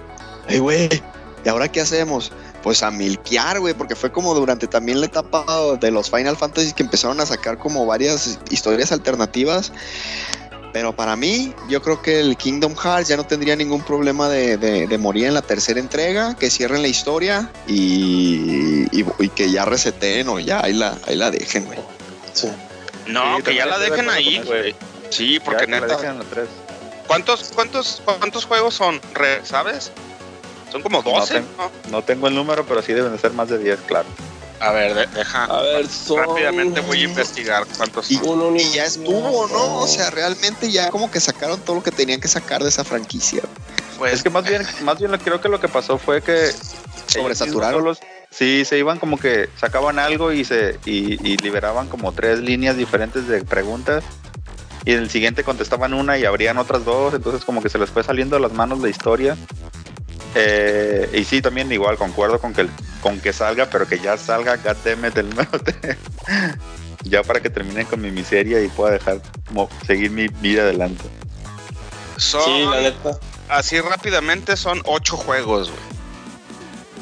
[0.48, 0.88] hey, güey,
[1.46, 2.32] ¿y ahora qué hacemos?
[2.64, 5.44] Pues a milquear, güey, porque fue como durante también la etapa
[5.80, 9.70] de los Final Fantasy que empezaron a sacar como varias historias alternativas.
[10.72, 14.56] Pero para mí, yo creo que el Kingdom Hearts ya no tendría ningún problema de,
[14.58, 19.50] de- de morir en la tercera entrega, que cierren la historia y, y- y que
[19.50, 21.78] ya reseten o ya ahí la, ahí la dejen, güey.
[22.34, 22.48] Sí.
[23.06, 24.74] No, Sí, que ya la dejen ahí, güey.
[25.10, 25.96] Sí, porque Ya que la neta.
[25.96, 26.48] dejen en la 3.
[27.06, 29.00] ¿Cuántos, cuántos, cuántos juegos son?
[29.44, 29.92] ¿Sabes?
[30.70, 31.34] Son como 12.
[31.34, 31.90] tengo- ¿no?
[31.90, 34.08] No tengo el número, pero sí deben de ser más de 10, claro.
[34.60, 35.44] A ver, de- deja.
[35.44, 36.18] A ver, son...
[36.18, 38.56] Rápidamente voy a investigar cuántos Y- son.
[38.56, 39.80] Y ya estuvo, ¿no?
[39.80, 42.82] O sea, realmente ya como que sacaron todo lo que tenían que sacar de esa
[42.84, 43.42] franquicia.
[43.98, 46.50] Pues, Es que más bien, más bien creo que lo que pasó fue que
[47.06, 47.80] Sobresaturaron.
[47.80, 47.98] solos-
[48.30, 52.76] Sí, se iban como que sacaban algo y se y, y liberaban como tres líneas
[52.76, 54.04] diferentes de preguntas
[54.84, 57.88] y en el siguiente contestaban una y abrían otras dos, entonces como que se les
[57.88, 59.36] fue saliendo de las manos la historia.
[60.34, 62.66] Eh, y sí, también igual concuerdo con que
[63.00, 65.96] con que salga, pero que ya salga goddammit el número tres.
[67.04, 69.20] ya para que termine con mi miseria y pueda dejar
[69.50, 71.04] mo- seguir mi vida adelante.
[72.16, 73.18] son, Sí, la neta.
[73.48, 75.80] así rápidamente son 8 juegos, güey.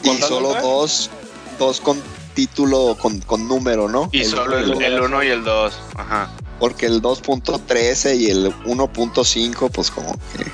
[0.02, 1.10] Y ¿Contando solo dos,
[1.59, 2.02] dos con
[2.34, 4.10] título, con, con número, ¿no?
[4.12, 5.80] Y El- solo el, el 1 y el 2.
[5.96, 6.30] Ajá.
[6.59, 10.44] Porque el 2.13 y el 1.5, pues como que...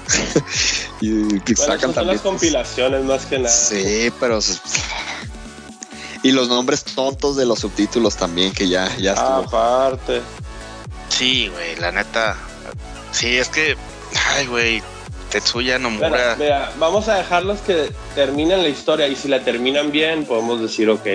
[1.01, 2.17] y que Bueno, sacan son también...
[2.17, 3.51] las compilaciones más que nada.
[3.55, 4.39] Sí, pero...
[6.23, 9.59] Y los nombres tontos de los subtítulos también, que ya, ya Ah, estuvo.
[9.59, 10.21] aparte.
[11.09, 12.37] Sí, güey, la neta.
[13.11, 13.75] Sí, es que.
[14.35, 14.83] Ay, güey.
[15.31, 16.37] Tetsuya Nomura.
[16.39, 20.91] mira, vamos a dejarlos que terminen la historia y si la terminan bien, podemos decir,
[20.91, 21.07] ok,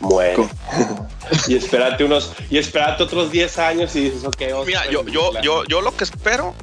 [0.00, 0.36] muere.
[1.48, 5.32] Y espérate unos, y espérate otros 10 años y dices, ok, otra Mira, yo, yo,
[5.42, 6.54] yo, yo lo que espero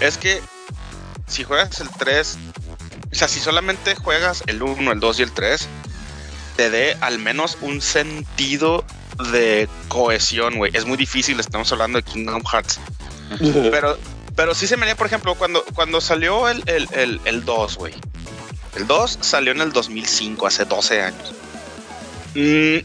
[0.00, 0.40] es que
[1.26, 2.38] si juegas el 3,
[3.10, 5.68] o sea, si solamente juegas el 1, el 2 y el 3,
[6.56, 8.84] te dé al menos un sentido
[9.32, 10.70] de cohesión, güey.
[10.74, 12.80] Es muy difícil, estamos hablando de Kingdom Hearts.
[13.70, 13.98] Pero,
[14.36, 17.76] pero sí se me dio, por ejemplo, cuando, cuando salió el, el, el, el 2,
[17.76, 17.94] güey.
[18.76, 21.32] El 2 salió en el 2005, hace 12 años.
[22.34, 22.78] Mm,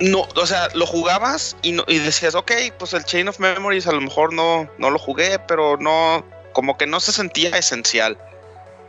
[0.00, 3.86] no, o sea, lo jugabas y, no, y decías, ok, pues el Chain of Memories
[3.86, 8.18] a lo mejor no, no lo jugué, pero no, como que no se sentía esencial.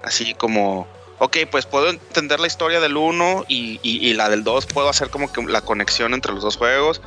[0.04, 0.88] Así como,
[1.20, 4.90] ok, pues puedo entender la historia del 1 y, y- y la del 2, puedo
[4.90, 7.02] hacer como que la conexión entre los dos juegos.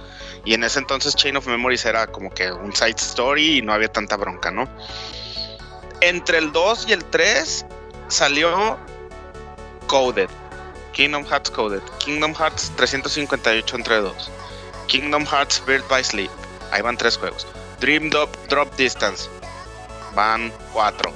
[0.44, 3.72] Y en ese entonces Chain of Memories era como que un side story y no
[3.74, 4.66] había tanta bronca, ¿no?
[6.01, 7.66] Entre el 2 y el 3
[8.09, 8.78] salió
[9.86, 10.31] Coded.
[10.92, 11.82] Kingdom Hearts Coded.
[11.98, 14.30] Kingdom Hearts 358 entre 2.
[14.86, 16.30] Kingdom Hearts Bird by Sleep.
[16.72, 17.46] Ahí van tres juegos.
[17.80, 19.28] Dream Drop, Drop Distance.
[20.14, 21.12] Van cuatro.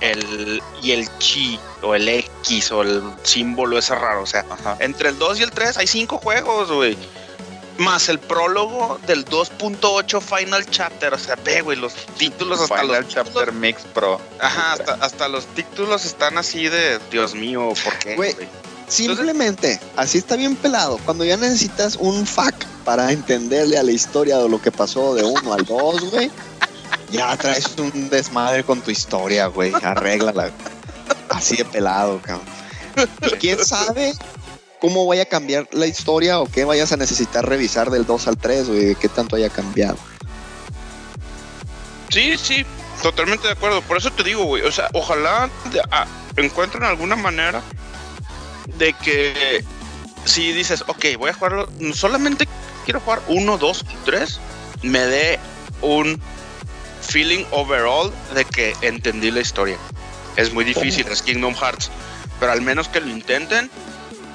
[0.00, 4.22] El, y el chi o el X o el símbolo ese raro.
[4.22, 4.76] O sea, Ajá.
[4.80, 6.96] entre el 2 y el 3 hay cinco juegos, güey.
[7.78, 11.12] Más el prólogo del 2.8 Final Chapter.
[11.14, 14.20] O sea, ve, güey, los títulos hasta Final los Chapter títulos- Mix Pro.
[14.38, 18.16] Ajá, hasta, hasta los títulos están así de Dios mío, ¿por qué?
[18.16, 18.34] Güey.
[18.88, 20.98] Simplemente, así está bien pelado.
[21.04, 22.54] Cuando ya necesitas un fac
[22.84, 26.30] para entenderle a la historia de lo que pasó de uno al dos, güey,
[27.10, 29.72] ya traes un desmadre con tu historia, güey.
[29.82, 30.50] Arréglala.
[31.28, 32.46] Así de pelado, cabrón.
[33.26, 34.14] Y quién sabe
[34.80, 38.36] cómo vaya a cambiar la historia o qué vayas a necesitar revisar del 2 al
[38.36, 39.98] 3, güey, qué tanto haya cambiado.
[42.08, 42.64] Sí, sí,
[43.02, 43.82] totalmente de acuerdo.
[43.82, 44.62] Por eso te digo, güey.
[44.62, 45.50] O sea, ojalá
[45.90, 46.06] ah,
[46.36, 47.62] encuentren alguna manera
[48.78, 49.64] de que
[50.24, 52.46] si dices, ok, voy a jugarlo, solamente
[52.84, 54.40] quiero jugar uno, dos y tres,
[54.82, 55.38] me dé
[55.82, 56.20] un
[57.00, 59.76] feeling overall de que entendí la historia.
[60.36, 61.90] Es muy difícil, es Kingdom Hearts.
[62.38, 63.70] pero al menos que lo intenten.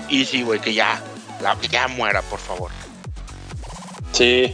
[0.10, 1.02] Y sí, güey, que ya,
[1.42, 2.72] la, ya muera, por favor.
[4.12, 4.54] Sí,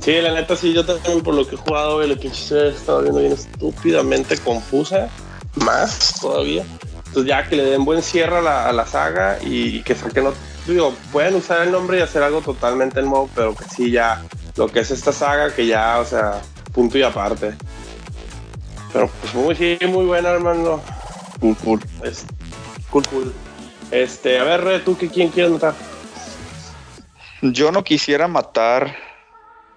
[0.00, 2.68] sí, la neta, sí, yo también por lo que he jugado, güey, la pinche he
[2.70, 5.08] estado viendo bien estúpidamente confusa,
[5.54, 6.64] más todavía.
[7.08, 10.26] Entonces ya que le den buen cierre a la, a la saga y, que saquen
[10.26, 14.22] otro, digo, pueden usar el nombre y hacer algo totalmente nuevo, pero que sí ya,
[14.56, 16.40] lo que es esta saga, que ya, o sea,
[16.72, 17.54] punto y aparte.
[18.92, 20.80] Pero pues muy, sí, muy buena, hermano.
[21.40, 21.80] Cool, cool.
[22.02, 22.24] Es,
[22.90, 23.34] cool, cool.
[23.90, 25.74] Este, a ver, ¿tú qué, quién quieres notar?
[27.40, 28.96] Yo no quisiera matar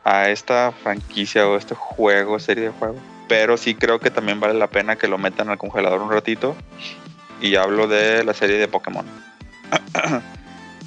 [0.04, 4.56] a esta franquicia o este juego, serie de juegos, pero sí creo que también vale
[4.56, 6.56] la pena que lo metan al congelador un ratito.
[7.42, 9.06] Y hablo de la serie de Pokémon.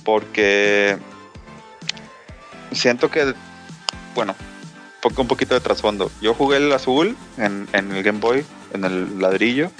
[0.04, 0.96] Porque
[2.72, 3.34] siento que,
[4.14, 4.34] bueno,
[5.16, 6.10] un poquito de trasfondo.
[6.20, 9.70] Yo jugué el azul en, el Game Boy, en el ladrillo.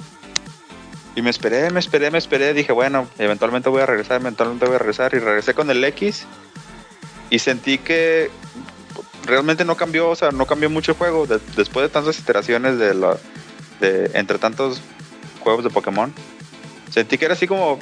[1.15, 2.53] Y me esperé, me esperé, me esperé.
[2.53, 5.13] Dije, bueno, eventualmente voy a regresar, eventualmente voy a regresar.
[5.13, 6.25] Y regresé con el X.
[7.29, 8.29] Y sentí que
[9.25, 11.25] realmente no cambió, o sea, no cambió mucho el juego.
[11.25, 14.81] De- después de tantas iteraciones de, entre tantos
[15.39, 16.13] juegos de Pokémon,
[16.91, 17.79] sentí que era así como,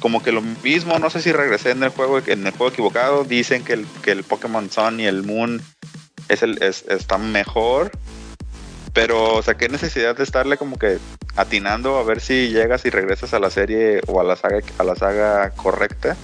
[0.00, 0.98] como que lo mismo.
[0.98, 3.24] No sé si regresé en el juego, en el juego equivocado.
[3.24, 5.62] Dicen que el, que el Pokémon Sun y el Moon
[6.28, 7.90] es el, es, está mejor.
[8.92, 10.98] Pero, o sea, qué necesidad de estarle como que
[11.36, 14.84] atinando a ver si llegas y regresas a la serie o a la saga, a
[14.84, 16.16] la saga correcta.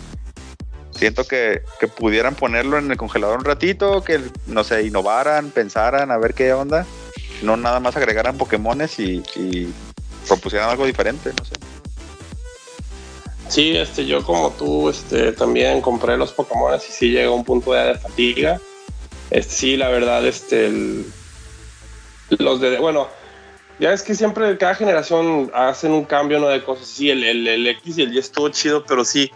[0.93, 6.11] Siento que, que pudieran ponerlo en el congelador un ratito, que no sé, innovaran, pensaran
[6.11, 6.87] a ver qué onda.
[7.43, 9.73] No nada más agregaran Pokémones y, y
[10.29, 11.55] propusieran algo diferente, no sé.
[13.51, 17.45] Sí, este, yo como tú, este, también compré los Pokémon y sí llegó a un
[17.45, 18.61] punto de fatiga.
[19.29, 21.07] Este, sí, la verdad, este, el-
[22.39, 23.09] los de, bueno,
[23.81, 26.47] ya es que siempre cada generación hacen un cambio, ¿no?
[26.47, 26.87] De cosas.
[26.87, 29.33] Sí, el, el, el X y el Y estuvo chido, pero sí,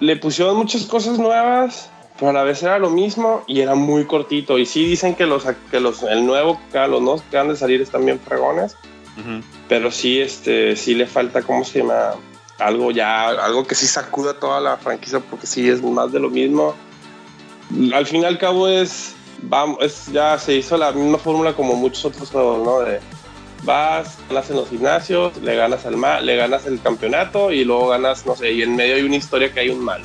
[0.00, 4.04] le pusieron muchas cosas nuevas, pero a la vez era lo mismo y era muy
[4.04, 4.58] cortito.
[4.58, 7.56] Y sí dicen que los, que los, el nuevo, que los nuevos que van de
[7.56, 8.76] salir están bien fregones.
[9.68, 12.14] Pero sí, este, sí le falta, ¿cómo se llama?
[12.58, 16.28] Algo ya, algo que sí sacuda toda la franquicia, porque sí es más de lo
[16.28, 16.74] mismo.
[17.94, 21.74] Al fin y al cabo es, vamos, es, ya se hizo la misma fórmula como
[21.74, 22.80] muchos otros juegos, ¿no?
[22.80, 23.00] De
[23.62, 27.88] vas, ganas en los gimnasios, le ganas al ma- le ganas el campeonato y luego
[27.88, 30.00] ganas, no sé, y en medio hay una historia que hay un mal.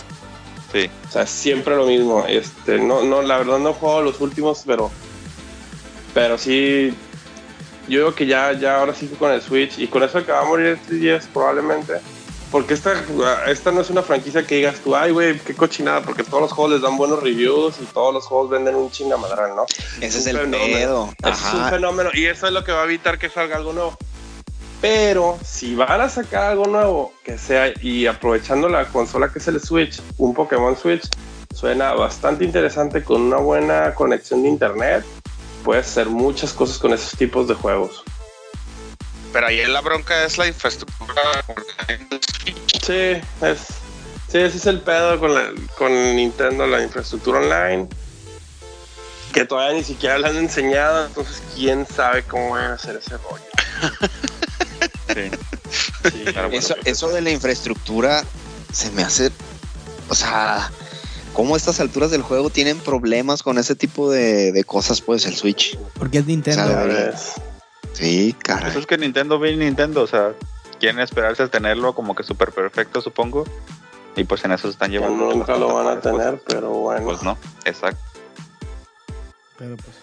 [0.72, 0.90] Sí.
[1.08, 2.26] O sea, siempre lo mismo.
[2.28, 4.92] Este, no, no, la verdad no he jugado los últimos, pero,
[6.14, 6.94] pero sí,
[7.88, 10.42] yo digo que ya, ya ahora sí con el Switch y con eso que va
[10.42, 11.94] a morir el 3DS probablemente.
[12.54, 12.94] Porque esta,
[13.48, 16.52] esta no es una franquicia que digas tú, ay, güey, qué cochinada, porque todos los
[16.52, 19.66] juegos les dan buenos reviews y todos los juegos venden un chingamadral, ¿no?
[20.00, 20.76] Ese es un el fenómeno.
[20.76, 21.14] pedo.
[21.32, 23.98] Es un fenómeno y eso es lo que va a evitar que salga algo nuevo.
[24.82, 29.48] Pero si van a sacar algo nuevo que sea y aprovechando la consola que es
[29.48, 31.10] el Switch, un Pokémon Switch,
[31.56, 35.04] suena bastante interesante con una buena conexión de internet.
[35.64, 38.04] Puedes hacer muchas cosas con esos tipos de juegos.
[39.34, 41.22] Pero ahí la bronca es la infraestructura.
[42.85, 42.93] Sí,
[43.41, 43.60] es,
[44.30, 47.88] sí, ese es el pedo con, la- con Nintendo, la infraestructura online.
[49.34, 53.18] Que todavía ni siquiera la han enseñado, entonces quién sabe cómo van a hacer ese
[53.18, 53.43] rollo.
[55.14, 55.30] Sí.
[56.11, 58.23] Sí, Claro, bueno, Eso, eso de la infraestructura
[58.72, 59.31] se me hace.
[60.10, 60.72] O sea,
[61.34, 65.01] ¿cómo a estas alturas del juego tienen problemas con ese tipo de, de cosas?
[65.01, 65.77] Pues el Switch.
[65.99, 66.68] Porque es Nintendo.
[66.68, 67.34] Ya ves.
[67.94, 68.78] Sí, Pues caray.
[68.78, 70.34] es que Nintendo ve Nintendo, o sea,
[70.80, 73.45] quieren esperarse a tenerlo como que súper perfecto, supongo.
[74.15, 75.32] Y pues en eso se están llevando.
[75.34, 77.03] nunca lo van a tener, pero bueno.
[77.06, 77.99] Pues no, exacto.
[79.57, 79.95] Pero pues,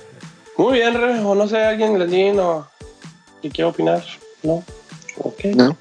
[0.56, 2.66] Muy bien, Re, o no sé, alguien Landín o
[3.42, 4.04] que quiera opinar.
[4.42, 4.64] No.
[5.18, 5.44] Ok.
[5.54, 5.76] No.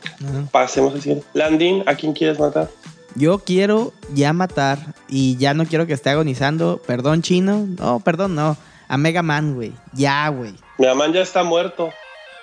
[0.51, 1.25] Pasemos al siguiente.
[1.33, 2.69] Landín, ¿a quién quieres matar?
[3.15, 6.81] Yo quiero ya matar y ya no quiero que esté agonizando.
[6.85, 7.67] Perdón, chino.
[7.79, 8.57] No, perdón, no.
[8.89, 9.71] A Mega Man, güey.
[9.93, 10.53] Ya, güey.
[10.77, 11.89] Mi mamá ya está muerto.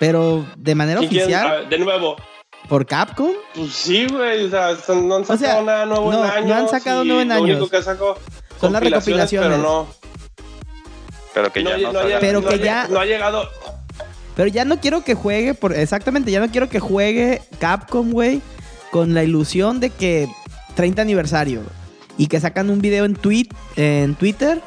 [0.00, 2.16] Pero de manera ¿Quién quiere- oficial, a ver, de nuevo.
[2.68, 4.44] por Capcom, Pues sí, güey.
[4.46, 6.52] O sea, no han sacado sea, nada nuevo no, en no años.
[6.52, 7.50] han sacado nuevo en Lo años.
[7.58, 8.18] único que sacó
[8.60, 9.50] Son las recopilaciones.
[9.50, 9.86] Pero no.
[11.34, 13.48] Pero que ya no, no, no ha Pero no que ya- No ha llegado.
[14.34, 18.42] Pero ya no quiero que juegue, por, exactamente, ya no quiero que juegue Capcom, güey,
[18.90, 20.28] con la ilusión de que
[20.74, 21.62] 30 aniversario
[22.18, 24.60] y que sacan un video en, tweet, en Twitter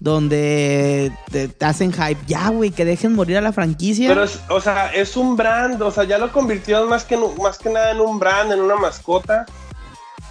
[0.00, 2.20] donde te, hacen hype.
[2.26, 4.08] Ya, güey, que dejen morir a la franquicia.
[4.08, 5.80] Pero, es, o sea, es un brand.
[5.82, 8.76] O sea, ya lo convirtieron más que, más que nada en un brand, en una
[8.76, 9.46] mascota.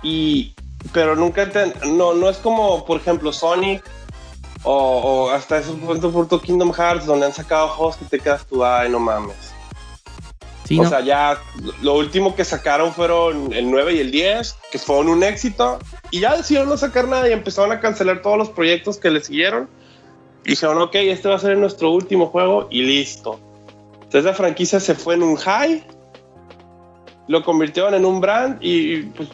[0.04, 0.54] Y.
[0.94, 1.74] Pero nunca te.
[1.88, 3.84] No, no es como, por ejemplo, Sonic.
[4.64, 8.66] O, o hasta ese punto Kingdom Hearts, donde han sacado juegos que te quedas tú,
[8.66, 9.47] ay, no mames.
[10.68, 10.90] Sí, o no.
[10.90, 11.40] sea, ya
[11.82, 15.80] lo último que sacaron fueron el 9 y el 10, que fueron un éxito.
[16.12, 19.22] Y ya decidieron no sacar nada y empezaron a cancelar todos los proyectos que le
[19.22, 19.70] siguieron.
[20.44, 23.40] Y dijeron, ok, este va a ser nuestro último juego y listo.
[23.96, 25.86] Entonces la franquicia se fue en un high,
[27.28, 29.30] lo convirtieron en un brand y, y, pues,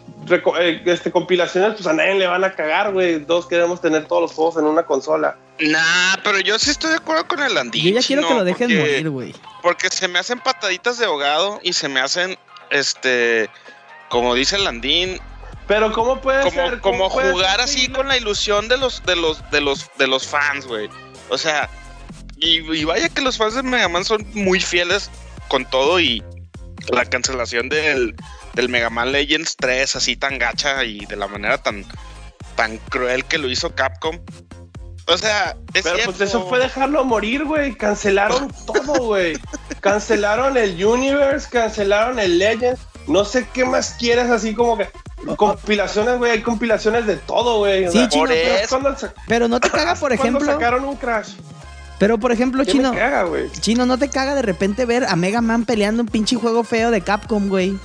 [0.60, 3.24] eh, este, compilaciones, pues a nadie le van a cagar, güey.
[3.26, 5.38] Todos queremos tener todos los juegos en una consola.
[5.60, 7.84] Nah, pero yo sí estoy de acuerdo con el Andín.
[7.94, 9.36] Yo ya quiero que lo dejen porque- morir, güey.
[9.62, 12.36] Porque se me hacen pataditas de ahogado y se me hacen,
[12.72, 13.50] este,
[14.10, 15.20] como dice el Andín,
[15.68, 16.80] Pero ¿cómo puede como, ser?
[16.80, 19.90] como ¿Cómo puede jugar ser así con la ilusión de los, de los, de los,
[19.98, 20.90] de los fans, güey.
[21.30, 21.70] O sea,
[22.38, 25.10] y, y vaya que los fans de Mega Man son muy fieles
[25.48, 26.22] con todo y
[26.92, 28.16] la cancelación del,
[28.54, 31.86] del Mega Man Legends 3 así tan gacha y de la manera tan,
[32.56, 34.20] tan cruel que lo hizo Capcom.
[35.08, 36.12] O sea, es Pero cierto.
[36.14, 37.76] pues eso fue dejarlo morir, güey.
[37.76, 39.38] Cancelaron todo, güey.
[39.82, 42.80] Cancelaron el Universe, cancelaron el Legends.
[43.08, 44.88] No sé qué más quieres, así como que.
[45.36, 46.32] Compilaciones, güey.
[46.32, 47.86] Hay compilaciones de todo, güey.
[47.88, 48.80] O Sí, sea, chino, por pero eso.
[48.80, 50.46] ¿cuándo sa- Pero no te caga, por ejemplo.
[50.46, 51.34] sacaron un Crash?
[52.04, 52.92] Pero por ejemplo, ¿Qué Chino.
[52.92, 53.50] me caga, güey?
[53.62, 56.92] Chino, ¿no te caga de repente ver a Mega Man peleando un pinche juego feo
[56.92, 57.78] de Capcom, güey?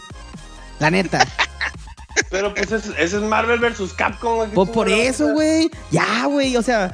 [0.80, 1.24] La neta.
[2.30, 3.92] Pero pues es- ese es Marvel vs.
[3.96, 4.50] Capcom, güey.
[4.50, 5.70] Pues por eso, güey.
[5.92, 6.56] Ya, güey.
[6.56, 6.92] O sea,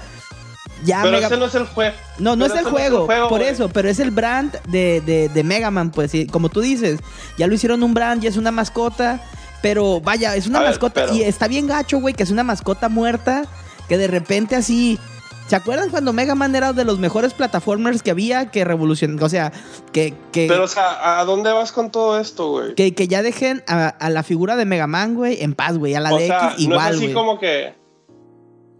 [0.84, 1.96] ya Pero Mega ese no es el juego.
[2.18, 5.70] No, no es el juego, por eso, pero es el brand de, de, de Mega
[5.70, 7.00] Man, pues, sí, como tú dices,
[7.38, 9.20] ya lo hicieron un brand, ya es una mascota,
[9.62, 12.30] pero vaya, es una A ver, mascota pero- y está bien gacho, güey, que es
[12.30, 13.44] una mascota muerta,
[13.88, 14.98] que de repente así...
[15.46, 19.28] ¿Se acuerdan cuando Mega Man era de los mejores plataformers que había, que revolucionó, o
[19.28, 19.52] sea,
[19.92, 22.74] que, que, Pero, o sea, ¿a dónde vas con todo esto, güey?
[22.74, 25.94] que, que ya dejen a, a la figura de Mega Man, güey, en paz, güey,
[25.94, 27.74] a la o de sea, X igual, no es así como que.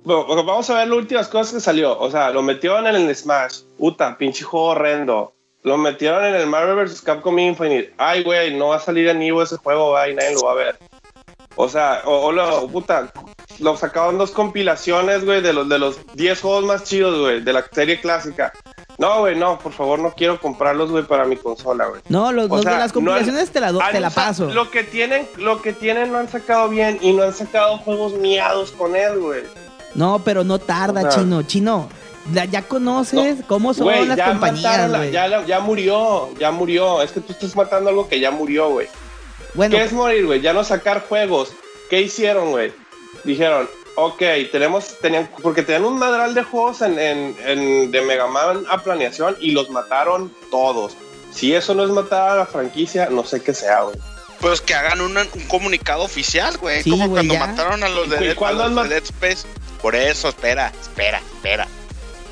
[0.05, 1.99] Bueno, vamos a ver las últimas cosas que salió.
[1.99, 3.61] O sea, lo metieron en el Smash.
[3.78, 5.32] Puta, pinche juego horrendo.
[5.62, 7.01] Lo metieron en el Marvel vs.
[7.01, 7.95] Capcom Infinite.
[7.97, 10.53] Ay, güey, no va a salir en Evo ese juego, va, y nadie lo va
[10.53, 10.78] a ver.
[11.57, 13.11] O sea, o, o lo, puta,
[13.60, 17.52] lo sacaron dos compilaciones, güey, de los, de los 10 juegos más chidos, güey, de
[17.52, 18.52] la serie clásica.
[18.98, 22.01] No, güey, no, por favor, no quiero comprarlos, güey, para mi consola, güey.
[22.09, 24.10] No, los, los sea, de las no compilaciones han- te la, do- te no, la
[24.10, 24.47] paso.
[24.52, 28.12] Lo que tienen, lo que tienen lo han sacado bien y no han sacado juegos
[28.14, 29.43] miados con él, güey.
[29.94, 31.89] No, pero no tarda, O sea, chino, chino.
[32.32, 35.12] Ya, ya conoces cómo son las ya compañías, güey.
[35.12, 37.02] ya, murió, ya murió.
[37.02, 38.86] Es que tú estás matando algo que ya murió, güey.
[39.55, 40.40] Bueno, ¿Qué es morir, güey?
[40.40, 41.52] Ya no sacar juegos.
[41.90, 42.72] ¿Qué hicieron, güey?
[43.25, 44.23] Dijeron, ok,
[44.53, 48.83] tenemos, tenían, porque tenían un madral de juegos en, en- en- de Mega Man a
[48.83, 50.93] planeación y los mataron todos.
[51.33, 53.97] Si eso no es matar a la franquicia, no sé qué sea, güey.
[54.41, 56.83] Pues que hagan un, un comunicado oficial, güey.
[56.83, 57.41] Sí, como cuando ya.
[57.47, 59.49] mataron a los de, ¿Y Dead, a cuándo los han de mat- Dead Space.
[59.81, 61.67] Por eso, espera, espera, espera.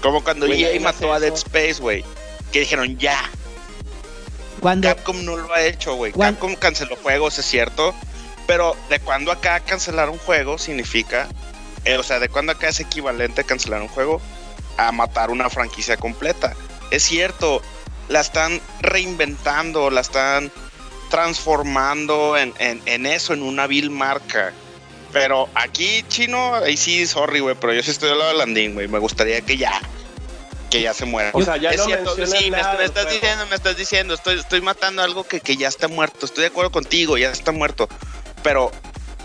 [0.02, 1.32] Como cuando Güey, EA mató a Dead.
[1.34, 2.04] Space, güey.
[2.52, 3.18] Que dijeron ya.
[4.60, 6.12] cuando Capcom no lo ha hecho, güey.
[6.12, 7.94] Capcom canceló juegos, es cierto.
[8.46, 11.28] Pero de cuando acá cancelar un juego significa.
[11.84, 14.20] eh, o sea, de cuando acá es equivalente a cancelar un juego
[14.76, 16.54] a matar una franquicia completa.
[16.90, 17.60] Es cierto,
[18.08, 20.50] la están reinventando, la están
[21.10, 24.52] transformando en, en- en eso, en una vil marca.
[25.12, 28.74] Pero aquí, chino, ahí sí, sorry, güey, pero yo sí estoy al lado de Landín,
[28.74, 28.88] güey.
[28.88, 29.72] Me gustaría que ya,
[30.70, 31.30] que ya se muera.
[31.34, 34.14] O sea, ya es no cierto, sí, me, nada me estás diciendo, me estás diciendo,
[34.14, 36.24] estoy, estoy matando algo que, que ya está muerto.
[36.26, 37.88] Estoy de acuerdo contigo, ya está muerto.
[38.42, 38.70] Pero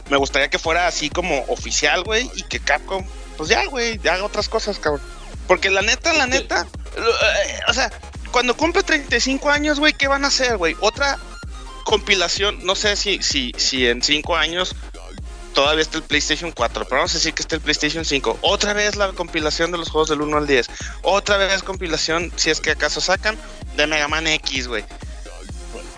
[0.09, 3.05] me gustaría que fuera así como oficial, güey, y que Capcom,
[3.37, 5.01] pues ya, güey, haga otras cosas, cabrón.
[5.47, 7.91] Porque la neta, la neta, eh, o sea,
[8.31, 10.75] cuando cumple 35 años, güey, ¿qué van a hacer, güey?
[10.81, 11.17] Otra
[11.85, 14.75] compilación, no sé si, si, si en 5 años
[15.53, 18.39] todavía está el PlayStation 4, pero vamos a decir que está el PlayStation 5.
[18.41, 20.67] Otra vez la compilación de los juegos del 1 al 10.
[21.01, 23.37] Otra vez compilación, si es que acaso sacan,
[23.75, 24.83] de Mega Man X, güey.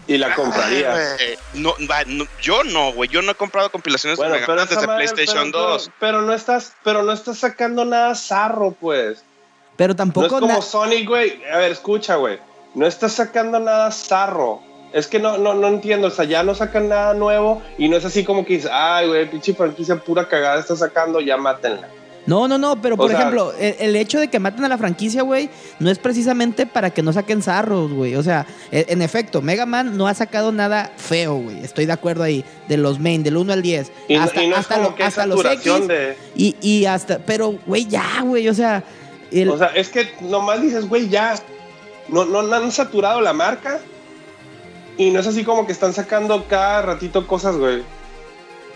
[0.10, 0.94] Y la compraría.
[0.94, 1.64] Ay, güey.
[1.64, 3.08] No, va, no, yo no, güey.
[3.10, 5.84] Yo no he comprado compilaciones Bueno, de Mega pero desde madre- PlayStation pero- 2.
[5.86, 9.24] Pero, pero no estás, pero no estás sacando nada zarro, pues.
[9.78, 11.44] pero No es tampoco como Sonic, güey.
[11.46, 12.40] A ver, escucha, güey.
[12.74, 14.62] No estás sacando nada zarro.
[14.94, 16.08] Es que no, no, no entiendo.
[16.08, 19.08] O sea, ya no sacan nada nuevo y no es así como que dices, ay,
[19.08, 21.88] güey, pinche franquicia pura cagada está sacando, ya mátenla.
[22.30, 24.70] No, no, no, pero O por sea- ejemplo, el, el hecho de que maten a
[24.70, 25.50] la franquicia, güey,
[25.80, 28.16] no es precisamente para que no saquen zarros, güey.
[28.16, 31.64] O sea, e- en efecto, Mega Man no ha sacado nada feo, güey.
[31.64, 32.46] Estoy de acuerdo ahí.
[32.68, 33.92] De los main, del 1 al 10.
[34.08, 35.88] Y, hasta y no es hasta como lo- que hasta los X.
[35.88, 36.16] de.
[36.36, 38.48] Y, y hasta, pero, güey, ya, güey.
[38.48, 38.84] O sea,
[39.32, 41.34] el- O sea, es que nomás dices, güey, ya.
[42.10, 43.80] No, no, no han saturado la marca.
[44.98, 47.84] Y no es así como que están sacando cada ratito cosas, güey.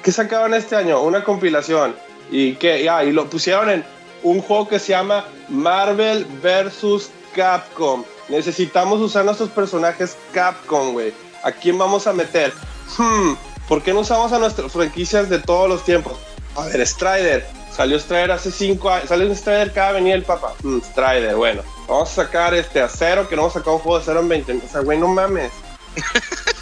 [0.01, 1.01] ¿Qué sacaban este año?
[1.01, 1.95] Una compilación.
[2.33, 3.85] Y que ya, y lo pusieron en
[4.23, 7.11] un juego que se llama Marvel vs.
[7.35, 8.03] Capcom.
[8.27, 11.13] Necesitamos usar nuestros personajes Capcom, güey.
[11.43, 12.51] ¿A quién vamos a meter?
[12.97, 13.33] Hmm,
[13.67, 16.13] ¿por qué no usamos a nuestras franquicias de todos los tiempos?
[16.55, 17.45] A ver, Strider.
[17.71, 19.09] Salió Strider hace cinco años.
[19.09, 20.53] Salió Strider cada venía el papá.
[20.63, 21.61] Hmm, Strider, bueno.
[21.87, 24.21] Vamos a sacar este a cero, que no vamos a sacar un juego de cero
[24.21, 24.53] en 20.
[24.53, 25.51] O sea, güey, no mames.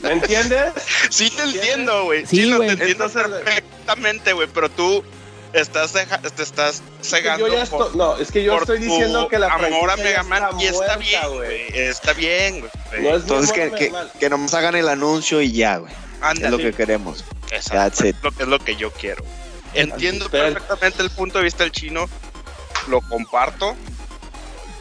[0.00, 0.72] ¿Me entiendes?
[1.10, 2.26] Sí te entiendo, güey.
[2.26, 2.68] Sí, lo güey.
[2.68, 5.02] te entiendo Entonces- perfectamente, güey, pero tú
[5.52, 9.38] estás te estás cegando Yo ya por- estoy, no, es que yo estoy diciendo que
[9.38, 11.60] la amor a Mega Man está y está bien, güey.
[11.72, 13.02] Está bien, güey.
[13.02, 15.92] No es Entonces que, que, que nomás hagan el anuncio y ya, güey.
[16.32, 17.24] Es lo que queremos.
[17.50, 18.16] Exacto, That's it.
[18.16, 19.24] Es lo que es lo que yo quiero.
[19.74, 22.06] Entiendo perfectamente el punto de vista del chino,
[22.88, 23.76] lo comparto,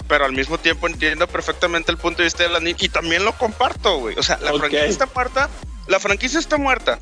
[0.07, 3.25] pero al mismo tiempo entiendo perfectamente el punto de vista de la niña y también
[3.25, 4.17] lo comparto, güey.
[4.17, 5.49] O sea, la franquicia está muerta,
[5.88, 6.99] la franquicia está muerta,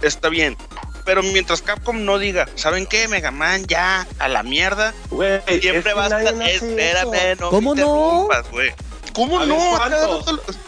[0.00, 0.56] está bien.
[1.04, 3.08] Pero mientras Capcom no diga, ¿saben qué?
[3.08, 6.48] Mega Man ya a la mierda, Güey, siempre va a estar.
[6.48, 7.86] Espérame, no ¿Cómo me no?
[7.88, 8.72] interrumpas, güey.
[9.12, 9.78] ¿Cómo A no?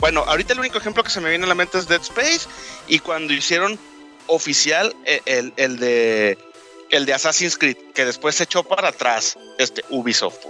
[0.00, 2.46] Bueno, ahorita el único ejemplo que se me viene a la mente es Dead Space
[2.88, 3.78] y cuando hicieron
[4.26, 6.38] oficial eh, el, el de
[6.90, 10.46] el de Assassin's Creed, que después se echó para atrás este Ubisoft.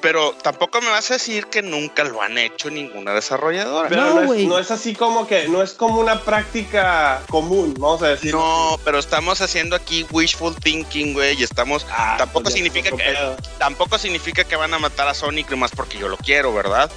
[0.00, 3.88] Pero tampoco me vas a decir que nunca lo han hecho ninguna desarrolladora.
[3.88, 7.74] Pero No, no, es, no es así como que, no es como una práctica común,
[7.78, 8.32] vamos a decir.
[8.34, 12.90] No, pero estamos haciendo aquí wishful thinking, güey, y estamos Ah, tampoco pues ya significa
[12.96, 13.36] que pedo.
[13.58, 16.90] tampoco significa que van a matar a Sonic nomás porque yo lo quiero, ¿verdad?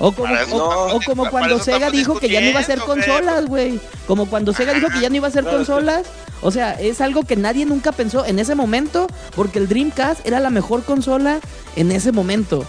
[0.00, 0.56] O como, eso
[0.96, 3.80] o- como cuando Sega dijo que ya no iba a hacer consolas, güey.
[4.06, 6.06] Como cuando Sega dijo que ya no iba a hacer consolas.
[6.40, 10.38] O sea, es algo que nadie nunca pensó en ese momento, porque el Dreamcast era
[10.38, 11.40] la mejor consola
[11.74, 12.64] en ese momento.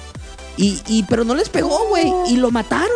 [0.57, 2.89] Y, y pero no les pegó, güey, y lo mataron.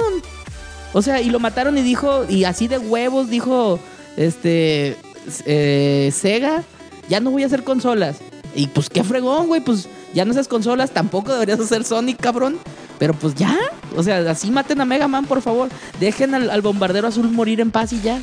[0.94, 3.80] O sea, y lo mataron y dijo, y así de huevos dijo,
[4.18, 4.98] este,
[5.46, 6.64] eh, Sega,
[7.08, 8.18] ya no voy a hacer consolas.
[8.56, 12.58] Y pues qué fregón, güey, pues ya no haces consolas, tampoco deberías hacer Sonic, cabrón.
[13.04, 13.60] Pero pues ya,
[13.98, 15.68] o sea, así maten a Mega Man, por favor.
[16.00, 18.22] Dejen al, al bombardero azul morir en paz y ya.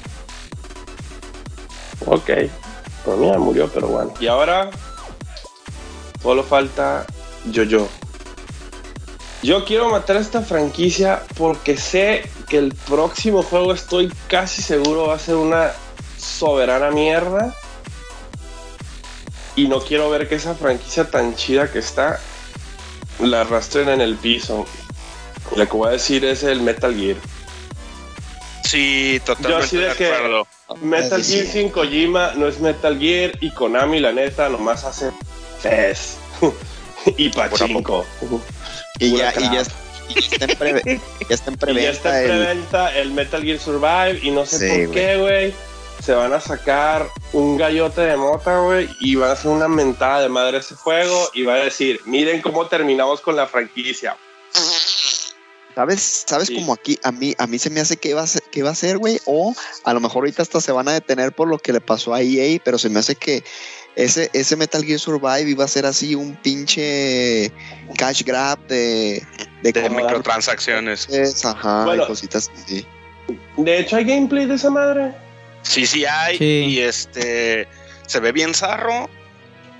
[2.06, 2.30] Ok.
[3.04, 4.14] Pues mira, murió, pero bueno.
[4.20, 4.70] Y ahora
[6.22, 7.04] solo falta
[7.50, 7.88] Yo-Yo.
[9.42, 15.08] Yo quiero matar a esta franquicia porque sé que el próximo juego estoy casi seguro
[15.08, 15.72] va a ser una
[16.16, 17.54] soberana mierda.
[19.56, 22.18] Y no quiero ver que esa franquicia tan chida que está
[23.22, 24.66] la arrastren en el piso.
[25.56, 27.16] Lo que voy a decir es el Metal Gear.
[28.64, 30.46] Sí, Yo totalmente así de de que- acuerdo.
[30.82, 31.32] Metal Sí.
[31.34, 35.10] Gear sin Kojima no es Metal Gear y Konami la neta nomás hace
[35.62, 36.16] PES
[37.16, 38.06] y pachinko.
[39.00, 39.62] Y ya, y ya,
[40.08, 40.76] y está en
[41.28, 44.30] ya está en Y ya preventa está en el- preventa el Metal Gear Survive y
[44.30, 45.54] no sé Sí, por qué, güey.
[46.10, 50.22] Se van a sacar un gallote de mota, güey, y van a hacer una mentada
[50.22, 54.16] de madre ese juego y va a decir, miren cómo terminamos con la franquicia.
[55.72, 56.24] ¿Sabes?
[56.26, 56.56] ¿Sabes Sí.
[56.56, 58.70] como aquí a mí a mí se me hace que va a ser, que va
[58.70, 59.20] a ser, güey?
[59.24, 59.54] O
[59.84, 62.20] a lo mejor ahorita hasta se van a detener por lo que le pasó a
[62.22, 63.44] EA, pero se me hace que
[63.94, 67.52] ese, ese Metal Gear Survive iba a ser así un pinche
[67.96, 69.24] cash grab de,
[69.62, 71.06] de, De microtransacciones.
[71.06, 72.02] cosas, ajá, Bueno.
[72.02, 72.84] y cositas así.
[73.56, 75.14] De hecho, hay gameplay de esa madre.
[75.62, 76.38] Sí, sí hay.
[76.38, 76.44] Sí.
[76.44, 77.68] Y este
[78.06, 79.08] se ve bien zarro.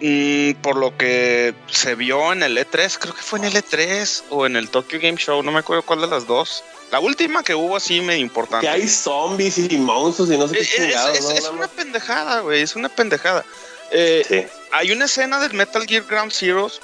[0.03, 4.23] Mm, por lo que se vio en el E3, creo que fue en el E3
[4.31, 6.65] o en el Tokyo Game Show, no me acuerdo cuál de las dos.
[6.91, 8.67] La última que hubo así medio importante.
[8.67, 11.31] Que hay zombies y monstruos y no sé qué Es, es- chingados, es- ¿no?
[11.33, 13.45] es una pendejada, güey, es una pendejada.
[13.91, 14.47] Eh, Sí.
[14.73, 16.81] hay una escena del Metal Gear Ground Zeroes,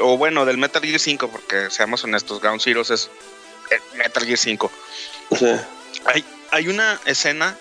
[0.00, 3.10] o bueno, del Metal Gear 5, porque seamos honestos, Ground Zeroes es
[3.70, 4.72] eh, Metal Gear 5.
[5.38, 5.46] Sí.
[6.06, 7.58] Hay, hay una escena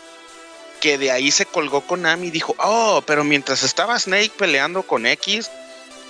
[0.84, 5.06] que de ahí se colgó Konami y dijo, oh, pero mientras estaba Snake peleando con
[5.06, 5.50] X,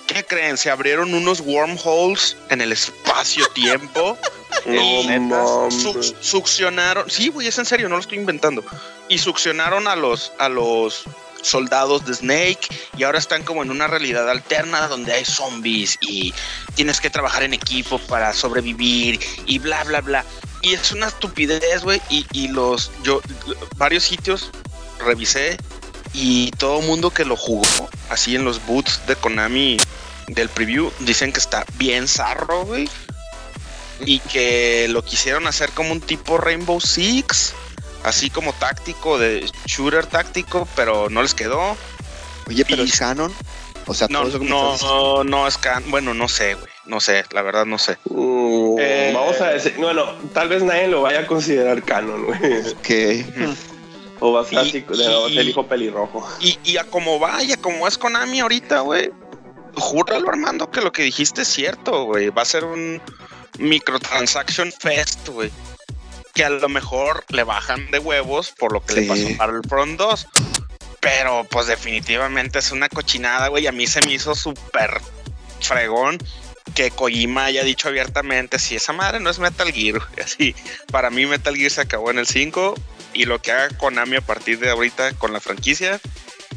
[0.08, 0.58] ¿qué creen?
[0.58, 4.18] Se abrieron unos wormholes en el espacio-tiempo.
[5.20, 8.64] No suc- succionaron, sí, güey, es en serio, no lo estoy inventando.
[9.10, 11.04] Y succionaron a los, a los
[11.42, 12.68] soldados de Snake
[12.98, 16.34] y ahora están como en una realidad alterna donde hay zombies y
[16.76, 20.26] tienes que trabajar en equipo para sobrevivir y bla, bla, bla.
[20.64, 22.02] Y es una estupidez, güey.
[22.10, 23.22] Y, y los, yo,
[23.78, 24.50] varios sitios
[25.00, 25.58] revisé
[26.14, 27.64] y todo mundo que lo jugó,
[28.10, 29.78] así en los boots de Konami
[30.28, 32.90] del preview, dicen que está bien zarro, güey.
[34.06, 37.54] Y que lo quisieron hacer como un tipo Rainbow Six,
[38.04, 41.78] así como táctico, de shooter táctico, pero no les quedó.
[42.48, 43.34] Oye, pero Y- es canon.
[43.86, 45.24] O sea, No, todo eso que me estás diciendo.
[45.26, 47.98] no, no es can, bueno, no sé, güey, no sé, la verdad no sé.
[48.10, 52.40] Mm, Eh, Vamos a decir, bueno, tal vez nadie lo vaya a considerar canon, güey.
[52.82, 53.26] Que
[54.20, 56.28] O va a Y- el hijo pelirrojo.
[56.40, 59.12] Y, y a como va y a como es Konami ahorita, güey.
[59.76, 62.30] Júralo, Armando, que lo que dijiste es cierto, güey.
[62.30, 63.02] Va a ser un
[63.60, 65.52] microtransaction fest, güey.
[66.34, 69.62] que a lo mejor le bajan de huevos por lo que le pasó para el
[69.70, 70.28] Front 2.
[71.00, 73.68] Pero pues definitivamente es una cochinada, güey.
[73.68, 75.00] A mí se me hizo súper
[75.60, 76.18] fregón
[76.76, 80.24] que Kojima haya dicho abiertamente, si esa madre no es Metal Gear, güey".
[80.24, 80.56] así,
[80.92, 82.76] para mí Metal Gear se acabó en el 5
[83.14, 86.00] y lo que haga Konami a partir de ahorita con la franquicia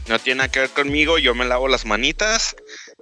[0.09, 2.55] no tiene nada que ver conmigo, yo me lavo las manitas,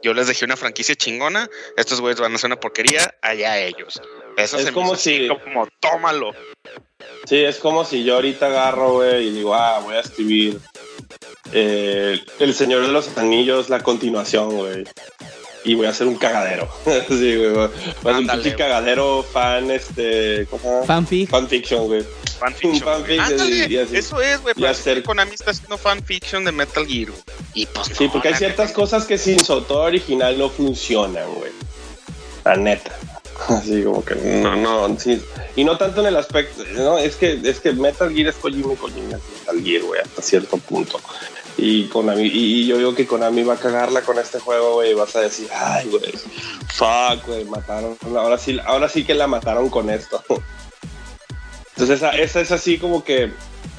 [0.02, 4.00] yo les dejé una franquicia chingona, estos güeyes van a hacer una porquería, allá ellos.
[4.38, 6.32] Eso Es se como si- como tómalo.
[7.28, 10.58] Sí, es como si yo ahorita agarro, güey, y digo, ah, voy a escribir
[11.52, 14.84] eh, El Señor de los Anillos, la continuación, güey.
[15.64, 16.68] Y voy a hacer un cagadero.
[17.08, 17.50] sí, güey.
[17.52, 20.46] Voy a hacer un pinche cagadero fan, este.
[20.86, 21.30] Fanfic.
[21.30, 22.04] Fanfiction, güey.
[22.38, 22.80] Fanfiction.
[22.84, 23.96] fanfic, Ándale, y así.
[23.96, 24.52] eso es, güey.
[24.56, 27.10] Y pero hacer- Konami está haciendo fanfiction de Metal Gear.
[27.10, 27.22] güey.
[27.54, 30.50] Y pues Sí, no, porque hay ciertas neta, cosas que sin su autor original no
[30.50, 31.52] funcionan, güey.
[32.44, 32.94] La neta.
[33.48, 35.20] Así como que no, no, sí.
[35.56, 38.74] Y no tanto en el aspecto, no, es que, es que Metal Gear es Kojima
[38.74, 41.00] y Kojima es Metal Gear, güey, hasta cierto punto.
[41.66, 44.90] Y Konami, y, y yo digo que Konami va a cagarla con este juego, güey,
[44.90, 46.12] y vas a decir, ay, güey,
[46.74, 50.22] fuck, güey, mataron, ahora sí, ahora sí que la mataron con esto.
[51.70, 53.32] Entonces esa, esa es así como que,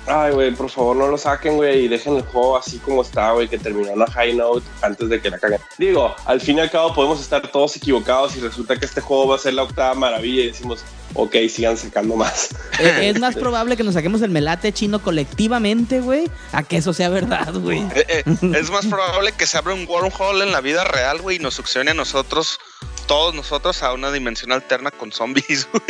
[0.08, 3.32] ay, güey, por favor no lo saquen, güey, y dejen el juego así como está,
[3.32, 5.60] güey, que terminó en una high note antes de que la caguen.
[5.78, 9.28] Digo, al fin y al cabo podemos estar todos equivocados y resulta que este juego
[9.28, 10.84] va a ser la octava maravilla y decimos,
[11.14, 12.50] ok, sigan sacando más.
[12.78, 16.92] Eh, es más probable que nos saquemos el melate chino colectivamente, güey, a que eso
[16.94, 17.80] sea verdad, güey.
[17.96, 18.24] Eh, eh,
[18.54, 21.54] es más probable que se abra un wormhole en la vida real, güey, y nos
[21.54, 22.60] succione a nosotros,
[23.08, 25.84] todos nosotros, a una dimensión alterna con zombies, güey.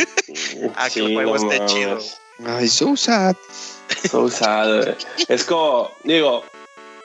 [0.76, 1.72] Ah, que el juego esté mames.
[1.72, 1.98] chido.
[2.46, 3.34] Ay, so sad.
[4.10, 4.96] So sad, güey.
[5.28, 6.44] Es como, digo,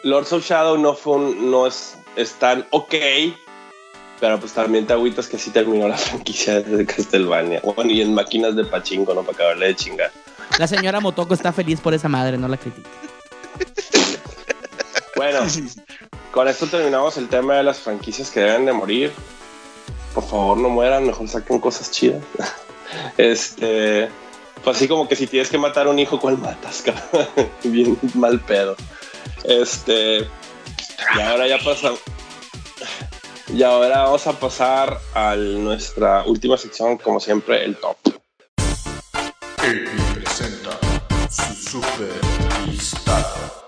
[0.03, 2.95] Lords of Shadow no fue un, no es, es tan ok,
[4.19, 7.61] pero pues también te agüitas que sí terminó la franquicia de Castlevania.
[7.63, 9.21] Bueno, y en máquinas de pachinko, ¿no?
[9.21, 10.11] Para acabarle de chingar.
[10.57, 12.89] La señora Motoko está feliz por esa madre, no la critica.
[15.15, 15.39] Bueno,
[16.31, 19.11] con esto terminamos el tema de las franquicias que deben de morir.
[20.13, 22.23] Por favor, no mueran, mejor saquen cosas chidas.
[23.17, 24.09] Este,
[24.63, 26.83] pues así como que si tienes que matar a un hijo, ¿cuál matas?
[27.63, 28.75] Bien mal pedo.
[29.43, 31.99] Este, y ahora ya pasamos.
[33.53, 37.97] Y ahora vamos a pasar a nuestra última sección, como siempre, el top.
[40.13, 40.79] Presenta
[41.29, 42.09] su super
[42.67, 43.61] listado.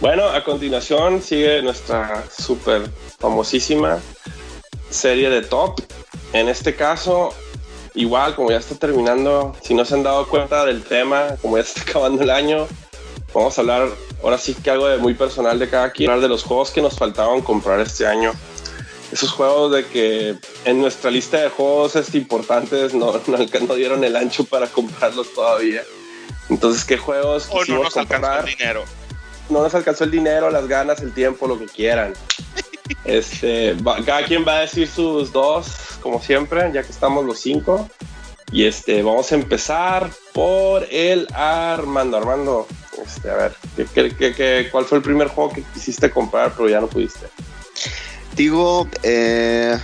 [0.00, 2.88] Bueno, a continuación sigue nuestra súper
[3.18, 4.00] famosísima
[4.90, 5.80] serie de top.
[6.32, 7.34] En este caso,
[7.94, 11.62] igual, como ya está terminando, si no se han dado cuenta del tema, como ya
[11.62, 12.66] está acabando el año,
[13.34, 13.88] vamos a hablar
[14.22, 16.80] ahora sí que algo de muy personal de cada quien, hablar de los juegos que
[16.80, 18.32] nos faltaban comprar este año.
[19.12, 24.16] Esos juegos de que en nuestra lista de juegos este, importantes no, no, dieron el
[24.16, 25.82] ancho para comprarlos todavía.
[26.48, 28.48] Entonces, ¿qué juegos O no nos alcanzó comprar?
[28.48, 28.84] el dinero.
[29.50, 32.14] no nos alcanzó el dinero, las ganas, el tiempo, lo que quieran.
[33.04, 35.66] Este, va- cada quien va a decir sus dos,
[36.00, 37.88] como siempre, ya que estamos los cinco.
[38.52, 42.16] Y este, vamos a empezar por el Armando.
[42.18, 42.66] Armando,
[43.04, 46.52] este, a ver, ¿qué, qué- qué- qué- cuál fue el primer juego que quisiste comprar,
[46.56, 47.26] pero ya no pudiste?
[48.36, 49.76] Digo, eh,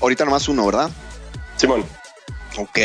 [0.00, 0.90] ahorita nomás uno, ¿verdad?
[1.56, 1.84] Simón,
[2.58, 2.78] Ok.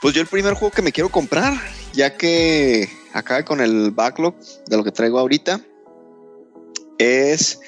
[0.00, 1.54] Pues yo el primer juego que me quiero comprar,
[1.92, 4.34] ya que acá con el backlog
[4.66, 5.60] de lo que traigo ahorita,
[6.98, 7.60] es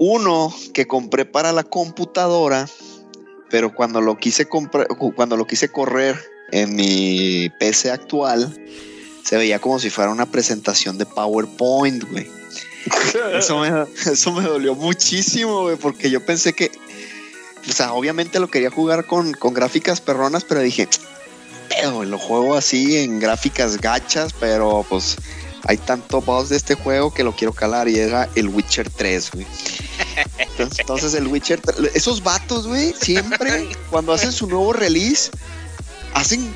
[0.00, 2.66] uno que compré para la computadora,
[3.50, 6.18] pero cuando lo quise comprar, cuando lo quise correr
[6.52, 8.58] en mi PC actual,
[9.22, 12.26] se veía como si fuera una presentación de PowerPoint, güey.
[13.34, 13.70] Eso me,
[14.10, 16.72] eso me dolió muchísimo, güey, porque yo pensé que,
[17.68, 20.88] o sea, obviamente lo quería jugar con, con gráficas perronas, pero dije,
[21.68, 25.18] pero lo juego así en gráficas gachas, pero pues
[25.64, 29.30] hay tanto boss de este juego que lo quiero calar y era el Witcher 3,
[29.32, 29.46] güey.
[30.78, 35.30] Entonces, el Witcher, 3 esos vatos, güey, siempre cuando hacen su nuevo release,
[36.14, 36.54] hacen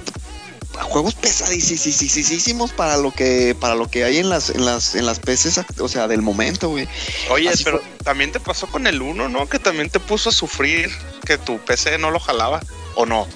[0.90, 5.20] juegos pesadísimos para lo que para lo que hay en las en las en las
[5.20, 6.88] PCs, act- o sea, del momento, güey.
[7.30, 9.48] Oye, Así pero también te pasó con el 1, ¿no?
[9.48, 10.90] Que también te puso a sufrir
[11.24, 12.60] que tu PC no lo jalaba,
[12.96, 13.26] ¿o no?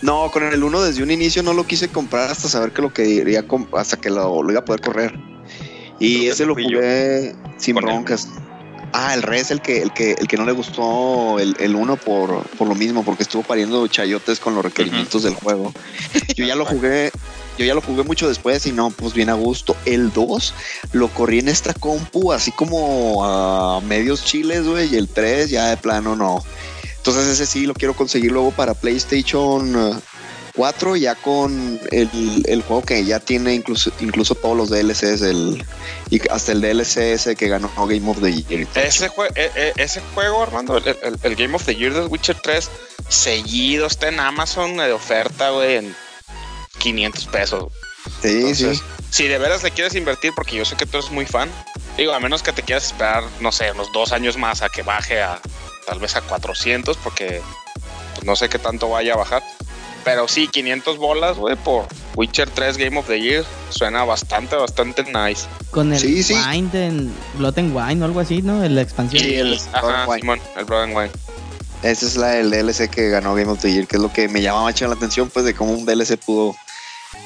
[0.00, 2.92] No, con el 1 desde un inicio no lo quise comprar hasta saber que lo
[2.92, 5.18] quería hasta que lo, lo iba a poder correr.
[5.98, 7.84] Y Creo ese lo jugué sin él.
[7.84, 8.28] broncas.
[8.92, 11.96] Ah, el Res, el que, el que, el que no le gustó el, el 1
[11.96, 15.74] por, por lo mismo, porque estuvo pariendo chayotes con los requerimientos del juego.
[16.34, 17.10] Yo ya lo jugué,
[17.58, 19.76] yo ya lo jugué mucho después y no, pues bien a gusto.
[19.84, 20.54] El 2
[20.92, 25.66] lo corrí en esta compu, así como a medios chiles, güey, y el 3 ya
[25.66, 26.42] de plano no.
[26.98, 30.00] Entonces ese sí lo quiero conseguir luego para PlayStation uh,
[30.54, 35.64] 4, ya con el, el juego que ya tiene incluso, incluso todos los DLCs, el,
[36.10, 38.66] y hasta el DLC ese que ganó Game of the Year.
[38.74, 42.06] Ese, jue- eh, eh, ese juego, Armando, el, el- el Game of the Year de
[42.06, 42.68] Witcher 3,
[43.08, 45.96] seguido, está en Amazon de oferta, güey, en
[46.78, 47.72] 500 pesos.
[48.22, 48.84] Sí, Entonces, sí.
[49.10, 51.48] si de veras le quieres invertir, porque yo sé que tú eres muy fan,
[51.96, 54.82] digo, a menos que te quieras esperar, no sé, unos dos años más a que
[54.82, 55.40] baje a
[55.88, 57.40] tal vez a 400, porque
[58.14, 59.42] pues, no sé qué tanto vaya a bajar.
[60.04, 65.02] Pero sí, 500 bolas, güey, por Witcher 3 Game of the Year, suena bastante, bastante
[65.04, 65.46] nice.
[65.70, 66.34] Con el Sí, sí.
[66.34, 68.66] Wine, de, Blood and Wine o algo así, ¿no?
[68.68, 69.24] La expansión.
[69.24, 70.20] Y el, Blood and ajá, Wine.
[70.20, 71.10] Simón, el Blood and Wine.
[71.82, 74.28] Ese es la del DLC que ganó Game of the Year, que es lo que
[74.28, 76.56] me llama mucho la atención, pues de cómo un DLC pudo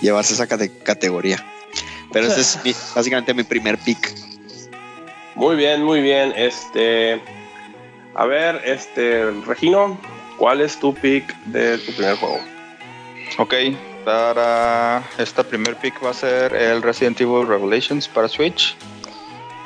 [0.00, 1.44] llevarse esa cate- categoría.
[2.12, 4.12] Pero ese es mi- básicamente mi primer pick.
[5.34, 6.32] Muy bien, muy bien.
[6.36, 7.22] Este.
[8.14, 9.30] A ver, este.
[9.46, 9.98] Regino,
[10.38, 12.38] ¿cuál es tu pick de tu primer juego?
[13.38, 13.54] Ok,
[14.04, 18.76] para esta primer pick va a ser el Resident Evil Revelations para Switch.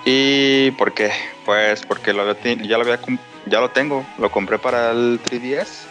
[0.04, 1.10] ¿Y por qué?
[1.44, 3.00] Pues porque lo había ti- ya, lo había
[3.46, 5.86] ya lo tengo, lo compré para el 3DS.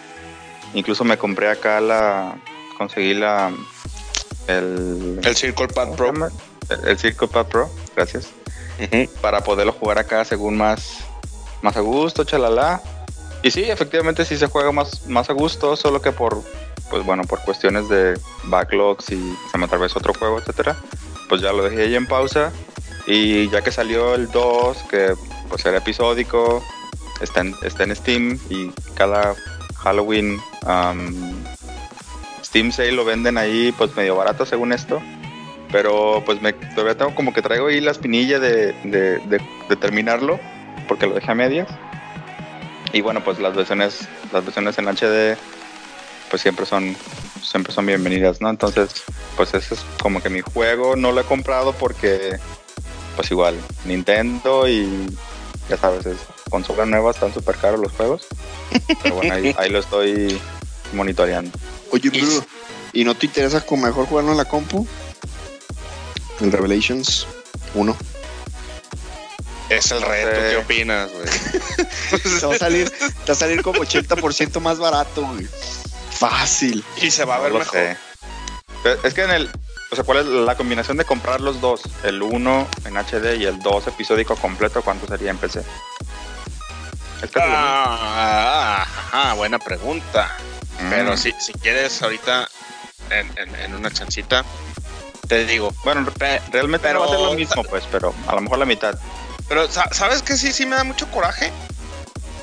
[0.73, 2.35] Incluso me compré acá la.
[2.77, 3.51] Conseguí la.
[4.47, 5.19] El.
[5.23, 6.29] El Circle Pad ¿cómo se Pro.
[6.69, 8.29] El, el Circle Pad Pro, gracias.
[9.21, 10.99] Para poderlo jugar acá según más.
[11.65, 12.79] Más a gusto, chalala.
[13.41, 16.43] Y sí, efectivamente sí se juega más, más a gusto, solo que por
[16.91, 20.77] pues bueno, por cuestiones de backlogs y se me atravesó otro juego, etcétera,
[21.27, 22.51] pues ya lo dejé ahí en pausa.
[23.07, 25.15] Y ya que salió el 2, que
[25.49, 26.63] pues era episódico,
[27.19, 29.33] está en, está en Steam y cada
[29.77, 30.39] Halloween
[32.43, 35.01] Steam Sale lo venden ahí pues medio barato según esto.
[35.71, 40.39] Pero pues me, todavía tengo como que traigo ahí la espinilla de- de terminarlo,
[40.87, 41.67] porque lo dejé a medias.
[42.93, 45.37] Y bueno, pues las versiones, las versiones en HD
[46.29, 46.95] pues siempre son
[47.43, 48.49] siempre son bienvenidas, ¿no?
[48.49, 49.03] Entonces,
[49.37, 52.37] pues ese es como que mi juego no lo he comprado porque
[53.15, 53.55] pues igual
[53.85, 55.05] Nintendo y
[55.69, 56.17] ya sabes, es
[56.49, 58.27] consola nueva, están súper caros los juegos.
[59.03, 60.39] Pero bueno, ahí, ahí lo estoy
[60.93, 61.51] monitoreando.
[61.91, 62.45] Oye, Y- bro,
[62.93, 64.87] ¿y no te interesa con mejor jugarlo en la compu?
[66.41, 67.27] El Revelations
[67.73, 67.95] 1.
[69.69, 70.39] Es el reto.
[70.49, 71.25] ¿qué opinas, güey?
[72.39, 75.47] Te va a salir, te va a salir como 80% más barato, güey.
[76.19, 76.83] Fácil.
[77.01, 77.67] Y se va a No ver mejor.
[77.71, 77.97] sé.
[79.03, 79.49] Es que en el.
[79.91, 81.81] O sea, ¿cuál es la combinación de comprar los dos?
[82.03, 85.61] El 1 en HD y el 2 episódico completo, ¿cuánto sería en PC?
[87.21, 90.35] Es que Ah, ajá, buena pregunta.
[90.79, 90.89] Mm.
[90.89, 92.47] Pero si, si quieres ahorita
[93.09, 94.43] en, en- en una chancita,
[95.27, 95.73] te digo.
[95.83, 96.07] Bueno,
[96.51, 98.95] realmente pero- no va a ser lo mismo, pues, pero a lo mejor la mitad.
[99.47, 101.51] Pero sa- ¿sabes que sí, sí me da mucho coraje?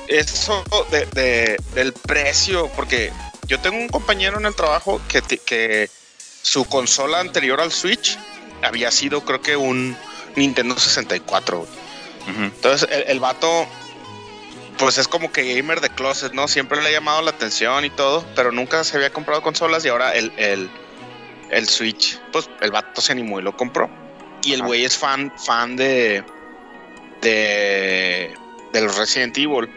[0.07, 3.11] Eso de, de- del precio, porque
[3.47, 5.89] yo tengo un compañero en el trabajo que, que
[6.41, 8.17] su consola anterior al Switch
[8.61, 9.95] había sido creo que un
[10.35, 11.59] Nintendo 64.
[11.59, 11.69] güey.
[12.29, 12.43] Ujú.
[12.43, 13.67] Entonces el, el vato,
[14.77, 16.47] pues es como que gamer de closet, ¿no?
[16.47, 19.89] Siempre le ha llamado la atención y todo, pero nunca se había comprado consolas y
[19.89, 20.69] ahora el, el,
[21.49, 23.89] el Switch, pues el vato se animó y lo compró.
[24.43, 26.23] Y el güey es fan, fan de,
[27.23, 28.33] de,
[28.73, 29.69] de los Resident Evil.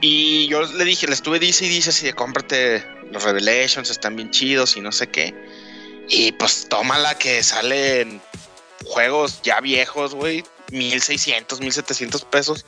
[0.00, 4.16] Y yo le dije, le estuve dice y dice así de cómprate los Revelations, están
[4.16, 5.34] bien chidos y no sé qué.
[6.08, 8.20] Y pues tómala que salen
[8.84, 12.66] juegos ya viejos, güey, 1600, 1700 pesos.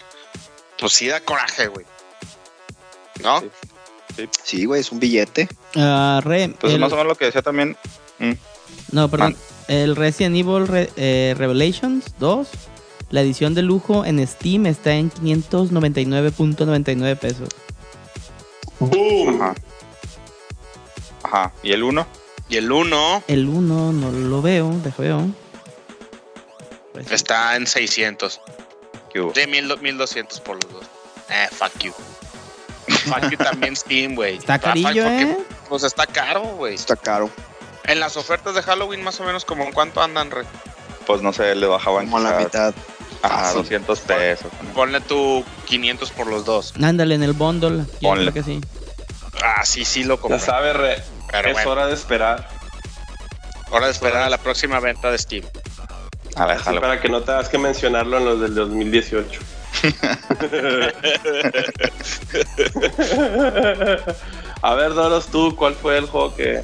[0.79, 1.87] Pues sí da coraje, güey.
[3.23, 3.41] ¿No?
[3.41, 4.29] Sí.
[4.45, 5.49] Sí, güey, es un billete.
[5.75, 7.77] Ah, re- Pues el- más o menos lo que decía también.
[8.21, 8.33] mm,
[8.93, 9.37] No, perdón.
[9.67, 12.49] El Resident Evil Re- eh, Revelations 2,
[13.15, 17.49] la edición de lujo en Steam está en 599.99 pesos.
[18.81, 19.41] ¡Boom!
[19.41, 19.55] Ajá.
[21.23, 21.53] Ajá.
[21.63, 22.05] ¿Y el 1?
[22.49, 25.29] Y el 1 El 1 no lo veo, dejo veo.
[26.93, 28.41] Pues, está en 600.
[29.13, 29.31] ¿Qué hubo?
[29.31, 30.85] De 1200 por los dos.
[31.31, 31.93] Eh, fuck you.
[33.05, 34.39] fuck you también Steam, güey.
[34.39, 35.39] Está Ah, carillo, ¿eh?
[35.69, 36.75] Pues está caro, güey.
[36.75, 37.31] Está caro.
[37.85, 40.43] En las ofertas de Halloween, más o menos, como en cuánto andan, re?
[41.07, 42.75] Pues no sé, le bajaban Como a la mitad.
[43.25, 43.63] A Fácil.
[43.63, 44.51] 200 pesos.
[44.75, 46.75] Ponle tu 500 por los dos.
[46.83, 47.85] Ándale en el bundle.
[48.03, 48.33] Ponle.
[48.33, 48.61] creo que sí.
[49.43, 50.41] Ah, sí, sí lo Ya compré.
[50.41, 52.49] sabes, Re, Pero es bueno, hora de esperar.
[53.71, 55.45] hora de esperar a la próxima venta de Steam.
[56.37, 59.41] A ver, Así para que no tengas que mencionarlo en los del 2018.
[64.63, 66.63] A ver, Doros, tú, ¿cuál fue el juego que,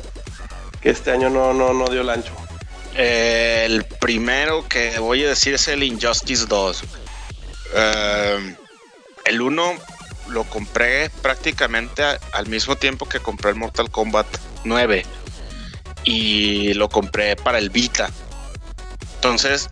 [0.81, 2.33] que este año no, no, no dio el ancho?
[2.95, 6.83] El primero que voy a decir es el Injustice 2.
[7.75, 8.57] Eh,
[9.27, 9.75] el 1
[10.29, 12.03] lo compré prácticamente
[12.33, 14.27] al mismo tiempo que compré el Mortal Kombat
[14.65, 15.05] 9
[16.05, 18.11] y lo compré para el Vita.
[19.17, 19.69] Entonces,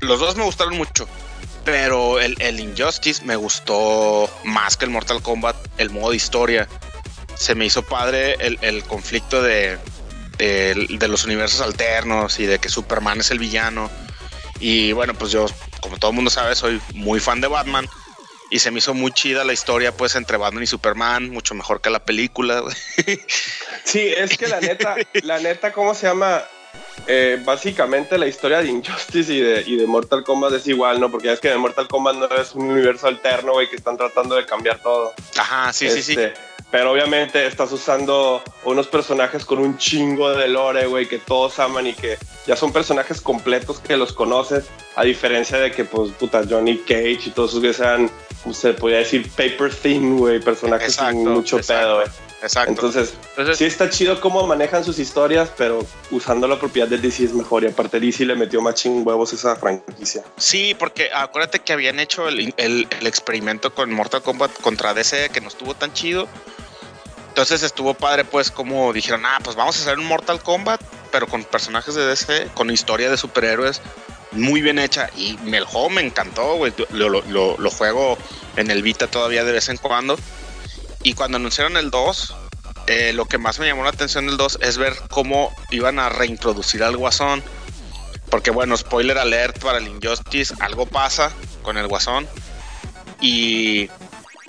[0.00, 1.06] los dos me gustaron mucho,
[1.64, 6.68] pero el, el Injustice me gustó más que el Mortal Kombat, el modo historia.
[7.36, 9.78] Se me hizo padre el, el conflicto de,
[10.48, 13.90] de, de los universos alternos y de que Superman es el villano.
[14.58, 15.46] Y bueno, pues yo,
[15.80, 17.88] como todo el mundo sabe, soy muy fan de Batman.
[18.52, 21.80] Y se me hizo muy chida la historia, pues, entre Batman y Superman, mucho mejor
[21.80, 22.64] que la película.
[23.84, 26.42] Sí, es que la neta, la neta, ¿cómo se llama?
[27.06, 31.10] Eh, básicamente la historia de Injustice y de, y de Mortal Kombat es igual, ¿no?
[31.10, 33.96] Porque ya es que en Mortal Kombat no es un universo alterno, güey, que están
[33.96, 35.14] tratando de cambiar todo.
[35.36, 36.16] Ajá, sí, sí, sí.
[36.70, 41.88] Pero obviamente estás usando unos personajes con un chingo de lore, güey, que todos aman
[41.88, 42.16] y que
[42.46, 47.20] ya son personajes completos que los conoces, a diferencia de que, pues, puta, Johnny Cage
[47.26, 48.10] y todos esos que sean,
[48.44, 51.82] pues, se podría decir, paper thin, güey, personajes Exacto, sin mucho exacto.
[51.82, 52.29] pedo, güey.
[52.42, 52.70] Exacto.
[52.70, 57.24] Entonces, Entonces, sí está chido cómo manejan sus historias, pero usando la propiedad de DC
[57.24, 57.64] es mejor.
[57.64, 60.22] Y aparte DC le metió machín huevos a esa franquicia.
[60.38, 65.28] Sí, porque acuérdate que habían hecho el, el- el experimento con Mortal Kombat contra DC
[65.30, 66.28] que no estuvo tan chido.
[67.28, 70.80] Entonces estuvo padre, pues, como dijeron, ah, pues vamos a hacer un Mortal Kombat,
[71.12, 73.80] pero con personajes de DC, con historia de superhéroes
[74.32, 75.10] muy bien hecha.
[75.16, 75.60] Y me,
[75.90, 76.72] me encantó, güey.
[76.90, 78.16] Lo, lo- lo- lo juego
[78.56, 80.18] en el Vita todavía de vez en cuando.
[81.02, 82.34] Y cuando anunciaron el 2,
[82.86, 86.08] eh, lo que más me llamó la atención del 2 es ver cómo iban a
[86.08, 87.42] reintroducir al Guasón.
[88.28, 91.32] Porque bueno, spoiler alert para el Injustice, algo pasa
[91.62, 92.28] con el Guasón.
[93.20, 93.88] Y,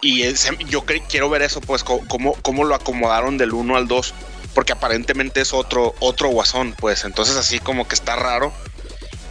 [0.01, 0.33] y
[0.67, 4.13] yo quiero ver eso, pues, cómo, cómo lo acomodaron del 1 al 2.
[4.53, 7.05] Porque aparentemente es otro, otro Guasón, pues.
[7.05, 8.51] Entonces así como que está raro.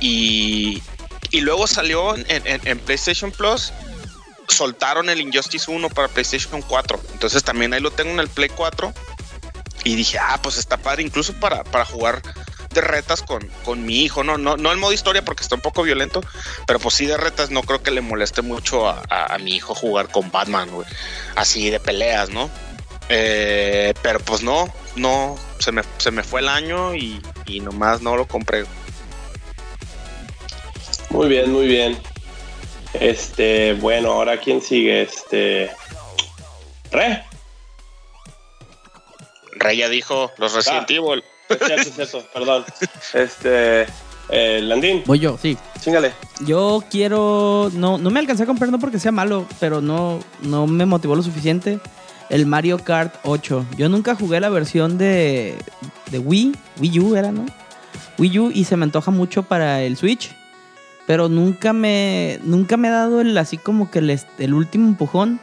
[0.00, 0.82] Y,
[1.30, 3.74] y luego salió en PlayStation Plus.
[4.50, 7.00] Soltaron el Injustice 1 para PlayStation 4.
[7.12, 8.92] Entonces también ahí lo tengo en el Play 4.
[9.84, 12.20] Y dije, ah, pues está padre, incluso para, para jugar
[12.74, 14.36] de retas con, con mi hijo, ¿no?
[14.38, 14.56] ¿no?
[14.56, 16.20] No el modo historia porque está un poco violento,
[16.66, 19.74] pero pues sí de retas no creo que le moleste mucho a, a- mi hijo
[19.74, 20.86] jugar con Batman, güey.
[21.34, 22.50] Así de peleas, ¿no?
[23.08, 28.02] Eh, pero pues no, no, se me, se me fue el año y, y nomás
[28.02, 28.66] no lo compré.
[31.08, 32.00] Muy bien, muy bien.
[32.94, 35.02] Este, bueno, ahora quién sigue?
[35.02, 35.70] Este.
[36.90, 37.22] Re.
[39.52, 40.92] Rey ya dijo los Resident Ah.
[40.94, 41.24] Evil.
[41.48, 42.64] Es cierto, es cierto, perdón.
[43.14, 43.86] Este.
[44.32, 45.56] Eh, Landín, Voy yo, sí.
[45.80, 46.12] chingale.
[46.46, 47.70] Yo quiero.
[47.74, 51.16] No, no me alcancé a comprar, no porque sea malo, pero no, no me motivó
[51.16, 51.80] lo suficiente.
[52.28, 53.66] El Mario Kart 8.
[53.76, 55.56] Yo nunca jugué la versión de,
[56.12, 56.54] de Wii.
[56.80, 57.44] Wii U era, ¿no?
[58.18, 60.30] Wii U y se me antoja mucho para el Switch.
[61.10, 65.40] Pero nunca me, nunca me he dado el así como que el, último empujón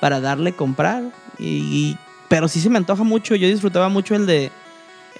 [0.00, 1.04] para darle comprar.
[1.38, 1.96] Y,
[2.28, 3.36] pero sí se me antoja mucho.
[3.36, 4.50] Yo disfrutaba mucho el de,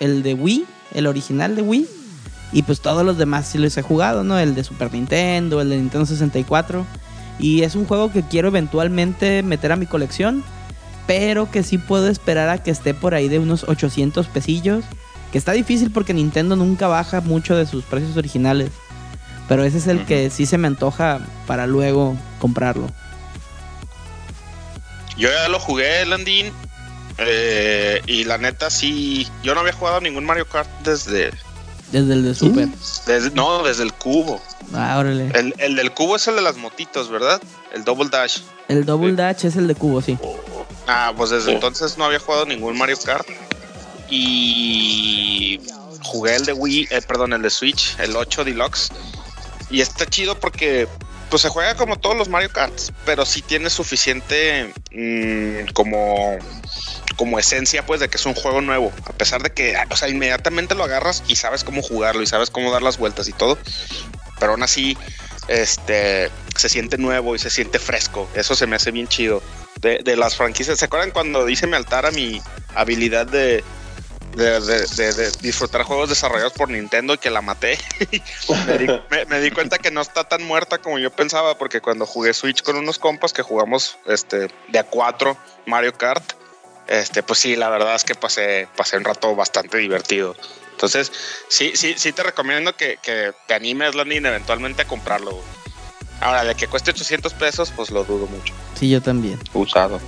[0.00, 0.64] el de Wii,
[0.94, 1.86] el original de Wii.
[2.50, 4.36] Y pues todos los demás sí los he jugado, ¿no?
[4.36, 6.84] El de Super Nintendo, el de Nintendo 64.
[7.38, 10.42] Y es un juego que quiero eventualmente meter a mi colección.
[11.06, 14.84] Pero que sí puedo esperar a que esté por ahí de unos 800 pesillos.
[15.30, 18.72] Que está difícil porque Nintendo nunca baja mucho de sus precios originales.
[19.48, 22.86] Pero ese es el que sí se me antoja para luego comprarlo.
[25.16, 26.52] Yo ya lo jugué, Landín.
[27.18, 31.30] eh, y la neta sí, yo no había jugado ningún Mario Kart desde,
[31.92, 32.68] Desde el de Super.
[33.06, 34.40] desde no, desde el cubo.
[34.74, 35.30] Ah, órale.
[35.34, 37.40] El, el del cubo es el de las motitos, ¿verdad?
[37.72, 38.38] El Double Dash.
[38.66, 40.18] El Double Dash es el de cubo, sí.
[40.88, 43.26] Ah, pues desde entonces no había jugado ningún Mario Kart.
[44.10, 45.60] Y
[46.02, 48.88] jugué el de Wii, eh, perdón, el de Switch, el 8 Deluxe.
[49.70, 50.89] Y está chido porque
[51.31, 56.39] pues se juega como todos los Mario Karts, pero sí tiene suficiente mm, como
[57.16, 60.09] como esencia pues de que es un juego nuevo, a pesar de que o sea,
[60.09, 63.59] inmediatamente lo agarras y sabes cómo jugarlo y sabes cómo dar las vueltas y todo,
[64.39, 64.97] pero aún así
[65.49, 68.28] este se siente nuevo y se siente fresco.
[68.35, 69.43] Eso se me hace bien chido
[69.81, 70.78] de, de las franquicias.
[70.78, 72.41] ¿Se acuerdan cuando dice mi a mi
[72.74, 73.65] habilidad de,
[74.35, 77.78] de, de- de- de disfrutar juegos desarrollados por Nintendo y que la maté?
[78.66, 81.81] me, di, me- me di cuenta que no está tan muerta como yo pensaba, porque
[81.81, 85.36] cuando jugué Switch con unos compas que jugamos este, de a cuatro
[85.66, 86.24] Mario Kart,
[86.89, 90.36] este, pues sí, la verdad es que pasé, pasé un rato bastante divertido.
[90.73, 91.12] Entonces,
[91.48, 95.40] sí, sí, sí te recomiendo que, que te animes, Landin, eventualmente a comprarlo.
[96.20, 98.52] Ahora, de que cueste 800 pesos, pues lo dudo mucho.
[98.78, 99.40] Sí, yo también.
[99.52, 100.01] Usado.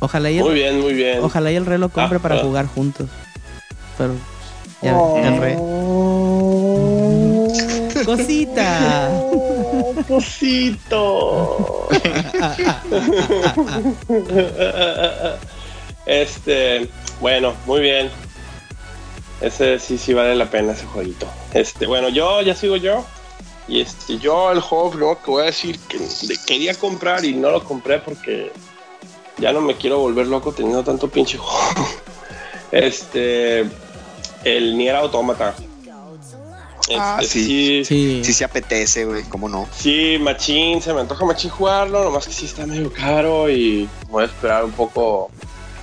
[0.00, 1.20] Ojalá y Muy el, bien, muy bien.
[1.22, 2.40] ojalá y el re lo compre Ah, para ah.
[2.42, 3.08] jugar juntos.
[3.96, 4.14] Pero
[4.82, 5.56] ya, el re.
[8.04, 9.10] Cosita.
[10.08, 11.88] cosito.
[16.06, 16.88] este,
[17.20, 18.10] bueno, muy bien.
[19.40, 21.26] Ese sí, sí vale la pena ese jueguito.
[21.52, 23.04] Este, bueno, yo ya sigo yo.
[23.68, 27.34] Y este, yo el juego primero que voy a decir que le quería comprar y
[27.34, 28.52] no lo compré porque
[29.38, 31.86] ya no me quiero volver loco teniendo tanto pinche juego.
[32.72, 33.60] Este,
[34.44, 35.54] el Nier Automata.
[36.98, 37.84] Ah, Este, sí.
[37.84, 38.20] Sí.
[38.24, 39.68] Sí se apetece, güey, cómo no.
[39.76, 44.24] Sí, machín, se me antoja machín jugarlo, nomás que sí está medio caro y voy
[44.24, 45.30] a esperar un poco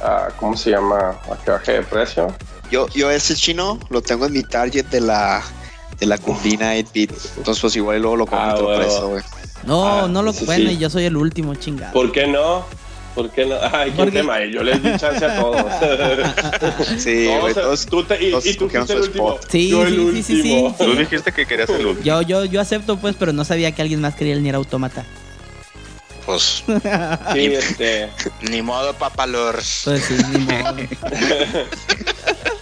[0.04, 1.20] a, ¿cómo se llama?
[1.32, 2.34] A que baje de precio.
[2.72, 5.42] Yo, yo ese chino lo tengo en mi target de la
[6.00, 7.12] de la combina 8-bit.
[7.38, 9.24] Entonces, pues igual luego lo compro Ah, precio, güey.
[9.66, 10.76] No, Ah, no lo bueno, sí.
[10.76, 11.94] y yo soy el último, chingado.
[11.94, 12.66] ¿Por qué no?
[13.16, 13.56] ¿Por qué no?
[13.72, 15.62] Ay, qué Porque- tema, yo les di chance a todos.
[16.98, 19.34] Sí, Todos, tú te- y, todos y tú escogieron fuiste el su último.
[19.36, 19.52] spot.
[19.52, 20.74] Sí, Yo el sí, sí, sí, sí.
[20.80, 22.04] Tú dijiste que querías el último.
[22.04, 25.06] Yo, yo, yo acepto, pues, pero no sabía que alguien más quería el Nier Automata.
[26.26, 26.64] Pues
[27.34, 28.10] Sí, este.
[28.50, 29.56] ni modo, papalor.
[29.84, 30.76] Pues sí, ni modo.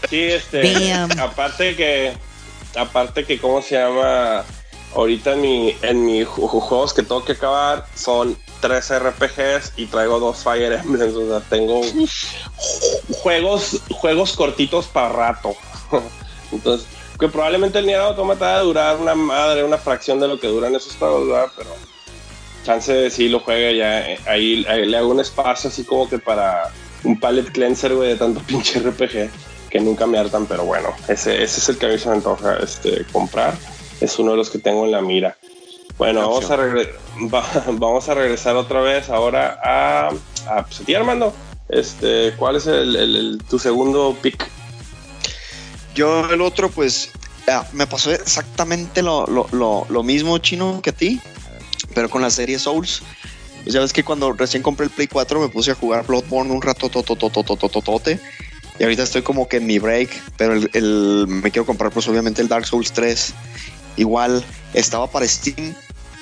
[0.09, 0.73] Sí, este.
[0.73, 1.19] Damn.
[1.19, 2.11] Aparte que.
[2.75, 4.43] Aparte que, ¿cómo se llama?
[4.95, 9.73] Ahorita en mi, en mis ju- ju- juegos que tengo que acabar son tres RPGs
[9.77, 11.15] y traigo dos Fire Emblems.
[11.15, 12.09] O sea, tengo ju-
[13.21, 15.53] juegos, juegos cortitos para rato.
[16.51, 16.87] Entonces,
[17.19, 20.47] que probablemente el Nier Automata va a durar una madre, una fracción de lo que
[20.47, 21.51] duran esos juegos, ¿verdad?
[21.57, 21.69] Pero
[22.65, 24.09] chance de sí lo juegue ya.
[24.11, 26.71] eh, Ahí, ahí le hago un espacio así como que para
[27.03, 29.29] un palette cleanser, güey, de tanto pinche RPG
[29.69, 32.15] que nunca me hartan, pero bueno, ese, ese es el que a mí se me
[32.15, 33.53] antoja este, comprar.
[34.01, 35.37] Es uno de los que tengo en la mira.
[36.01, 36.55] Bueno, vamos a,
[37.33, 40.07] va- vamos a regresar otra vez ahora a,
[40.47, 41.31] a, pues, a ti, Armando.
[41.69, 44.49] Este, ¿Cuál es el, el- el- tu segundo pick?
[45.93, 47.11] Yo el otro, pues,
[47.47, 51.21] ah, me pasó exactamente lo, lo, lo, lo mismo, chino, que a ti,
[51.93, 53.03] pero con la serie Souls.
[53.63, 56.51] Pues ya ves que cuando recién compré el Play 4 me puse a jugar Bloodborne
[56.51, 58.19] un rato, tototototototote.
[58.79, 62.07] Y ahorita estoy como que en mi break, pero el, el- me quiero comprar pues
[62.07, 63.35] obviamente el Dark Souls 3.
[63.97, 65.75] Igual estaba para Steam,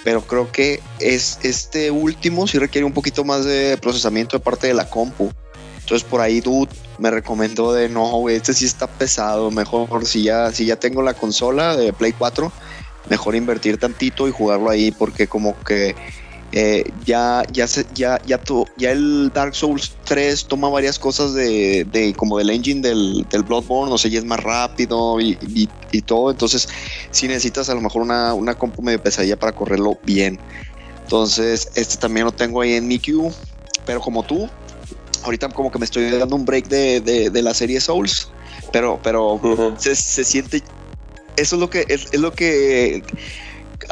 [0.04, 4.68] pero creo que es este último sí requiere un poquito más de procesamiento de parte
[4.68, 5.32] de la compu.
[5.80, 10.52] Entonces por ahí Dude me recomendó de no, este sí está pesado, mejor si ya,
[10.52, 12.52] si ya tengo la consola de Play 4,
[13.10, 15.96] mejor invertir tantito y jugarlo ahí porque como que
[16.52, 21.34] eh, ya, ya, se, ya, ya, to- ya el Dark Souls 3 toma varias cosas
[21.34, 25.38] de, de como del engine del, del Bloodborne, o sea, ya es más rápido y,
[25.42, 26.68] y- y todo, entonces
[27.12, 30.40] si necesitas a lo mejor una, una compu medio pesadilla para correrlo bien.
[31.04, 33.32] Entonces, este también lo tengo ahí en mi queue,
[33.86, 34.50] pero como tú,
[35.24, 38.28] ahorita como que me estoy dando un break de, de- de la serie Souls,
[38.72, 39.76] pero, pero Ujú.
[39.80, 40.64] se, se siente
[41.36, 43.02] eso es lo que es, es lo que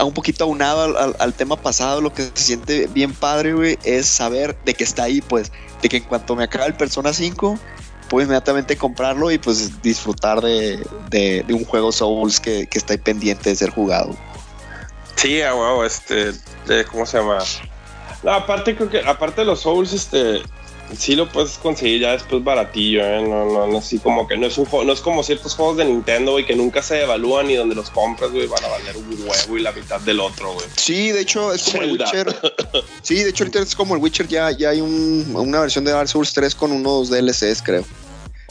[0.04, 4.58] un poquito aunado al, tema pasado lo que se siente bien padre güey es saber
[4.66, 5.52] de que está ahí pues
[5.82, 7.58] de que en cuanto me acabe el Persona 5
[8.10, 13.00] puedo inmediatamente comprarlo y pues disfrutar de, de- un juego Souls que, que está ahí
[13.00, 14.16] pendiente de ser jugado
[15.16, 16.32] Sí, huevo, este,
[16.92, 17.40] ¿cómo se llama?
[18.24, 20.44] Aparte creo que, aparte de los Souls, este,
[20.96, 23.22] sí lo puedes conseguir ya después baratillo, ¿eh?
[23.22, 25.78] No, no, no, así como que no es un juego, no es como ciertos juegos
[25.78, 28.96] de Nintendo, güey, que nunca se evalúan y donde los compras, güey, van a valer
[28.98, 30.66] un huevo y la mitad del otro, güey.
[30.76, 31.92] sí de hecho es como el.
[31.94, 32.36] Witcher
[33.02, 35.92] sí de hecho ahorita es como el Witcher ya, ya hay un- una versión de
[35.92, 37.84] Dark Souls 3 con unos DLCs creo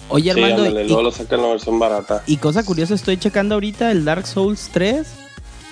[0.09, 2.23] Oye, Sí, Armando, ándale, y, luego lo sacan la versión barata.
[2.27, 5.05] y cosa curiosa, estoy checando ahorita el Dark Souls 3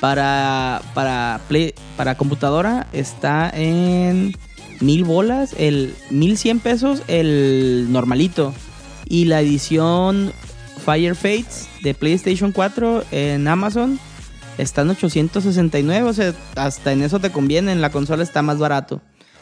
[0.01, 2.89] para, para, play, para computadora.
[2.93, 4.37] Está en
[4.81, 8.55] mil bolas, el 1100 pesos, el normalito.
[9.07, 10.33] Y la edición
[10.85, 14.01] Fire Fates de PlayStation 4 en Amazon
[14.59, 16.09] está en 869.
[16.09, 17.73] O sea, hasta en eso te conviene.
[17.73, 19.01] En la consola está más barato.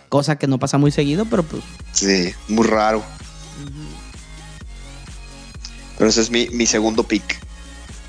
[0.08, 3.02] Cosa que no pasa muy seguido, pero pues sí muy raro
[6.02, 7.38] pero ese es mi, mi segundo pick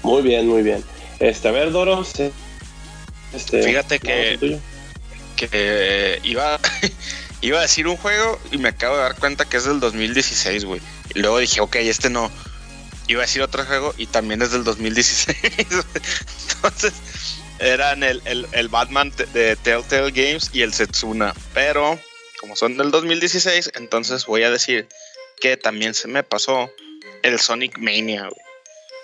[0.01, 0.83] Muy bien, muy bien.
[1.19, 2.31] Este, a ver, Doro, sí.
[3.33, 4.59] Este, Fíjate que-.
[5.35, 6.60] Que iba,
[7.41, 10.65] iba a decir un juego y me acabo de dar cuenta que es del 2016,
[10.65, 10.81] güey.
[11.15, 12.31] Y luego dije, ok, este no.
[13.07, 15.38] Iba a decir otro juego y también es del 2016.
[16.55, 16.93] Entonces,
[17.60, 21.34] eran el, el, el Batman de Telltale Games y el Setsuna.
[21.53, 21.99] Pero,
[22.39, 24.88] como son del 2016, entonces voy a decir
[25.39, 26.72] que también se me pasó
[27.22, 28.42] el Sonic Mania, güey.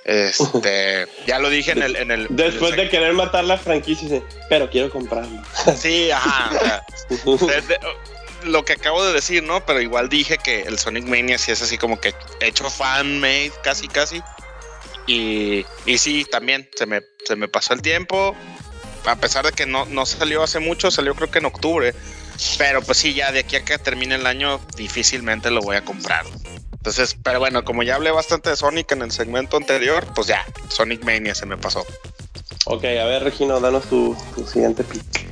[0.10, 4.24] Este, ya lo dije en el, en el Después de querer matar la franquicia, dice,
[4.50, 5.42] pero quiero comprarlo.
[5.78, 6.84] Sí, ajá.
[8.44, 9.64] lo que acabo de decir, ¿no?
[9.66, 13.88] Pero igual dije que el Sonic Mania sí es así como que hecho fan-made, casi,
[13.88, 14.22] casi.
[15.06, 18.36] Y, y sí, también se me, se me pasó el tiempo.
[19.06, 21.94] A pesar de que no, no salió hace mucho, salió creo que en octubre.
[22.58, 25.86] Pero pues sí, ya de aquí a que termine el año, difícilmente lo voy a
[25.86, 26.26] comprar.
[26.80, 30.46] Entonces, pero bueno, como ya hablé bastante de Sonic en el segmento anterior, pues ya,
[30.70, 31.86] Sonic Mania se me pasó.
[32.66, 35.28] Ok, a ver, Regino, danos tu, tu siguiente pick.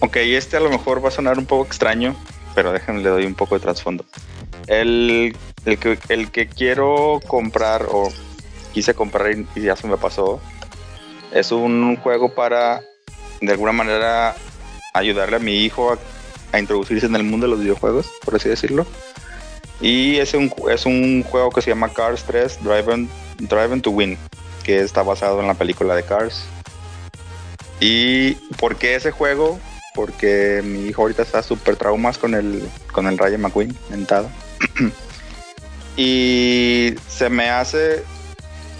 [0.00, 2.16] Ok, este a lo mejor va a sonar un poco extraño,
[2.54, 4.04] pero déjenme le doy un poco de trasfondo.
[4.66, 8.12] El, el, que, el que quiero comprar o
[8.74, 10.40] quise comprar y ya se me pasó
[11.32, 12.82] es un juego para
[13.40, 14.34] de alguna manera
[14.94, 15.98] ayudarle a mi hijo a,
[16.52, 18.84] a introducirse en el mundo de los videojuegos, por así decirlo.
[19.80, 23.08] Y es un, es un juego que se llama Cars 3 Driven,
[23.38, 24.16] Driven to Win,
[24.64, 26.44] que está basado en la película de Cars.
[27.78, 29.60] ¿Y por qué ese juego?
[29.94, 34.30] Porque mi hijo ahorita está súper traumas con el, con el Rayo McQueen mentado.
[35.96, 38.02] y se me hace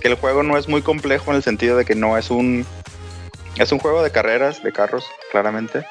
[0.01, 2.67] que el juego no es muy complejo en el sentido de que no es un
[3.59, 5.85] es un juego de carreras de carros claramente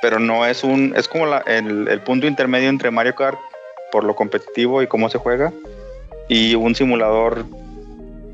[0.00, 3.38] pero no es un es como la- el, el punto intermedio entre Mario Kart
[3.96, 5.54] por lo competitivo y cómo se juega
[6.28, 7.46] y un simulador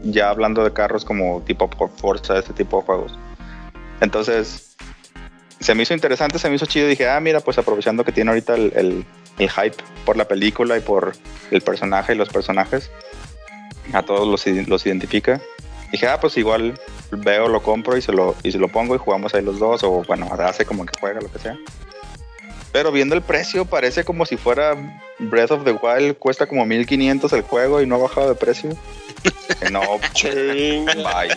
[0.03, 3.17] ya hablando de carros como tipo por Forza este tipo de juegos
[4.01, 4.75] entonces
[5.61, 8.31] se me hizo interesante se me hizo chido dije ah mira pues aprovechando que tiene
[8.33, 9.07] ahorita el, el-
[9.39, 11.13] el hype por la película y por
[11.53, 12.91] el personaje y los personajes
[13.93, 15.41] a todos los, los identifica.
[15.91, 16.75] Dije, ah, pues igual
[17.11, 19.83] veo, lo compro y se lo, y se lo pongo y jugamos ahí los dos,
[19.85, 21.57] o bueno, hace como que juega, lo que sea.
[22.73, 24.75] Pero viendo el precio, parece como si fuera
[25.19, 28.71] Breath of the Wild, cuesta como 1500 el juego y no ha bajado de precio.
[29.71, 29.83] No,
[30.15, 30.95] Chinga.
[30.95, 31.37] bye.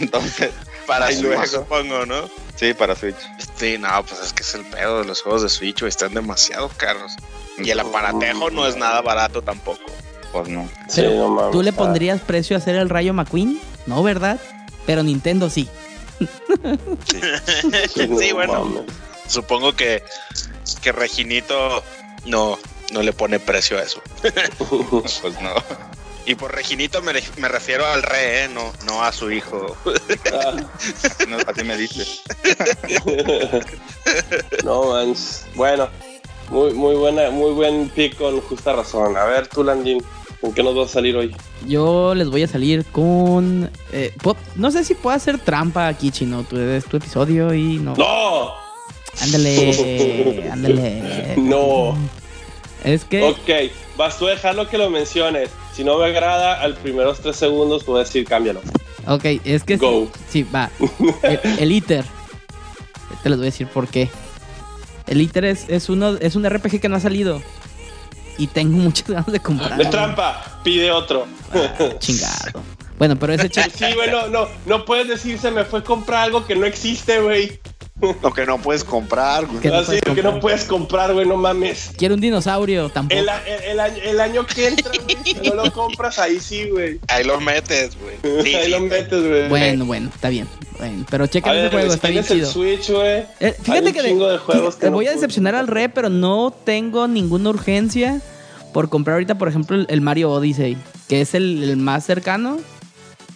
[0.00, 0.50] Entonces,
[0.86, 2.28] Para Switch, supongo, ¿no?
[2.56, 3.16] sí, para Switch.
[3.56, 6.12] Sí, no, pues es que es el pedo de los juegos de Switch, güey, están
[6.14, 7.12] demasiado caros.
[7.58, 9.80] Y el aparatejo no es nada barato tampoco.
[10.32, 10.68] Pues no.
[10.88, 13.60] Sí, Pero, no mames, ¿Tú le está- pondrías precio a hacer el Rayo McQueen?
[13.86, 14.40] No, ¿verdad?
[14.86, 15.68] Pero Nintendo sí.
[17.94, 18.82] Sí, no sí, bueno, mames.
[19.26, 20.02] Supongo que,
[20.82, 21.82] que Reginito
[22.26, 22.58] no,
[22.92, 24.00] no le pone precio a eso.
[24.90, 25.54] Pues no.
[26.26, 28.48] Y por Reginito me, me refiero al re, ¿eh?
[28.48, 29.76] no, no a su hijo.
[30.32, 30.54] Ah,
[31.28, 32.06] no así me dice.
[34.64, 35.46] no manches.
[35.54, 35.88] Bueno,
[36.50, 39.16] muy, muy buena, muy buen pick con justa razón.
[39.18, 40.02] A ver, tú, Landín,
[40.40, 41.36] ¿con qué nos vas a salir hoy?
[41.66, 43.70] Yo les voy a salir con...
[43.92, 44.14] eh,
[44.56, 46.42] no sé si puedo hacer trampa aquí, Chino.
[46.44, 47.94] Tú es tu episodio y no...
[47.96, 48.63] ¡No!
[49.22, 51.34] Ándale, ándale.
[51.36, 51.96] No.
[52.84, 53.22] Es que...
[53.22, 55.50] Ok, vas tú a dejarlo que lo menciones.
[55.74, 58.60] Si no me agrada, al primeros tres segundos tú decir cámbialo.
[59.06, 59.76] Ok, es que...
[59.76, 60.08] Go.
[60.28, 60.70] Sí, va.
[61.22, 62.04] El, el ITER.
[63.22, 64.10] Te les voy a decir por qué.
[65.06, 67.42] El ITER es, es, uno, es un RPG que no ha salido.
[68.36, 69.76] Y tengo muchas ganas de comprar.
[69.76, 71.26] De trampa, pide otro.
[71.98, 72.62] Chingado.
[72.98, 76.22] Bueno, pero ese che- Sí, güey, no, no, puedes decir se me fue a comprar
[76.24, 77.58] algo que no existe, güey.
[78.22, 79.60] Lo que no puedes comprar, güey.
[79.60, 81.92] ¿Qué no Así puedes que no puedes comprar, güey, no mames.
[81.96, 83.20] quiero un dinosaurio, tampoco.
[83.20, 86.40] El, a- el- el año, el año que entra, güey, si no lo compras, ahí
[86.40, 86.98] sí, güey.
[87.08, 88.42] Ahí lo metes, güey.
[88.44, 88.70] Sí, ahí sí.
[88.70, 89.48] lo metes, güey.
[89.48, 90.48] Bueno, bueno, está bien.
[90.78, 92.52] Bueno, pero chequen A ese ver, juego, está bien tienes el chido.
[92.52, 93.06] Switch, güey.
[93.20, 95.54] Eh, hay fíjate un que de- chingo de juegos que te no voy a decepcionar
[95.54, 98.20] al re, pero no tengo ninguna urgencia
[98.72, 100.76] por comprar ahorita, por ejemplo, el, el Mario Odyssey,
[101.08, 102.58] que es el, el más cercano.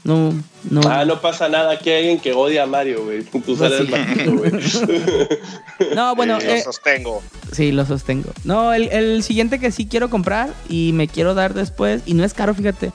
[0.05, 0.33] No,
[0.71, 0.81] no.
[0.89, 1.73] Ah, no pasa nada.
[1.73, 3.23] Aquí hay alguien que odia a Mario, güey.
[3.47, 3.91] Tú sales sí.
[3.93, 4.53] partido, güey.
[5.95, 7.23] No, bueno, Lo eh, sostengo.
[7.53, 8.31] sí, lo sostengo.
[8.45, 12.25] No, el, el siguiente que sí quiero comprar y me quiero dar después, y no
[12.25, 12.91] es caro, fíjate,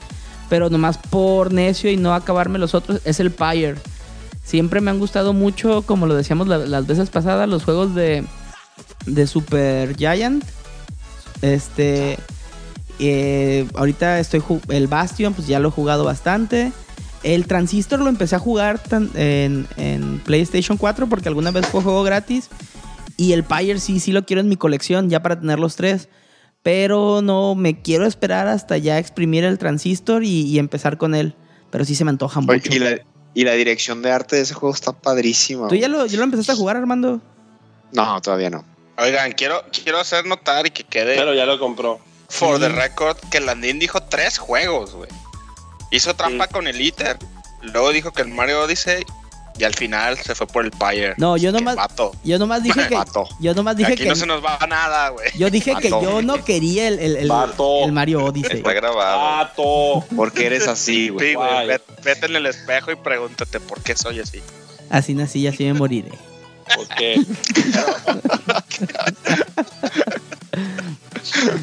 [0.49, 3.75] pero nomás por necio y no acabarme los otros, es el Pyre.
[4.43, 8.25] Siempre me han gustado mucho, como lo decíamos la- las veces pasadas, los juegos de,
[9.05, 10.43] de Super Giant.
[11.41, 12.17] Este.
[12.99, 16.71] eh, ahorita estoy el Bastion, pues ya lo he jugado bastante.
[17.23, 21.81] El Transistor lo empecé a jugar tan- en, en PlayStation 4 porque alguna vez fue
[21.81, 22.49] juego gratis.
[23.17, 26.09] Y el Pyre sí, sí lo quiero en mi colección ya para tener los tres.
[26.63, 31.35] Pero no, me quiero esperar hasta ya exprimir el Transistor y, y empezar con él.
[31.71, 32.73] Pero sí se me antoja Oye, mucho.
[32.73, 32.99] y, la,
[33.33, 35.67] y la dirección de arte de ese juego está padrísima.
[35.67, 37.21] ¿Tú ya lo, ya lo empezaste a jugar, Armando?
[37.91, 38.63] No, todavía no.
[38.97, 41.99] Oigan, quiero, quiero hacer notar y que quede Pero ya lo compró.
[42.29, 45.09] for the record que Landín dijo tres juegos, güey.
[45.95, 47.17] Hizo trampa con el ITER.
[47.61, 49.03] Luego dijo que el Mario Odyssey.
[49.59, 51.13] Y al final se fue por el Pyre.
[51.17, 52.11] No, yo nomás- vato.
[52.23, 52.95] Yo nomás dije que.
[52.95, 53.27] Vato.
[53.39, 54.09] Yo nomás dije Aquí que.
[54.09, 55.29] no se nos va nada, güey.
[55.37, 56.01] Yo dije que Vato.
[56.01, 57.85] yo no quería el, el, el- Vato.
[57.85, 58.57] el Mario Odyssey.
[58.57, 59.19] Está grabado.
[59.19, 60.05] Pato.
[60.15, 61.29] Porque eres así, güey.
[61.29, 61.67] Sí, güey.
[62.03, 64.41] Vete en el espejo y pregúntate por qué soy así.
[64.89, 66.11] Así nací y así me moriré.
[66.75, 67.21] ¿Por qué?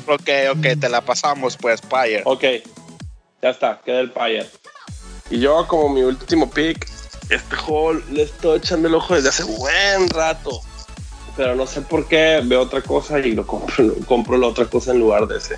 [0.07, 2.23] Ok, ok, te la pasamos, pues, Pyre.
[2.25, 2.45] Ok,
[3.43, 4.49] ya está, queda el Pyre.
[5.31, 6.89] Y yo, como mi último pick,
[7.29, 10.61] este juego le estoy echando el ojo desde hace buen rato.
[11.37, 14.67] Pero no sé por qué veo otra cosa y lo compro, lo- compro la otra
[14.67, 15.57] cosa en lugar de ese.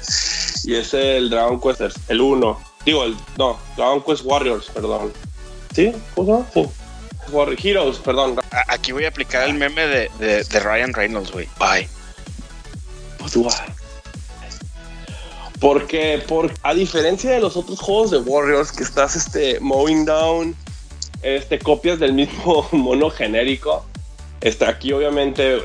[0.68, 2.60] Y es el Dragon Quest, el 1.
[2.84, 5.12] Digo, el, no, Dragon Quest Warriors, perdón.
[5.74, 5.92] ¿Sí?
[6.14, 6.68] ¿Cómo se llama?
[6.68, 7.32] Sí.
[7.32, 8.38] War- Heroes, perdón.
[8.68, 11.48] Aquí voy a aplicar el meme de, de, de Ryan Reynolds, güey.
[11.58, 11.88] Bye.
[13.18, 13.54] Pues, guay.
[15.62, 20.56] Porque, por, a diferencia de los otros juegos de Warriors, que estás este, mowing down
[21.22, 23.84] este, copias del mismo mono genérico,
[24.40, 25.58] está aquí obviamente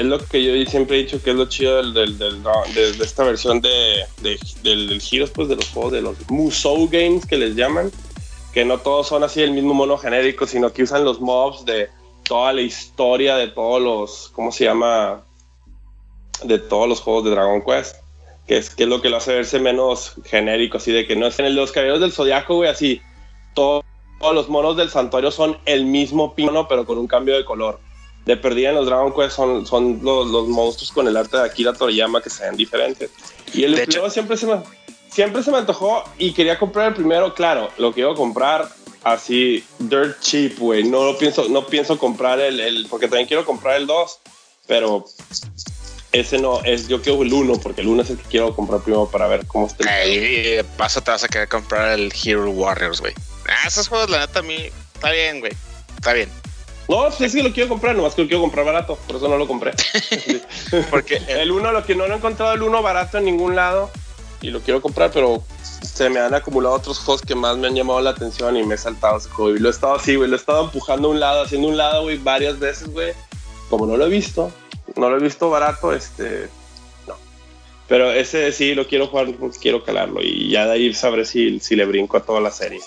[0.00, 2.42] es lo que yo siempre he dicho que es lo chido del, del-
[2.74, 6.88] de, esta versión de, de- del, del Heroes, pues de los juegos de los Musou
[6.88, 7.92] Games que les llaman,
[8.54, 11.90] que no todos son así el mismo mono genérico, sino que usan los mobs de
[12.24, 15.24] toda la historia de todos los, ¿cómo se llama?
[16.42, 17.96] de todos los juegos de Dragon Quest.
[18.46, 21.26] Que es, que es lo que lo hace verse menos genérico, así de que no
[21.26, 23.00] es en el de los caballeros del zodiaco, güey, así.
[23.54, 23.84] todo-
[24.20, 27.80] todos los monos del santuario son el mismo pino, pero con un cambio de color.
[28.24, 31.42] De perdida en los Dragon Quest son, son los, los monstruos con el arte de
[31.44, 33.10] Akira Toriyama que se ven diferentes.
[33.52, 34.62] Y el primero siempre se me
[35.10, 38.68] siempre se me antojó y quería comprar el primero, claro, lo quiero comprar
[39.02, 40.84] así dirt cheap, güey.
[40.84, 44.18] No lo pienso, no pienso comprar el, el, porque también quiero comprar el 2,
[44.68, 45.04] pero
[46.12, 48.80] ese no es, yo quiero el 1, porque el 1 es el que quiero comprar
[48.82, 49.88] primero para ver cómo está.
[49.90, 53.14] Ahí de paso te vas a querer comprar el Hero Warriors, güey.
[53.48, 54.56] Ah, esos juegos, la neta, a mí
[54.94, 55.52] está bien, güey.
[55.96, 56.28] Está bien.
[56.88, 59.28] No, pues es que lo quiero comprar, nomás que lo quiero comprar barato, por eso
[59.28, 59.72] no lo compré.
[60.90, 63.56] Porque el- el 1, lo que no lo he encontrado el 1 barato en ningún
[63.56, 63.90] lado
[64.40, 67.74] y lo quiero comprar, pero se me han acumulado otros juegos que más me han
[67.74, 69.56] llamado la atención y me he saltado ese juego.
[69.56, 71.76] Y lo he estado así, güey, lo he estado empujando a un lado, haciendo un
[71.76, 73.12] lado, güey, varias veces, güey.
[73.72, 74.52] Como no lo he visto,
[74.96, 76.50] no lo he visto barato, este,
[77.06, 77.14] no.
[77.88, 79.28] Pero ese sí lo quiero jugar,
[79.58, 82.80] quiero calarlo y ya de ahí sabré si, si le brinco a toda la serie.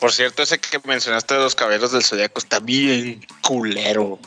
[0.00, 4.18] Por cierto, ese que mencionaste de los caballeros del zodiaco está bien culero.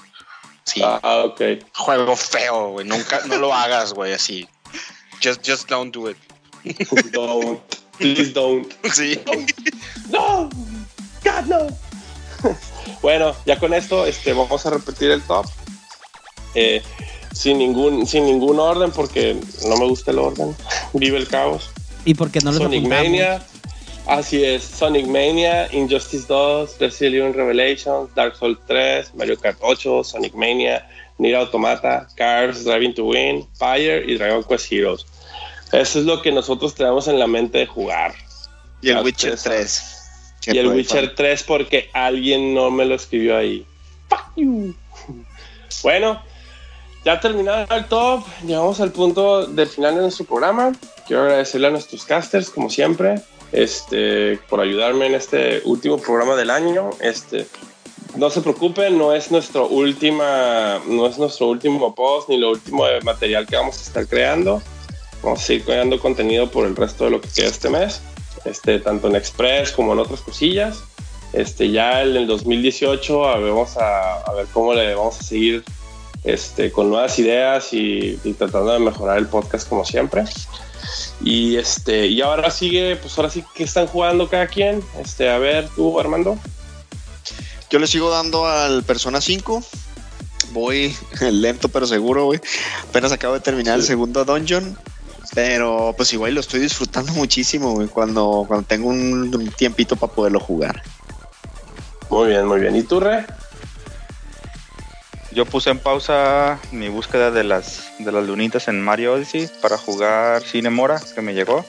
[0.63, 1.41] Sí, Ah, ok.
[1.75, 2.87] juego feo, güey.
[2.87, 4.47] Nunca, no lo hagas, güey, así.
[5.21, 6.17] Just, just don't do it.
[7.11, 7.59] Don't.
[7.97, 8.73] Please don't.
[8.93, 9.19] Sí.
[10.09, 10.49] No,
[11.21, 11.67] God no.
[13.01, 15.45] bueno, ya con esto, este, vamos a repetir el top.
[16.59, 16.81] Eh,
[17.33, 20.55] sin ningún, sin ningún orden, porque no me gusta el orden.
[20.93, 21.69] Vive el caos.
[22.03, 23.03] Y porque no los Sonic apuntamos.
[23.05, 23.45] Mania.
[24.07, 30.03] Así es, Sonic Mania, Injustice 2, Resident Evil Revelations, Dark Souls 3, Mario Kart 8,
[30.03, 35.05] Sonic Mania, Nier Automata, Cars, Driving to Win, Fire y Dragon Quest Heroes.
[35.73, 38.15] Eso es lo que nosotros tenemos en la mente de jugar.
[38.81, 39.99] Y el Witcher tres.
[40.41, 40.55] 3.
[40.55, 43.65] y el Witcher 3 porque alguien no me lo escribió ahí.
[44.09, 44.73] Fuck you.
[45.83, 46.23] Bueno,
[47.07, 50.73] ya terminado el top, llegamos al punto del final de nuestro programa.
[51.07, 53.21] Quiero agradecerle a nuestros casters, como siempre,
[53.53, 56.89] este, por ayudarme en este último programa del año.
[56.99, 57.47] Este,
[58.17, 62.85] no se preocupen, no es nuestro última, no es nuestro último post ni lo último
[62.85, 64.61] de material que vamos a estar creando.
[65.23, 68.01] Vamos a seguir creando contenido por el resto de lo que queda este mes,
[68.43, 70.83] este, tanto en Express como en otras cosillas.
[71.31, 75.23] Este, ya en el 2018 a ver, vamos a, a ver cómo le vamos a
[75.23, 75.63] seguir
[76.23, 80.25] este, con nuevas ideas y, y tratando de mejorar el podcast como siempre.
[81.21, 84.83] Y este, y ahora sigue, pues ahora sí que están jugando cada quien.
[84.99, 86.37] Este, a ver, tú, Armando.
[87.69, 89.63] Yo le sigo dando al Persona 5.
[90.51, 92.39] Voy lento pero seguro, güey.
[92.89, 94.77] Apenas acabo de terminar el segundo dungeon.
[95.33, 97.87] Pero pues igual lo estoy disfrutando muchísimo, güey.
[97.87, 100.83] Cuando, cuando tengo un, un tiempito para poderlo jugar.
[102.09, 102.75] Muy bien, muy bien.
[102.75, 103.25] ¿Y tú, Re?
[105.37, 109.77] Yo puse en pausa mi búsqueda de las, de las lunitas en Mario Odyssey para
[109.77, 111.63] jugar Cinemora, que me llegó.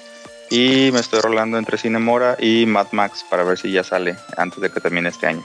[0.51, 4.63] Y me estoy rolando entre Cinemora y Mad Max para ver si ya sale antes
[4.63, 5.45] de que termine este año.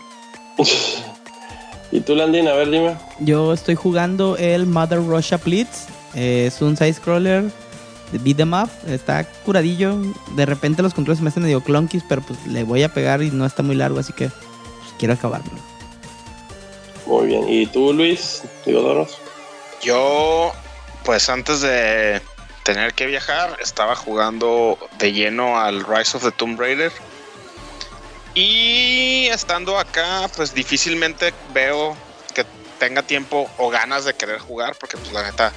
[1.91, 2.48] ¿Y tú, Landin?
[2.48, 2.95] A ver, dime.
[3.20, 5.88] Yo estoy jugando el Mother Russia Blitz.
[6.16, 7.52] Eh, es un side scroller
[8.14, 8.70] de beat 'em up.
[8.88, 9.98] Está curadillo.
[10.38, 13.22] De repente los controles se me hacen medio clunkies, pero pues le voy a pegar
[13.22, 15.73] y no está muy largo, así que pues, quiero acabarlo.
[17.05, 17.47] Muy bien.
[17.47, 18.43] ¿Y tú, Luis?
[18.65, 19.17] Digodoros.
[19.81, 20.53] Yo,
[21.03, 22.21] pues antes de
[22.63, 26.91] tener que viajar, estaba jugando de lleno al Rise of the Tomb Raider.
[28.35, 31.95] Y estando acá, pues difícilmente veo
[32.34, 32.45] que
[32.80, 35.51] tenga tiempo o ganas de querer jugar, porque pues la neta,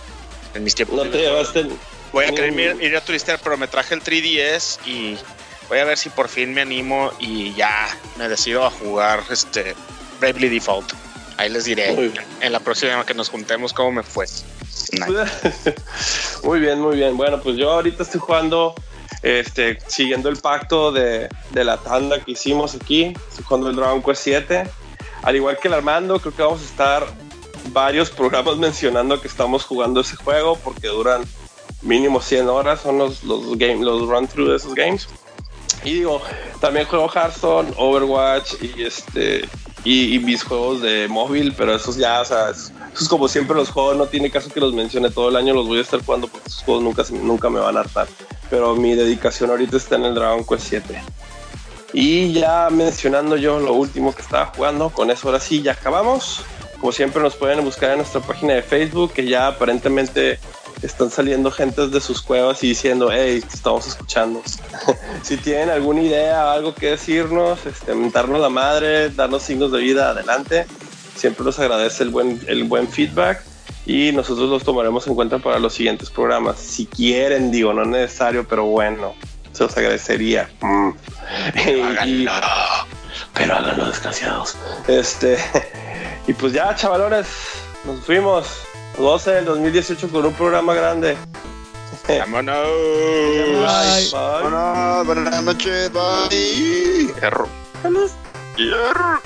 [0.54, 1.66] en mis tiempos No te llevaste.
[2.12, 5.16] voy a querer ir, ir a turistear, pero me traje el 3DS y
[5.68, 9.74] voy a ver si por fin me animo y ya me decido a jugar este
[10.20, 10.92] Bravely Default.
[11.38, 14.26] Ahí les diré Muy en la próxima que nos juntemos cómo me fue.
[16.42, 17.16] muy bien, muy bien.
[17.16, 18.74] Bueno, pues yo ahorita estoy jugando,
[19.22, 23.14] este, siguiendo el pacto de, de la tanda que hicimos aquí.
[23.28, 24.64] Estoy jugando el Dragon Quest 7.
[25.22, 27.06] al igual que el Armando, creo que vamos a estar
[27.72, 31.22] varios programas mencionando que estamos jugando ese juego porque duran
[31.82, 35.08] mínimo 100 horas, son los, los, game, los run through de esos games.
[35.84, 36.22] Y digo,
[36.60, 39.46] también juego Hearthstone, Overwatch y este
[39.86, 43.70] y, mis juegos de móvil, pero esos ya, o sea, es- esos como siempre los
[43.70, 46.26] juegos, no tiene caso que los mencione todo el año, los voy a estar jugando
[46.26, 48.08] porque esos juegos nunca, nunca me van a hartar.
[48.50, 51.02] Pero mi dedicación ahorita está en el Dragon Quest 7.
[51.92, 56.42] Y ya mencionando yo lo último que estaba jugando, con eso ahora sí ya acabamos.
[56.80, 60.38] Como siempre nos pueden buscar en nuestra página de Facebook, que ya aparentemente
[60.82, 64.42] están saliendo gentes de sus cuevas y diciendo, hey, estamos escuchando.
[65.22, 70.10] si tienen alguna idea, algo que decirnos, este, mentarnos la madre, darnos signos de vida,
[70.10, 70.66] adelante.
[71.16, 73.42] Siempre nos agradece el buen, el buen feedback
[73.86, 76.58] y nosotros los tomaremos en cuenta para los siguientes programas.
[76.58, 79.14] Si quieren, digo, no es necesario, pero bueno,
[79.52, 80.50] se los agradecería.
[80.60, 80.90] Mm.
[82.06, 82.26] Y-
[83.32, 84.56] pero háganlo desgraciados.
[84.88, 85.38] Este,
[86.26, 87.26] y pues ya, chavalones,
[87.84, 88.46] nos fuimos.
[88.98, 91.16] 12 del 2018 con un programa grande.
[92.08, 92.56] Vámonos.
[92.56, 94.10] Bye.
[94.12, 94.42] Bye.
[94.42, 97.14] Buenas, buenas noches, bye.
[97.20, 97.48] Error.
[98.56, 99.20] Hierro.